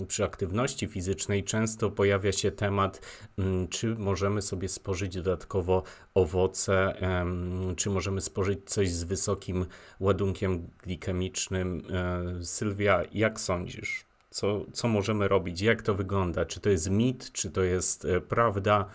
y, 0.01 0.07
przy 0.07 0.25
aktywności 0.25 0.87
fizycznej 0.87 1.45
często 1.45 1.91
pojawia 1.91 2.33
się 2.33 2.51
temat, 2.51 3.01
czy 3.71 3.95
możemy 3.95 4.43
sobie 4.43 4.69
spożyć 4.69 5.15
dodatkowo 5.15 5.83
owoce, 6.15 6.95
czy 7.77 7.91
możemy 7.91 8.21
spożyć 8.21 8.59
coś 8.67 8.91
z 8.91 9.05
wysokim 9.05 9.67
ładunkiem 10.01 10.69
glikemicznym. 10.83 11.83
E, 11.91 12.45
Sylwia, 12.45 13.03
jak 13.13 13.41
sądzisz? 13.41 14.05
Co, 14.31 14.65
co 14.73 14.89
możemy 14.89 15.29
robić? 15.29 15.61
Jak 15.61 15.83
to 15.83 15.95
wygląda? 15.95 16.45
Czy 16.45 16.61
to 16.61 16.71
jest 16.71 16.91
mit, 16.91 17.33
czy 17.33 17.51
to 17.51 17.63
jest 17.63 18.05
e, 18.05 18.21
prawda? 18.21 18.87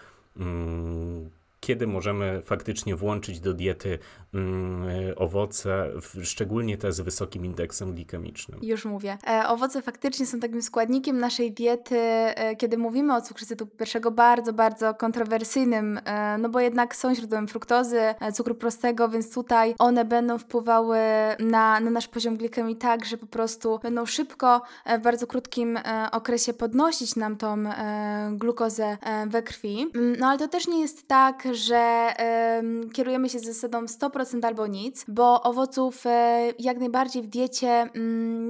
kiedy 1.59 1.87
możemy 1.87 2.41
faktycznie 2.41 2.95
włączyć 2.95 3.39
do 3.39 3.53
diety 3.53 3.99
owoce, 5.15 5.91
szczególnie 6.23 6.77
te 6.77 6.91
z 6.91 6.99
wysokim 6.99 7.45
indeksem 7.45 7.93
glikemicznym. 7.93 8.59
Już 8.63 8.85
mówię. 8.85 9.17
E, 9.27 9.47
owoce 9.47 9.81
faktycznie 9.81 10.25
są 10.25 10.39
takim 10.39 10.61
składnikiem 10.61 11.19
naszej 11.19 11.51
diety, 11.51 11.99
e, 11.99 12.55
kiedy 12.55 12.77
mówimy 12.77 13.15
o 13.15 13.21
cukrzycy 13.21 13.55
typu 13.55 13.77
pierwszego, 13.77 14.11
bardzo, 14.11 14.53
bardzo 14.53 14.93
kontrowersyjnym, 14.93 15.99
e, 16.05 16.37
no 16.37 16.49
bo 16.49 16.59
jednak 16.59 16.95
są 16.95 17.15
źródłem 17.15 17.47
fruktozy, 17.47 17.99
e, 17.99 18.31
cukru 18.31 18.55
prostego, 18.55 19.09
więc 19.09 19.33
tutaj 19.33 19.75
one 19.79 20.05
będą 20.05 20.37
wpływały 20.37 20.99
na, 21.39 21.79
na 21.79 21.91
nasz 21.91 22.07
poziom 22.07 22.37
glikemii 22.37 22.75
tak, 22.75 23.05
że 23.05 23.17
po 23.17 23.27
prostu 23.27 23.79
będą 23.83 24.05
szybko, 24.05 24.61
e, 24.85 24.99
w 24.99 25.01
bardzo 25.01 25.27
krótkim 25.27 25.77
e, 25.77 26.07
okresie 26.11 26.53
podnosić 26.53 27.15
nam 27.15 27.37
tą 27.37 27.63
glukozę 28.31 28.97
we 29.27 29.43
krwi. 29.43 29.87
Mm, 29.95 30.15
no 30.19 30.27
ale 30.27 30.39
to 30.39 30.47
też 30.47 30.67
nie 30.67 30.81
jest 30.81 31.07
tak, 31.07 31.43
że 31.51 32.13
kierujemy 32.93 33.29
się 33.29 33.39
zasadą 33.39 33.85
100% 33.85 34.18
albo 34.43 34.67
nic, 34.67 35.05
bo 35.07 35.43
owoców 35.43 36.05
y, 36.05 36.09
jak 36.59 36.79
najbardziej 36.79 37.23
w 37.23 37.27
diecie 37.27 37.89
y, 37.95 37.99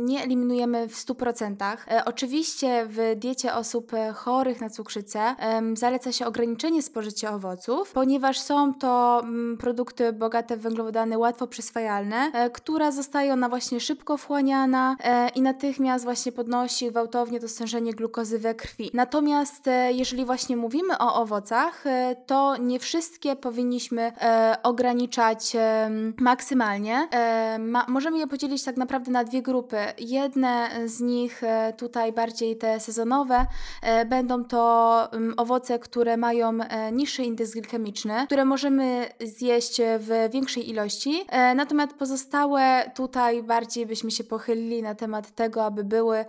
nie 0.06 0.24
eliminujemy 0.24 0.88
w 0.88 0.96
100%. 0.96 1.78
E, 1.92 2.06
oczywiście 2.06 2.86
w 2.90 3.16
diecie 3.16 3.54
osób 3.54 3.94
e, 3.94 4.14
chorych 4.14 4.62
na 4.62 4.70
cukrzycę 4.70 5.36
zaleca 5.74 6.12
się 6.12 6.26
ograniczenie 6.26 6.82
spożycia 6.82 7.34
owoców, 7.36 7.92
ponieważ 7.92 8.40
są 8.40 8.74
to 8.74 9.24
produkty 9.60 10.14
bogate 10.14 10.58
w 10.58 10.62
węglowodany 10.62 11.18
łatwo 11.18 11.48
przyswajalne, 11.48 12.50
która 12.54 12.92
zostaje 12.92 13.34
ona 13.34 13.50
właśnie 13.50 13.80
szybko 13.80 14.18
wchłaniana 14.18 14.96
i 15.36 15.42
natychmiast 15.42 16.04
właśnie 16.04 16.32
podnosi 16.32 16.90
gwałtownie 16.90 17.40
to 17.40 17.48
stężenie 17.48 17.94
glukozy 17.94 18.40
we 18.40 18.56
krwi. 18.56 18.92
Natomiast 18.94 19.70
jeżeli 19.90 20.26
właśnie 20.26 20.58
mówimy 20.58 20.98
o 20.98 21.14
owocach, 21.16 21.84
to 22.26 22.58
nie 22.58 22.80
wszystkie 22.80 23.36
powinniśmy 23.36 24.12
e, 24.22 24.56
ograniczać 24.64 25.56
e, 25.60 25.90
maksymalnie. 26.20 27.08
E, 27.12 27.60
ma, 27.60 27.86
możemy 27.88 28.18
je 28.18 28.28
podzielić 28.28 28.64
tak 28.64 28.78
naprawdę 28.78 29.12
na 29.12 29.24
dwie 29.24 29.42
grupy. 29.42 29.78
Jedne 30.00 30.70
z 30.86 31.00
nich, 31.00 31.44
e, 31.44 31.74
tutaj 31.78 32.14
bardziej 32.14 32.58
te 32.58 32.80
sezonowe, 32.80 33.46
e, 33.82 34.06
będą 34.06 34.44
to 34.44 34.60
um, 35.14 35.34
owoce, 35.38 35.80
które 35.80 36.18
mają 36.18 36.58
niższy 36.92 37.24
indeks 37.24 37.52
glikemiczny, 37.52 38.14
które 38.26 38.46
możemy 38.46 39.06
zjeść 39.22 39.82
w 40.00 40.30
większej 40.32 40.70
ilości. 40.70 41.26
natomiast 41.56 41.94
pozostałe 41.94 42.92
tutaj 42.96 43.44
bardziej 43.44 43.86
byśmy 43.86 44.12
się 44.12 44.24
pochylili 44.24 44.84
na 44.84 44.96
temat 44.96 45.36
tego, 45.36 45.66
aby 45.66 45.84
były 45.84 46.26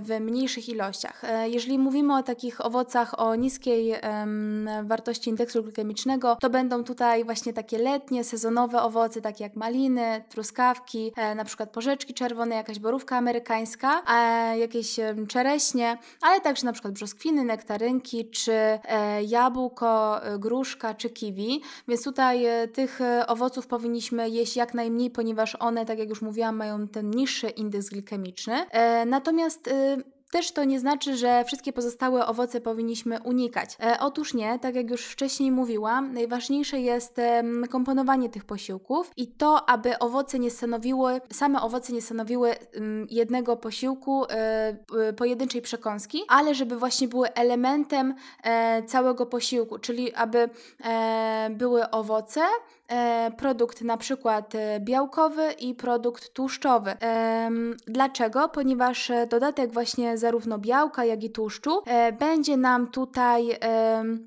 w 0.00 0.20
mniejszych 0.20 0.68
ilościach. 0.68 1.22
jeżeli 1.46 1.78
mówimy 1.78 2.16
o 2.16 2.22
takich 2.22 2.66
owocach 2.66 3.20
o 3.20 3.34
niskiej 3.34 3.94
wartości 4.82 5.30
indeksu 5.30 5.62
glikemicznego, 5.62 6.36
to 6.40 6.50
będą 6.50 6.84
tutaj 6.84 7.24
właśnie 7.24 7.52
takie 7.52 7.78
letnie, 7.78 8.24
sezonowe 8.34 8.82
owoce, 8.82 9.20
takie 9.20 9.44
jak 9.44 9.56
maliny, 9.56 10.24
truskawki, 10.28 11.12
e, 11.16 11.34
na 11.34 11.44
przykład 11.44 11.70
porzeczki 11.70 12.14
czerwone, 12.14 12.54
jakaś 12.54 12.78
borówka 12.78 13.16
amerykańska, 13.16 14.02
e, 14.10 14.58
jakieś 14.58 14.96
czereśnie, 15.28 15.98
ale 16.20 16.40
także 16.40 16.66
na 16.66 16.72
przykład 16.72 16.94
brzoskwiny, 16.94 17.44
nektarynki, 17.44 18.30
czy 18.30 18.52
e, 18.52 19.22
jabłko, 19.22 20.20
gruszka, 20.38 20.94
czy 20.94 21.10
kiwi. 21.10 21.62
Więc 21.88 22.04
tutaj 22.04 22.46
tych 22.72 23.00
owoców 23.26 23.66
powinniśmy 23.66 24.30
jeść 24.30 24.56
jak 24.56 24.74
najmniej, 24.74 25.10
ponieważ 25.10 25.56
one, 25.60 25.86
tak 25.86 25.98
jak 25.98 26.08
już 26.08 26.22
mówiłam, 26.22 26.56
mają 26.56 26.88
ten 26.88 27.10
niższy 27.10 27.48
indeks 27.48 27.88
glikemiczny. 27.88 28.66
natomiast 29.06 29.70
też 30.34 30.52
to 30.52 30.64
nie 30.64 30.80
znaczy, 30.80 31.16
że 31.16 31.44
wszystkie 31.44 31.72
pozostałe 31.72 32.26
owoce 32.26 32.60
powinniśmy 32.60 33.22
unikać. 33.22 33.76
E, 33.82 33.96
otóż 34.00 34.34
nie, 34.34 34.58
tak 34.58 34.74
jak 34.74 34.90
już 34.90 35.06
wcześniej 35.06 35.50
mówiłam, 35.50 36.14
najważniejsze 36.14 36.80
jest 36.80 37.18
e, 37.18 37.42
komponowanie 37.70 38.28
tych 38.28 38.44
posiłków 38.44 39.10
i 39.16 39.26
to, 39.26 39.68
aby 39.68 39.98
owoce 39.98 40.38
nie 40.38 40.50
stanowiły, 40.50 41.20
same 41.32 41.62
owoce 41.62 41.92
nie 41.92 42.02
stanowiły 42.02 42.54
jednego 43.10 43.56
posiłku, 43.56 44.24
e, 44.28 45.12
pojedynczej 45.16 45.62
przekąski, 45.62 46.22
ale 46.28 46.54
żeby 46.54 46.76
właśnie 46.76 47.08
były 47.08 47.32
elementem 47.32 48.14
e, 48.42 48.82
całego 48.82 49.26
posiłku, 49.26 49.78
czyli 49.78 50.14
aby 50.14 50.48
e, 50.84 51.50
były 51.50 51.90
owoce, 51.90 52.40
produkt 53.36 53.82
na 53.82 53.96
przykład 53.96 54.54
e, 54.54 54.80
białkowy 54.80 55.52
i 55.52 55.74
produkt 55.74 56.32
tłuszczowy. 56.32 56.96
Dlaczego? 57.86 58.48
Ponieważ 58.48 59.10
e, 59.10 59.26
dodatek 59.26 59.72
właśnie 59.72 60.18
zarówno 60.18 60.58
białka, 60.58 61.04
jak 61.04 61.24
i 61.24 61.30
tłuszczu 61.30 61.82
będzie 62.18 62.56
nam 62.56 62.86
tutaj 62.86 63.58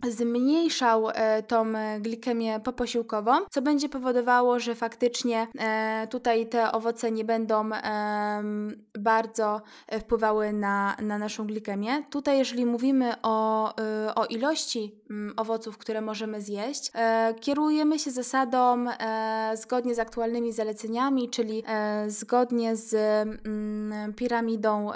zmniejszał 0.10 1.08
tą 1.48 1.66
glikemię 2.00 2.60
poposiłkową, 2.60 3.32
co 3.50 3.62
będzie 3.62 3.90
powodowało, 3.90 4.60
że 4.60 4.76
faktycznie 4.76 5.48
tutaj 6.10 6.48
te 6.48 6.72
owoce 6.72 7.12
nie 7.12 7.26
będą 7.26 7.70
bardzo 9.00 9.62
wpływały 10.00 10.54
na, 10.54 10.96
na 11.02 11.18
naszą 11.18 11.48
glikemię. 11.48 12.04
Tutaj, 12.10 12.38
jeżeli 12.38 12.66
mówimy 12.66 13.14
o, 13.22 13.74
o 14.16 14.26
ilości 14.26 14.96
owoców, 15.38 15.78
które 15.78 16.02
możemy 16.02 16.42
zjeść, 16.42 16.92
kierujemy 17.40 18.00
się 18.00 18.12
zasadą, 18.12 18.47
e, 18.54 19.52
zgodnie 19.58 19.96
z 19.96 20.00
aktualnymi 20.00 20.54
zaleceniami, 20.54 21.30
czyli 21.30 21.64
e, 21.68 22.10
zgodnie 22.10 22.76
z 22.76 22.94
mm, 23.46 24.14
piramidą, 24.14 24.92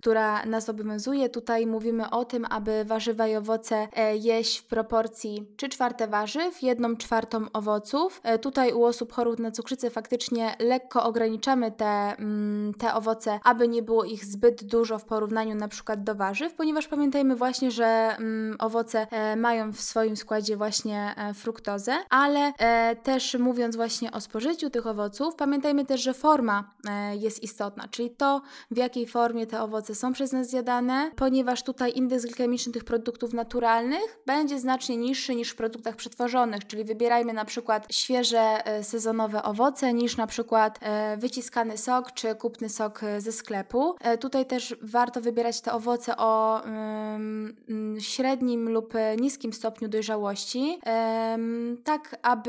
która 0.00 0.46
nas 0.46 0.68
obowiązuje. 0.68 1.28
Tutaj 1.28 1.66
mówimy 1.66 2.10
o 2.10 2.24
tym, 2.24 2.46
aby 2.50 2.84
warzywa 2.84 3.28
i 3.28 3.36
owoce 3.36 3.88
e, 3.96 4.16
jeść 4.16 4.58
w 4.58 4.64
proporcji 4.64 5.46
3 5.56 5.68
czwarte 5.68 6.08
warzyw, 6.08 6.62
1 6.62 6.96
czwartą 6.96 7.46
owoców. 7.52 8.22
Tutaj 8.40 8.72
u 8.72 8.84
osób 8.84 9.12
chorych 9.12 9.38
na 9.38 9.50
cukrzycę 9.50 9.90
faktycznie 9.90 10.56
lekko 10.58 11.04
ograniczamy 11.04 11.72
te, 11.72 12.16
mm, 12.18 12.74
te 12.74 12.94
owoce, 12.94 13.40
aby 13.44 13.68
nie 13.68 13.82
było 13.82 14.04
ich 14.04 14.24
zbyt 14.24 14.64
dużo 14.64 14.98
w 14.98 15.04
porównaniu 15.04 15.54
na 15.54 15.68
przykład 15.68 16.04
do 16.04 16.14
warzyw, 16.14 16.54
ponieważ 16.54 16.88
pamiętajmy 16.88 17.36
właśnie, 17.36 17.70
że 17.70 18.16
mm, 18.18 18.56
owoce 18.58 19.06
mają 19.36 19.72
w 19.72 19.80
swoim 19.80 20.16
składzie 20.16 20.56
właśnie 20.56 21.14
fruktozę, 21.34 21.92
ale 22.10 22.51
e, 22.58 22.96
też 22.96 23.34
mówiąc 23.34 23.76
właśnie 23.76 24.12
o 24.12 24.20
spożyciu 24.20 24.70
tych 24.70 24.86
owoców, 24.86 25.34
pamiętajmy 25.34 25.84
też, 25.84 26.02
że 26.02 26.14
forma 26.14 26.70
e, 26.88 27.16
jest 27.16 27.42
istotna, 27.42 27.88
czyli 27.88 28.10
to, 28.10 28.42
w 28.70 28.76
jakiej 28.76 29.06
formie 29.06 29.46
te 29.46 29.62
owoce 29.62 29.94
są 29.94 30.12
przez 30.12 30.32
nas 30.32 30.48
zjadane, 30.48 31.10
ponieważ 31.16 31.62
tutaj 31.62 31.92
indeks 31.94 32.24
glikemiczny 32.24 32.72
tych 32.72 32.84
produktów 32.84 33.32
naturalnych 33.32 34.18
będzie 34.26 34.58
znacznie 34.58 34.96
niższy 34.96 35.34
niż 35.34 35.50
w 35.50 35.56
produktach 35.56 35.96
przetworzonych, 35.96 36.66
czyli 36.66 36.84
wybierajmy 36.84 37.32
na 37.32 37.44
przykład 37.44 37.86
świeże 37.90 38.66
e, 38.66 38.84
sezonowe 38.84 39.42
owoce 39.42 39.92
niż 39.94 40.16
na 40.16 40.26
przykład 40.26 40.78
e, 40.82 41.16
wyciskany 41.16 41.78
sok 41.78 42.12
czy 42.12 42.34
kupny 42.34 42.68
sok 42.68 43.02
e, 43.02 43.20
ze 43.20 43.32
sklepu. 43.32 43.94
E, 44.00 44.18
tutaj 44.18 44.46
też 44.46 44.76
warto 44.82 45.20
wybierać 45.20 45.60
te 45.60 45.72
owoce 45.72 46.16
o 46.16 46.62
średnim 47.98 48.68
lub 48.68 48.94
niskim 49.20 49.52
stopniu 49.52 49.88
dojrzałości, 49.88 50.78
tak 51.84 52.16
aby 52.22 52.41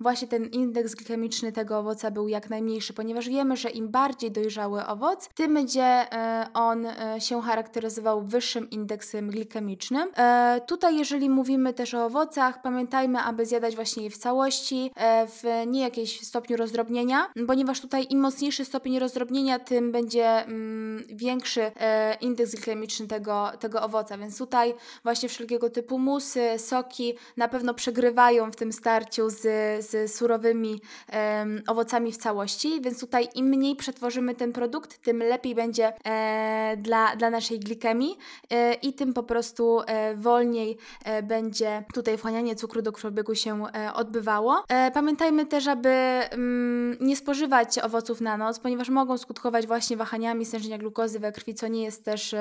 właśnie 0.00 0.28
ten 0.28 0.46
indeks 0.46 0.94
glikemiczny 0.94 1.52
tego 1.52 1.78
owoca 1.78 2.10
był 2.10 2.28
jak 2.28 2.50
najmniejszy, 2.50 2.92
ponieważ 2.92 3.28
wiemy, 3.28 3.56
że 3.56 3.70
im 3.70 3.88
bardziej 3.88 4.30
dojrzały 4.30 4.86
owoc, 4.86 5.28
tym 5.34 5.54
będzie 5.54 5.82
e, 5.82 6.46
on 6.54 6.86
e, 6.86 7.20
się 7.20 7.42
charakteryzował 7.42 8.22
wyższym 8.22 8.70
indeksem 8.70 9.30
glikemicznym. 9.30 10.08
E, 10.16 10.60
Tutaj, 10.66 10.96
jeżeli 10.96 11.30
mówimy 11.30 11.74
też 11.74 11.94
o 11.94 12.04
owocach, 12.04 12.62
pamiętajmy, 12.62 13.18
aby 13.18 13.46
zjadać 13.46 13.74
właśnie 13.74 14.04
je 14.04 14.10
w 14.10 14.18
całości, 14.18 14.90
w 15.26 15.66
nie 15.66 15.80
jakimś 15.80 16.20
stopniu 16.20 16.56
rozdrobnienia, 16.56 17.26
ponieważ 17.46 17.80
tutaj 17.80 18.06
im 18.10 18.20
mocniejszy 18.20 18.64
stopień 18.64 18.98
rozdrobnienia, 18.98 19.58
tym 19.58 19.92
będzie 19.92 20.26
mm, 20.26 21.04
większy 21.08 21.72
indeks 22.20 22.54
glikemiczny 22.54 23.06
tego, 23.06 23.50
tego 23.60 23.82
owoca, 23.82 24.18
więc 24.18 24.38
tutaj 24.38 24.74
właśnie 25.02 25.28
wszelkiego 25.28 25.70
typu 25.70 25.98
musy, 25.98 26.58
soki 26.58 27.14
na 27.36 27.48
pewno 27.48 27.74
przegrywają 27.74 28.52
w 28.52 28.56
tym 28.56 28.72
starciu 28.72 29.30
z, 29.30 29.39
z 29.78 30.12
surowymi 30.12 30.80
em, 31.08 31.62
owocami 31.66 32.12
w 32.12 32.16
całości, 32.16 32.80
więc 32.80 33.00
tutaj 33.00 33.28
im 33.34 33.46
mniej 33.46 33.76
przetworzymy 33.76 34.34
ten 34.34 34.52
produkt, 34.52 35.02
tym 35.02 35.18
lepiej 35.18 35.54
będzie 35.54 35.92
e, 36.06 36.76
dla, 36.76 37.16
dla 37.16 37.30
naszej 37.30 37.60
glikemii 37.60 38.18
e, 38.50 38.74
i 38.74 38.92
tym 38.92 39.14
po 39.14 39.22
prostu 39.22 39.80
e, 39.86 40.14
wolniej 40.14 40.78
e, 41.04 41.22
będzie 41.22 41.84
tutaj 41.94 42.18
wchłanianie 42.18 42.56
cukru 42.56 42.82
do 42.82 42.92
krwiobiegu 42.92 43.34
się 43.34 43.66
e, 43.66 43.94
odbywało. 43.94 44.64
E, 44.68 44.90
pamiętajmy 44.90 45.46
też, 45.46 45.66
aby 45.66 45.88
mm, 45.88 46.96
nie 47.00 47.16
spożywać 47.16 47.78
owoców 47.78 48.20
na 48.20 48.36
noc, 48.36 48.58
ponieważ 48.58 48.88
mogą 48.88 49.18
skutkować 49.18 49.66
właśnie 49.66 49.96
wahaniami 49.96 50.44
stężenia 50.46 50.78
glukozy 50.78 51.20
we 51.20 51.32
krwi, 51.32 51.54
co 51.54 51.68
nie 51.68 51.82
jest 51.82 52.04
też 52.04 52.34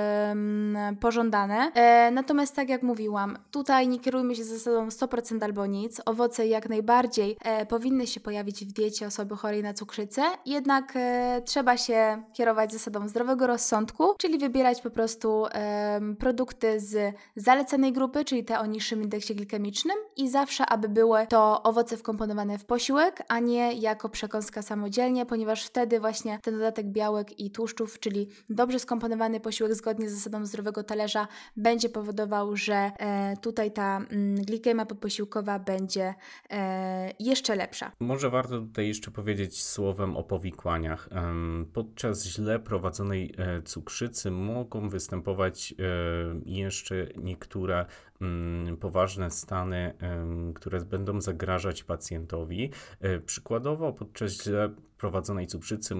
pożądane. 1.00 1.72
Natomiast 2.12 2.56
tak 2.56 2.70
jak 2.70 2.84
mówiłam, 2.84 3.38
tutaj 3.52 3.88
nie 3.88 4.00
kierujmy 4.00 4.36
się 4.36 4.44
zasadą 4.44 4.88
100% 4.88 5.44
albo 5.44 5.66
nic. 5.66 6.02
Owoce 6.06 6.48
jak 6.48 6.70
najbardziej 6.70 6.89
e, 7.44 7.66
powinny 7.66 8.08
się 8.08 8.20
pojawić 8.20 8.66
w 8.66 8.72
diecie 8.72 9.08
osoby 9.08 9.36
chorej 9.36 9.64
na 9.64 9.74
cukrzycę, 9.74 10.22
jednak 10.46 10.94
e, 10.96 11.42
trzeba 11.46 11.78
się 11.78 12.24
kierować 12.34 12.74
zasadą 12.74 13.08
zdrowego 13.08 13.48
rozsądku, 13.48 14.16
czyli 14.18 14.38
wybierać 14.38 14.82
po 14.82 14.90
prostu 14.90 15.46
em, 15.52 16.16
produkty 16.16 16.80
z 16.80 17.16
zalecanej 17.36 17.94
grupy, 17.94 18.26
czyli 18.26 18.46
te 18.46 18.60
o 18.60 18.66
niższym 18.66 19.02
indeksie 19.04 19.36
glikemicznym 19.36 19.98
i 20.18 20.30
zawsze, 20.30 20.66
aby 20.66 20.90
były 20.90 21.28
to 21.28 21.64
owoce 21.64 21.98
wkomponowane 21.98 22.58
w 22.58 22.66
posiłek, 22.66 23.24
a 23.28 23.40
nie 23.40 23.74
jako 23.74 24.10
przekąska 24.10 24.62
samodzielnie, 24.62 25.26
ponieważ 25.26 25.66
wtedy 25.66 26.00
właśnie 26.00 26.40
ten 26.44 26.54
dodatek 26.54 26.86
białek 26.86 27.40
i 27.40 27.52
tłuszczów, 27.52 28.00
czyli 28.00 28.30
dobrze 28.50 28.80
skomponowany 28.80 29.40
posiłek 29.40 29.76
zgodnie 29.76 30.10
z 30.10 30.14
zasadą 30.14 30.46
zdrowego 30.46 30.84
talerza 30.84 31.28
będzie 31.58 31.90
powodował, 31.90 32.56
że 32.56 32.92
e, 33.00 33.38
tutaj 33.42 33.72
ta 33.72 33.98
mm, 33.98 34.36
glikemia 34.36 34.86
poposiłkowa 34.86 35.60
będzie 35.60 36.14
e, 36.50 36.79
jeszcze 37.20 37.56
lepsza. 37.56 37.92
Może 38.00 38.30
warto 38.30 38.60
tutaj 38.60 38.88
jeszcze 38.88 39.12
powiedzieć 39.12 39.64
słowem 39.64 40.18
o 40.18 40.24
powikłaniach. 40.24 41.10
Podczas 41.74 42.26
źle 42.26 42.60
prowadzonej 42.60 43.34
e, 43.38 43.62
cukrzycy 43.62 44.32
mogą 44.32 44.90
występować 44.90 45.74
e, 45.74 45.76
jeszcze 46.46 47.08
niektóre 47.18 47.86
poważne 48.80 49.32
stany, 49.32 49.94
które 50.56 50.82
będą 50.86 51.22
zagrażać 51.22 51.84
pacjentowi. 51.84 52.72
E, 53.00 53.20
Przykładowo 53.20 53.94
podczas 53.94 54.44
źle 54.44 54.70
prowadzonej 55.00 55.48
cukrzycy 55.48 55.96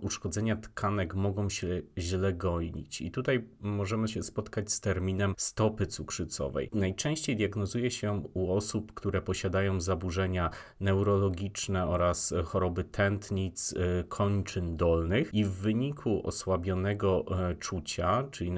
uszkodzenia 0.00 0.56
tkanek 0.56 1.14
mogą 1.14 1.48
się 1.48 1.82
źle 1.98 2.32
goić 2.32 3.00
i 3.00 3.10
tutaj 3.10 3.48
możemy 3.60 4.08
się 4.08 4.22
spotkać 4.22 4.72
z 4.72 4.80
terminem 4.80 5.34
stopy 5.36 5.86
cukrzycowej. 5.86 6.70
Najczęściej 6.72 7.36
diagnozuje 7.36 7.90
się 7.90 8.22
u 8.34 8.52
osób, 8.52 8.92
które 8.94 9.22
posiadają 9.22 9.80
zaburzenia 9.80 10.50
neurologiczne 10.80 11.86
oraz 11.86 12.34
choroby 12.44 12.84
tętnic 12.84 13.74
e, 13.76 14.04
kończyn 14.04 14.76
dolnych 14.76 15.34
i 15.34 15.44
w 15.44 15.50
wyniku 15.50 16.26
osłabionego 16.26 17.24
e, 17.50 17.54
czucia, 17.54 18.24
czyli, 18.30 18.52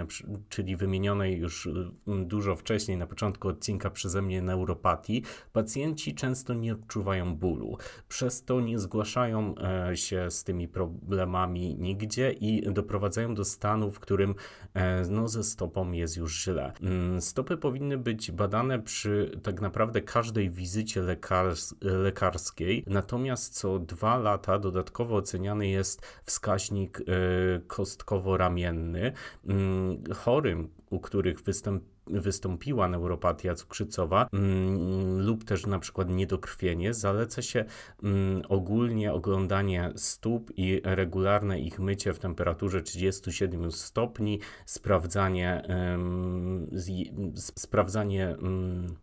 czyli 0.48 0.76
wymienionej 0.76 1.38
już 1.38 1.68
dużo 2.06 2.56
wcześniej 2.56 2.98
na 2.98 3.03
początku 3.06 3.48
odcinka 3.48 3.90
przeze 3.90 4.22
mnie 4.22 4.42
neuropatii, 4.42 5.22
pacjenci 5.52 6.14
często 6.14 6.54
nie 6.54 6.72
odczuwają 6.72 7.36
bólu. 7.36 7.76
Przez 8.08 8.44
to 8.44 8.60
nie 8.60 8.78
zgłaszają 8.78 9.54
e, 9.90 9.96
się 9.96 10.30
z 10.30 10.44
tymi 10.44 10.68
problemami 10.68 11.76
nigdzie 11.78 12.32
i 12.32 12.72
doprowadzają 12.72 13.34
do 13.34 13.44
stanu, 13.44 13.90
w 13.90 14.00
którym 14.00 14.34
e, 14.74 15.02
no, 15.10 15.28
ze 15.28 15.44
stopą 15.44 15.92
jest 15.92 16.16
już 16.16 16.44
źle. 16.44 16.72
Mm, 16.82 17.20
Stopy 17.20 17.56
powinny 17.56 17.98
być 17.98 18.30
badane 18.30 18.78
przy 18.78 19.40
tak 19.42 19.60
naprawdę 19.60 20.02
każdej 20.02 20.50
wizycie 20.50 21.02
lekars 21.02 21.74
lekarskiej, 21.80 22.84
natomiast 22.86 23.54
co 23.54 23.78
dwa 23.78 24.18
lata 24.18 24.58
dodatkowo 24.58 25.16
oceniany 25.16 25.68
jest 25.68 26.06
wskaźnik 26.24 27.00
e, 27.00 27.04
kostkowo-ramienny. 27.60 29.12
Mm, 29.46 30.02
Chorym, 30.14 30.70
u 30.90 31.00
których 31.00 31.40
występ 31.42 31.82
wystąpiła 32.06 32.88
neuropatia 32.88 33.54
cukrzycowa 33.54 34.28
mm, 34.32 35.26
lub 35.26 35.44
też 35.44 35.66
na 35.66 35.78
przykład 35.78 36.10
niedokrwienie, 36.10 36.94
zaleca 36.94 37.42
się 37.42 37.64
mm, 38.02 38.42
ogólnie 38.48 39.12
oglądanie 39.12 39.92
stóp 39.96 40.52
i 40.56 40.80
regularne 40.84 41.60
ich 41.60 41.78
mycie 41.78 42.12
w 42.12 42.18
temperaturze 42.18 42.82
37 42.82 43.72
stopni, 43.72 44.40
sprawdzanie, 44.66 45.62
sprawdzanie 47.34 48.36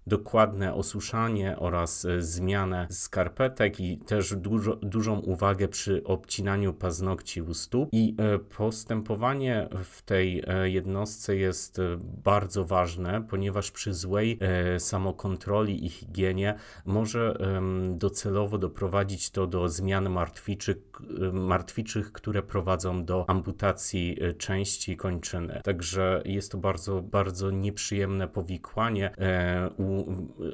dokładne 0.08 0.74
osuszanie 0.74 1.60
oraz 1.60 2.06
e, 2.06 2.22
zmianę 2.22 2.88
skarpetek 2.90 3.80
i 3.80 3.98
też 3.98 4.36
dużo, 4.36 4.76
dużą 4.76 5.20
uwagę 5.20 5.68
przy 5.68 6.04
obcinaniu 6.04 6.74
paznokci 6.74 7.42
u 7.42 7.54
stóp. 7.54 7.90
I 7.92 8.16
e, 8.18 8.40
postępowanie 8.40 9.70
w 9.84 10.02
tej 10.02 10.44
e, 10.48 10.70
jednostce 10.70 11.36
jest 11.36 11.78
bardzo 12.24 12.66
ważne, 12.66 12.91
ponieważ 13.30 13.72
przy 13.72 13.94
złej 13.94 14.38
e, 14.42 14.80
samokontroli 14.80 15.86
i 15.86 15.90
higienie 15.90 16.56
może 16.86 17.38
em, 17.40 17.98
docelowo 17.98 18.58
doprowadzić 18.58 19.30
to 19.30 19.48
do 19.48 19.70
zmian 19.70 20.10
martwiczych, 20.10 20.78
e, 21.22 21.32
martwiczych, 21.32 22.12
które 22.12 22.44
prowadzą 22.44 23.06
do 23.06 23.30
amputacji 23.30 24.18
e, 24.22 24.34
części 24.34 24.98
kończyny. 24.98 25.62
Także 25.64 26.22
jest 26.26 26.52
to 26.52 26.58
bardzo, 26.58 27.02
bardzo 27.02 27.52
nieprzyjemne 27.52 28.28
powikłanie 28.28 29.12
e, 29.18 29.70
u 29.78 30.06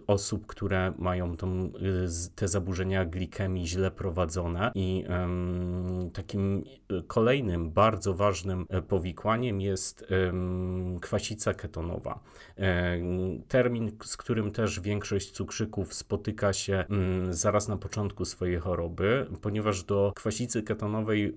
osób, 0.08 0.48
które 0.48 0.94
mają 0.98 1.38
tą, 1.38 1.48
e, 1.48 1.70
te 2.36 2.48
zaburzenia 2.48 3.06
glikemii 3.06 3.68
źle 3.68 3.92
prowadzone 3.92 4.72
i 4.76 5.06
takim 6.14 6.64
e, 6.90 7.04
kolejnym 7.08 7.72
bardzo 7.72 8.14
ważnym 8.14 8.66
e, 8.70 8.82
powikłaniem 8.82 9.62
jest 9.62 10.06
kwasica 11.02 11.54
ketonowa. 11.54 12.20
E, 12.58 12.98
Termin, 13.48 13.92
z 14.04 14.18
którym 14.18 14.52
też 14.52 14.80
większość 14.80 15.32
cukrzyków 15.32 15.94
spotyka 15.94 16.54
się 16.54 16.86
mm, 16.90 17.34
zaraz 17.34 17.68
na 17.68 17.78
początku 17.78 18.26
swojej 18.26 18.58
choroby, 18.58 19.28
ponieważ 19.42 19.84
do 19.84 20.12
kwasicy 20.16 20.64
ketonowej 20.64 21.26
e, 21.26 21.34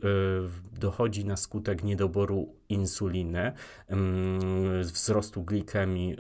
dochodzi 0.81 1.25
na 1.25 1.37
skutek 1.37 1.85
niedoboru 1.85 2.60
insuliny, 2.73 3.53
wzrostu 4.83 5.43
glikemii, 5.43 6.17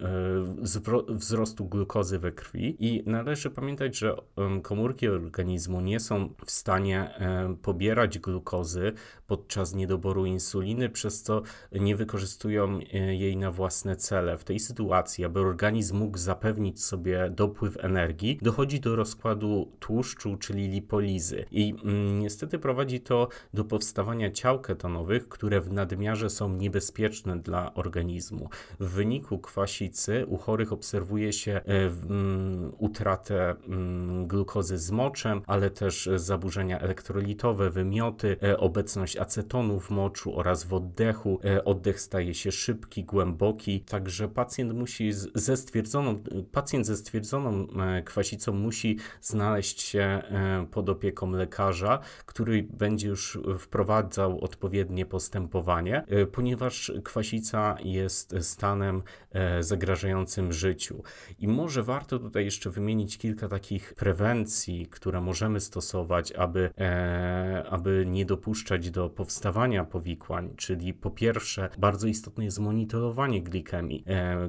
e, 1.08 1.14
wzrostu 1.14 1.64
glukozy 1.64 2.18
we 2.18 2.32
krwi 2.32 2.76
i 2.78 3.02
należy 3.06 3.50
pamiętać, 3.50 3.98
że 3.98 4.16
komórki 4.62 5.08
organizmu 5.08 5.80
nie 5.80 6.00
są 6.00 6.34
w 6.46 6.50
stanie 6.50 7.14
e, 7.18 7.56
pobierać 7.62 8.18
glukozy 8.18 8.92
podczas 9.26 9.74
niedoboru 9.74 10.26
insuliny, 10.26 10.88
przez 10.88 11.22
co 11.22 11.42
nie 11.72 11.96
wykorzystują 11.96 12.78
e, 12.92 13.14
jej 13.14 13.36
na 13.36 13.50
własne 13.50 13.96
cele. 13.96 14.38
W 14.38 14.44
tej 14.44 14.58
sytuacji, 14.58 15.24
aby 15.24 15.40
organizm 15.40 15.96
mógł 15.96 16.18
zapewnić 16.18 16.84
sobie 16.84 17.30
dopływ 17.30 17.84
energii, 17.84 18.38
dochodzi 18.42 18.80
do 18.80 18.96
rozkładu 18.96 19.72
tłuszczu, 19.80 20.36
czyli 20.36 20.68
lipolizy. 20.68 21.44
I 21.50 21.74
mm, 21.84 22.18
niestety 22.18 22.58
prowadzi 22.58 23.00
to 23.00 23.28
do 23.54 23.64
powstawania 23.64 24.30
ciał 24.30 24.60
ketonowych, 24.60 25.28
które 25.28 25.60
w 25.60 25.72
nadmiarze 25.72 26.30
są 26.30 26.39
są 26.40 26.48
niebezpieczne 26.48 27.38
dla 27.38 27.74
organizmu. 27.74 28.48
W 28.80 28.88
wyniku 28.88 29.38
kwasicy 29.38 30.26
u 30.26 30.36
chorych 30.36 30.72
obserwuje 30.72 31.32
się 31.32 31.60
mm, 31.64 32.72
utratę 32.78 33.50
mm, 33.50 34.26
glukozy 34.26 34.78
z 34.78 34.90
moczem, 34.90 35.42
ale 35.46 35.70
też 35.70 36.08
zaburzenia 36.16 36.78
elektrolitowe, 36.78 37.70
wymioty, 37.70 38.36
obecność 38.58 39.16
acetonu 39.16 39.80
w 39.80 39.90
moczu 39.90 40.36
oraz 40.36 40.64
w 40.64 40.74
oddechu. 40.74 41.40
Oddech 41.64 42.00
staje 42.00 42.34
się 42.34 42.52
szybki, 42.52 43.04
głęboki, 43.04 43.80
także 43.80 44.28
pacjent 44.28 44.72
musi 44.72 45.12
ze 45.34 45.56
stwierdzoną, 45.56 46.22
pacjent 46.52 46.86
ze 46.86 46.96
stwierdzoną 46.96 47.66
kwasicą 48.04 48.52
musi 48.52 48.98
znaleźć 49.20 49.80
się 49.82 50.22
pod 50.70 50.88
opieką 50.88 51.30
lekarza, 51.30 51.98
który 52.26 52.62
będzie 52.62 53.08
już 53.08 53.38
wprowadzał 53.58 54.40
odpowiednie 54.40 55.06
postępowanie, 55.06 56.04
e, 56.08 56.26
ponieważ 56.32 56.92
kwasica 57.04 57.76
jest 57.84 58.34
stanem 58.40 59.02
e, 59.32 59.62
zagrażającym 59.62 60.52
życiu. 60.52 61.02
I 61.38 61.48
może 61.48 61.82
warto 61.82 62.18
tutaj 62.18 62.44
jeszcze 62.44 62.70
wymienić 62.70 63.18
kilka 63.18 63.48
takich 63.48 63.94
prewencji, 63.94 64.86
które 64.86 65.20
możemy 65.20 65.60
stosować, 65.60 66.32
aby, 66.32 66.70
e, 66.78 67.64
aby 67.70 68.04
nie 68.06 68.24
dopuszczać 68.24 68.90
do 68.90 69.10
powstawania 69.10 69.84
powikłań, 69.84 70.54
czyli 70.56 70.94
po 70.94 71.10
pierwsze, 71.10 71.68
bardzo 71.78 72.06
istotne 72.06 72.44
jest 72.44 72.58
monitorowanie 72.58 73.42
glikemii, 73.42 74.04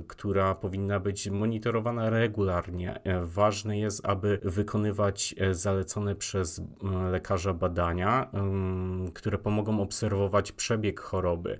która 0.08 0.56
powinna 0.56 1.00
być 1.00 1.30
monitorowana 1.30 2.10
regularnie. 2.10 3.00
Ważne 3.24 3.80
jest, 3.80 4.06
aby 4.06 4.40
wykonywać 4.44 5.36
zalecone 5.52 6.16
przez 6.16 6.62
lekarza 7.12 7.54
badania, 7.54 8.32
które 9.14 9.38
pomogą 9.38 9.82
obserwować 9.82 10.52
przebieg 10.52 11.00
choroby, 11.00 11.60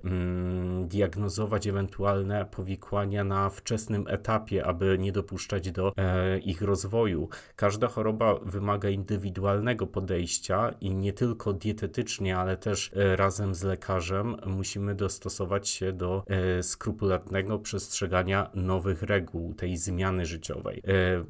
diagnozować 0.88 1.66
ewentualne 1.66 2.46
powikłania 2.50 3.24
na 3.24 3.50
wczesnym 3.50 4.04
etapie, 4.08 4.66
aby 4.66 4.96
nie 4.98 5.12
dopuszczać 5.12 5.72
do 5.72 5.92
e, 5.96 6.38
ich 6.38 6.62
rozwoju. 6.62 7.28
Każda 7.56 7.88
choroba 7.88 8.34
wymaga 8.34 8.88
indywidualnego 8.88 9.86
podejścia 9.86 10.74
i 10.80 10.90
nie 10.90 11.12
tylko 11.12 11.52
dietetycznie, 11.52 12.38
ale 12.38 12.56
też 12.56 12.90
e, 12.96 13.16
razem 13.16 13.54
z 13.54 13.62
lekarzem 13.62 14.36
musimy 14.46 14.94
dostosować 14.94 15.68
się 15.68 15.92
do 15.92 16.24
e, 16.26 16.62
skrupulatnego 16.62 17.58
przestrzegania 17.58 18.50
nowych 18.54 19.02
reguł, 19.02 19.54
tej 19.54 19.76
zmiany 19.76 20.26
życiowej. 20.26 20.82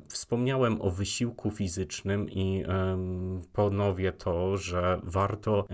Wspomniałem 0.08 0.82
o 0.82 0.90
wysiłku 0.90 1.50
fizycznym 1.50 2.30
i 2.30 2.64
ponowię 3.52 4.12
to, 4.12 4.56
że 4.56 5.00
warto, 5.02 5.66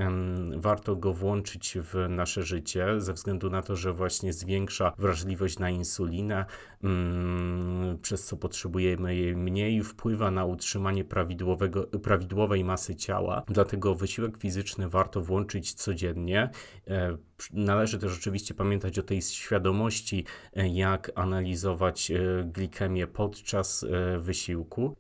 warto 0.57 0.97
go 0.97 1.13
włączyć 1.13 1.79
w 1.83 2.07
nasze 2.09 2.43
życie, 2.43 2.98
ze 3.01 3.13
względu 3.13 3.51
na 3.51 3.63
to, 3.63 3.77
że 3.77 3.93
właśnie 3.93 4.33
zwiększa 4.33 4.93
wrażliwość 4.99 5.59
na 5.59 5.71
insulinę, 5.71 6.45
mm, 6.85 7.99
przez 8.03 8.25
co 8.25 8.37
potrzebujemy 8.37 9.17
jej 9.17 9.37
mniej, 9.37 9.85
wpływa 9.85 10.31
na 10.31 10.45
utrzymanie 10.45 11.05
prawidłowego, 11.05 11.83
prawidłowej 11.85 12.65
masy 12.65 12.97
ciała. 12.97 13.43
Dlatego 13.49 13.95
wysiłek 13.95 14.39
fizyczny 14.39 14.89
warto 14.89 15.21
włączyć 15.21 15.75
codziennie. 15.75 16.51
E, 17.39 17.45
należy 17.53 17.99
też 17.99 18.19
oczywiście 18.19 18.55
pamiętać 18.55 18.99
o 18.99 19.03
tej 19.03 19.23
świadomości, 19.23 20.25
e, 20.57 20.69
jak 20.69 21.13
analizować 21.15 22.11
e, 22.11 22.45
glikemię 22.45 23.07
podczas 23.07 23.87
wysiłku. 24.19 24.95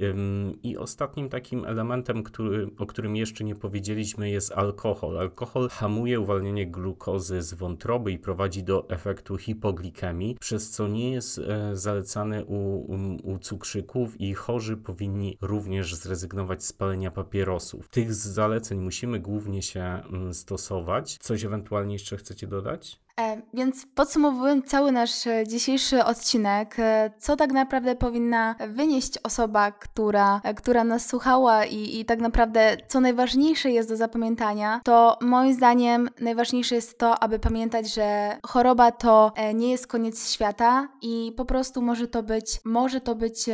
I 0.62 0.76
ostatnim 0.76 1.28
takim 1.28 1.64
elementem, 1.64 2.22
który, 2.22 2.70
o 2.78 2.86
którym 2.86 3.16
jeszcze 3.16 3.44
nie 3.44 3.54
powiedzieliśmy, 3.54 4.30
jest 4.30 4.52
alkohol. 4.52 5.18
Alkohol 5.18 5.68
hamuje 5.68 6.20
uwalnianie 6.20 6.66
glukozy 6.66 7.42
z 7.42 7.54
wątroby 7.54 8.12
i 8.12 8.18
prowadzi 8.18 8.62
do 8.62 8.88
efektu 8.88 9.36
hipoglikemii, 9.36 10.36
przez 10.40 10.70
co 10.70 10.88
nie 10.88 11.12
jest 11.12 11.40
zalecany 11.72 12.44
u, 12.44 12.92
u, 13.22 13.38
cukrzyków 13.38 14.20
i 14.20 14.34
chorzy 14.34 14.76
powinni 14.76 15.38
również 15.40 15.94
zrezygnować 15.94 16.64
z 16.64 16.72
palenia 16.72 17.10
papierosów. 17.10 17.88
Tych 17.88 18.14
zaleceń 18.14 18.78
musimy 18.78 19.20
głównie 19.20 19.62
się 19.62 19.80
mm, 19.82 20.34
stosować. 20.34 21.18
Coś 21.20 21.44
ewentualnie 21.44 21.92
jeszcze 21.92 22.16
chcecie 22.28 22.46
dodać? 22.46 23.00
E, 23.18 23.42
więc 23.54 23.86
podsumowując 23.94 24.66
cały 24.66 24.92
nasz 24.92 25.26
e, 25.26 25.46
dzisiejszy 25.46 26.04
odcinek, 26.04 26.76
e, 26.78 27.10
co 27.18 27.36
tak 27.36 27.52
naprawdę 27.52 27.96
powinna 27.96 28.54
wynieść 28.68 29.18
osoba, 29.22 29.72
która, 29.72 30.40
która 30.56 30.84
nas 30.84 31.06
słuchała 31.06 31.64
i, 31.64 32.00
i 32.00 32.04
tak 32.04 32.20
naprawdę 32.20 32.76
co 32.88 33.00
najważniejsze 33.00 33.70
jest 33.70 33.88
do 33.88 33.96
zapamiętania, 33.96 34.80
to 34.84 35.18
moim 35.20 35.54
zdaniem 35.54 36.08
najważniejsze 36.20 36.74
jest 36.74 36.98
to, 36.98 37.22
aby 37.22 37.38
pamiętać, 37.38 37.94
że 37.94 38.36
choroba 38.46 38.92
to 38.92 39.32
nie 39.54 39.70
jest 39.70 39.86
koniec 39.86 40.32
świata 40.32 40.88
i 41.02 41.32
po 41.36 41.44
prostu 41.44 41.82
może 41.82 42.08
to 42.08 42.22
być, 42.22 42.60
może 42.64 43.00
to 43.00 43.14
być 43.14 43.44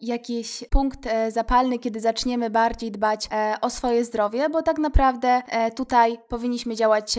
jakiś 0.00 0.64
punkt 0.70 1.08
zapalny, 1.28 1.78
kiedy 1.78 2.00
zaczniemy 2.00 2.50
bardziej 2.50 2.90
dbać 2.90 3.28
o 3.60 3.70
swoje 3.70 4.04
zdrowie, 4.04 4.48
bo 4.48 4.62
tak 4.62 4.78
naprawdę 4.78 5.42
tutaj 5.76 6.18
powinniśmy 6.28 6.76
działać 6.76 7.18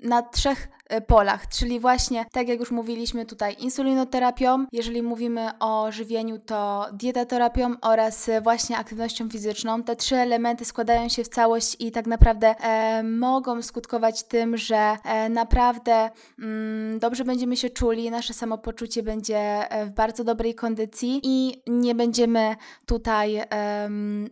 na 0.00 0.22
trzech 0.22 0.68
polach, 1.06 1.48
czyli 1.48 1.80
właśnie, 1.80 2.24
tak 2.32 2.48
jak 2.48 2.60
już 2.60 2.70
mówiliśmy 2.70 3.26
tutaj, 3.26 3.56
insulinoterapią, 3.58 4.66
jeżeli 4.72 5.02
mówimy 5.02 5.50
o 5.58 5.92
żywieniu, 5.92 6.38
to 6.38 6.86
dietaterapią 6.92 7.74
oraz 7.82 8.30
właśnie 8.42 8.78
aktywnością 8.78 9.30
fizyczną. 9.30 9.82
Te 9.82 9.96
trzy 9.96 10.16
elementy 10.16 10.64
składają 10.64 11.08
się 11.08 11.24
w 11.24 11.28
całość 11.28 11.76
i 11.80 11.92
tak 11.92 12.06
naprawdę 12.06 12.54
e, 12.60 13.02
mogą 13.02 13.62
skutkować 13.62 14.22
tym, 14.22 14.56
że 14.56 14.96
e, 15.04 15.28
naprawdę 15.28 16.10
mm, 16.38 16.98
dobrze 16.98 17.24
będziemy 17.24 17.56
się 17.56 17.70
czuli, 17.70 18.10
nasze 18.10 18.34
samopoczucie 18.34 19.02
będzie 19.02 19.38
e, 19.70 19.86
w 19.86 19.90
bardzo 19.90 20.24
dobrej 20.24 20.54
kondycji 20.54 21.20
i 21.22 21.62
nie 21.66 21.94
będziemy 21.94 22.56
tutaj 22.86 23.36
e, 23.36 23.46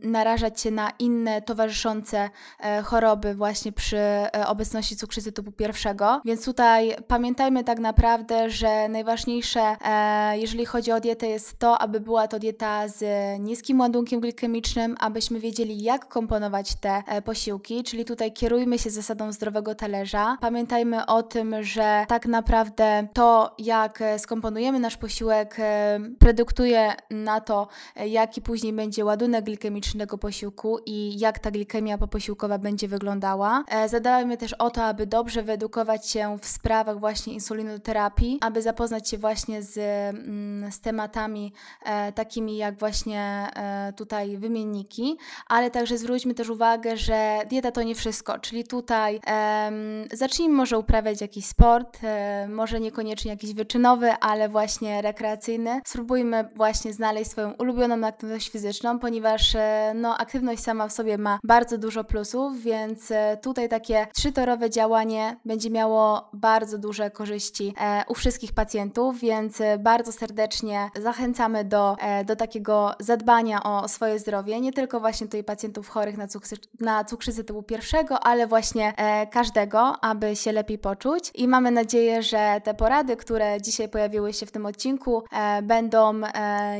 narażać 0.02 0.60
się 0.60 0.70
na 0.70 0.90
inne 0.98 1.42
towarzyszące 1.42 2.30
e, 2.60 2.82
choroby 2.82 3.34
właśnie 3.34 3.72
przy 3.72 3.98
obecności 4.46 4.96
cukrzycy 4.96 5.32
typu 5.32 5.52
pierwszego, 5.52 6.20
więc 6.24 6.43
tutaj 6.44 6.96
pamiętajmy 7.08 7.64
tak 7.64 7.78
naprawdę, 7.78 8.50
że 8.50 8.88
najważniejsze, 8.88 9.76
e, 9.84 10.38
jeżeli 10.38 10.66
chodzi 10.66 10.92
o 10.92 11.00
dietę, 11.00 11.26
jest 11.26 11.58
to, 11.58 11.78
aby 11.78 12.00
była 12.00 12.28
to 12.28 12.38
dieta 12.38 12.88
z 12.88 13.04
niskim 13.40 13.80
ładunkiem 13.80 14.20
glikemicznym, 14.20 14.96
abyśmy 15.00 15.40
wiedzieli, 15.40 15.82
jak 15.82 16.08
komponować 16.08 16.74
te 16.74 17.02
e, 17.06 17.22
posiłki, 17.22 17.84
czyli 17.84 18.04
tutaj 18.04 18.32
kierujmy 18.32 18.78
się 18.78 18.90
zasadą 18.90 19.32
zdrowego 19.32 19.74
talerza. 19.74 20.36
Pamiętajmy 20.40 21.06
o 21.06 21.22
tym, 21.22 21.62
że 21.62 22.04
tak 22.08 22.26
naprawdę 22.26 23.08
to, 23.12 23.54
jak 23.58 24.02
skomponujemy 24.18 24.78
nasz 24.78 24.96
posiłek, 24.96 25.56
e, 25.58 26.00
predyktuje 26.18 26.92
na 27.10 27.40
to, 27.40 27.68
jaki 28.06 28.42
później 28.42 28.72
będzie 28.72 29.04
ładunek 29.04 29.44
glikemiczny 29.44 30.00
tego 30.00 30.18
posiłku 30.18 30.78
i 30.86 31.18
jak 31.18 31.38
ta 31.38 31.50
glikemia 31.50 31.98
poposiłkowa 31.98 32.58
będzie 32.58 32.88
wyglądała. 32.88 33.64
Zadajmy 33.86 34.36
też 34.36 34.52
o 34.52 34.70
to, 34.70 34.84
aby 34.84 35.06
dobrze 35.06 35.42
wyedukować 35.42 36.10
się 36.10 36.33
w 36.38 36.46
sprawach 36.46 37.00
właśnie 37.00 37.32
insulinoterapii, 37.34 38.38
aby 38.40 38.62
zapoznać 38.62 39.08
się 39.08 39.18
właśnie 39.18 39.62
z, 39.62 39.78
mm, 40.16 40.72
z 40.72 40.80
tematami 40.80 41.52
e, 41.84 42.12
takimi 42.12 42.56
jak 42.56 42.78
właśnie 42.78 43.48
e, 43.56 43.92
tutaj 43.92 44.38
wymienniki, 44.38 45.16
ale 45.46 45.70
także 45.70 45.98
zwróćmy 45.98 46.34
też 46.34 46.48
uwagę, 46.48 46.96
że 46.96 47.40
dieta 47.48 47.72
to 47.72 47.82
nie 47.82 47.94
wszystko, 47.94 48.38
czyli 48.38 48.64
tutaj 48.64 49.20
e, 49.26 49.72
zacznijmy 50.12 50.54
może 50.54 50.78
uprawiać 50.78 51.20
jakiś 51.20 51.46
sport, 51.46 51.98
e, 52.02 52.48
może 52.48 52.80
niekoniecznie 52.80 53.30
jakiś 53.30 53.54
wyczynowy, 53.54 54.12
ale 54.12 54.48
właśnie 54.48 55.02
rekreacyjny. 55.02 55.80
Spróbujmy 55.86 56.48
właśnie 56.56 56.92
znaleźć 56.92 57.30
swoją 57.30 57.52
ulubioną 57.52 58.06
aktywność 58.06 58.50
fizyczną, 58.50 58.98
ponieważ 58.98 59.54
e, 59.54 59.92
no, 59.94 60.18
aktywność 60.18 60.62
sama 60.62 60.88
w 60.88 60.92
sobie 60.92 61.18
ma 61.18 61.38
bardzo 61.44 61.78
dużo 61.78 62.04
plusów, 62.04 62.62
więc 62.62 63.10
e, 63.10 63.38
tutaj 63.42 63.68
takie 63.68 64.06
trzytorowe 64.16 64.70
działanie 64.70 65.36
będzie 65.44 65.70
miało 65.70 66.23
bardzo 66.32 66.78
duże 66.78 67.10
korzyści 67.10 67.74
e, 67.80 68.04
u 68.08 68.14
wszystkich 68.14 68.52
pacjentów, 68.52 69.20
więc 69.20 69.60
e, 69.60 69.78
bardzo 69.78 70.12
serdecznie 70.12 70.90
zachęcamy 71.02 71.64
do, 71.64 71.96
e, 72.00 72.24
do 72.24 72.36
takiego 72.36 72.94
zadbania 73.00 73.62
o 73.62 73.88
swoje 73.88 74.18
zdrowie, 74.18 74.60
nie 74.60 74.72
tylko 74.72 75.00
właśnie 75.00 75.26
tutaj 75.26 75.44
pacjentów 75.44 75.88
chorych 75.88 76.16
na, 76.16 76.28
cukrzy, 76.28 76.56
na 76.80 77.04
cukrzycę 77.04 77.44
typu 77.44 77.62
pierwszego, 77.62 78.20
ale 78.20 78.46
właśnie 78.46 78.94
każdego, 79.30 80.04
aby 80.04 80.36
się 80.36 80.52
lepiej 80.52 80.78
poczuć. 80.78 81.30
I 81.34 81.48
mamy 81.48 81.70
nadzieję, 81.70 82.22
że 82.22 82.60
te 82.64 82.74
porady, 82.74 83.16
które 83.16 83.62
dzisiaj 83.62 83.88
pojawiły 83.88 84.32
się 84.32 84.46
w 84.46 84.52
tym 84.52 84.66
odcinku, 84.66 85.22
będą 85.62 86.20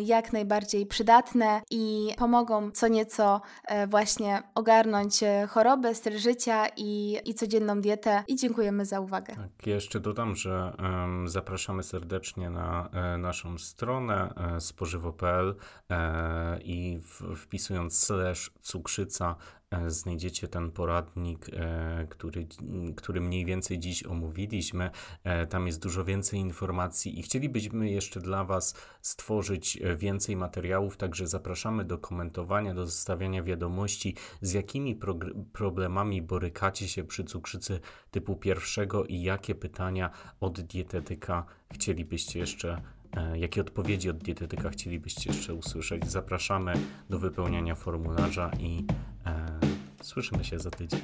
jak 0.01 0.33
najbardziej 0.33 0.87
przydatne 0.87 1.61
i 1.71 2.15
pomogą 2.19 2.71
co 2.71 2.89
nieco 2.89 3.41
właśnie 3.89 4.43
ogarnąć 4.55 5.21
chorobę, 5.49 5.95
styl 5.95 6.19
życia 6.19 6.67
i, 6.77 7.19
i 7.25 7.35
codzienną 7.35 7.81
dietę. 7.81 8.25
I 8.29 8.37
dziękujemy 8.37 8.85
za 8.85 9.01
uwagę. 9.01 9.34
Tak, 9.37 9.67
jeszcze 9.67 10.01
dodam, 10.01 10.37
że 10.37 10.73
zapraszamy 11.25 11.83
serdecznie 11.83 12.51
na 12.51 12.89
e, 12.93 13.19
naszą 13.19 13.59
stronę 13.59 14.35
e, 14.37 14.61
spożywo.pl 14.61 15.57
e, 15.91 16.61
i 16.63 17.01
wpisując 17.37 17.99
slash 17.99 18.51
cukrzyca 18.61 19.37
znajdziecie 19.87 20.49
ten 20.49 20.71
poradnik, 20.71 21.47
e, 21.53 22.07
który, 22.11 22.47
który 22.97 23.21
mniej 23.21 23.45
więcej 23.45 23.79
dziś 23.79 24.07
omówiliśmy. 24.07 24.91
E, 25.25 25.47
Tam 25.47 25.67
jest 25.67 25.83
dużo 25.83 26.05
więcej 26.05 26.41
informacji 26.41 27.19
i 27.19 27.23
chcielibyśmy 27.23 27.91
jeszcze 27.91 28.21
dla 28.21 28.45
Was 28.45 28.75
stworzyć 29.01 29.79
e, 29.83 29.97
więcej 29.97 30.37
materiałów, 30.37 30.97
także 30.97 31.27
zapraszamy 31.27 31.85
do 31.85 31.99
komentowania, 31.99 32.75
do 32.75 32.87
zostawiania 32.87 33.43
wiadomości, 33.43 34.15
z 34.41 34.53
jakimi 34.53 34.99
problemami 35.53 36.23
borykacie 36.23 36.89
się 36.89 37.05
przy 37.05 37.25
cukrzycy 37.25 37.81
typu 38.11 38.37
pierwszego 38.37 39.05
i 39.05 39.23
jakie 39.23 39.55
pytania 39.55 40.11
od 40.41 40.61
dietetyka 40.61 41.45
chcielibyście 41.73 42.39
jeszcze 42.39 42.83
Jakie 43.35 43.61
odpowiedzi 43.61 44.11
od 44.11 44.19
dietetyka 44.19 44.71
chcielibyście 44.71 45.31
jeszcze 45.31 45.55
usłyszeć? 45.55 46.11
Zapraszamy 46.11 46.75
do 47.11 47.19
wypełniania 47.19 47.75
formularza 47.75 48.51
i 48.59 48.87
słyszymy 50.03 50.45
się 50.45 50.59
za 50.59 50.71
tydzień. 50.71 51.01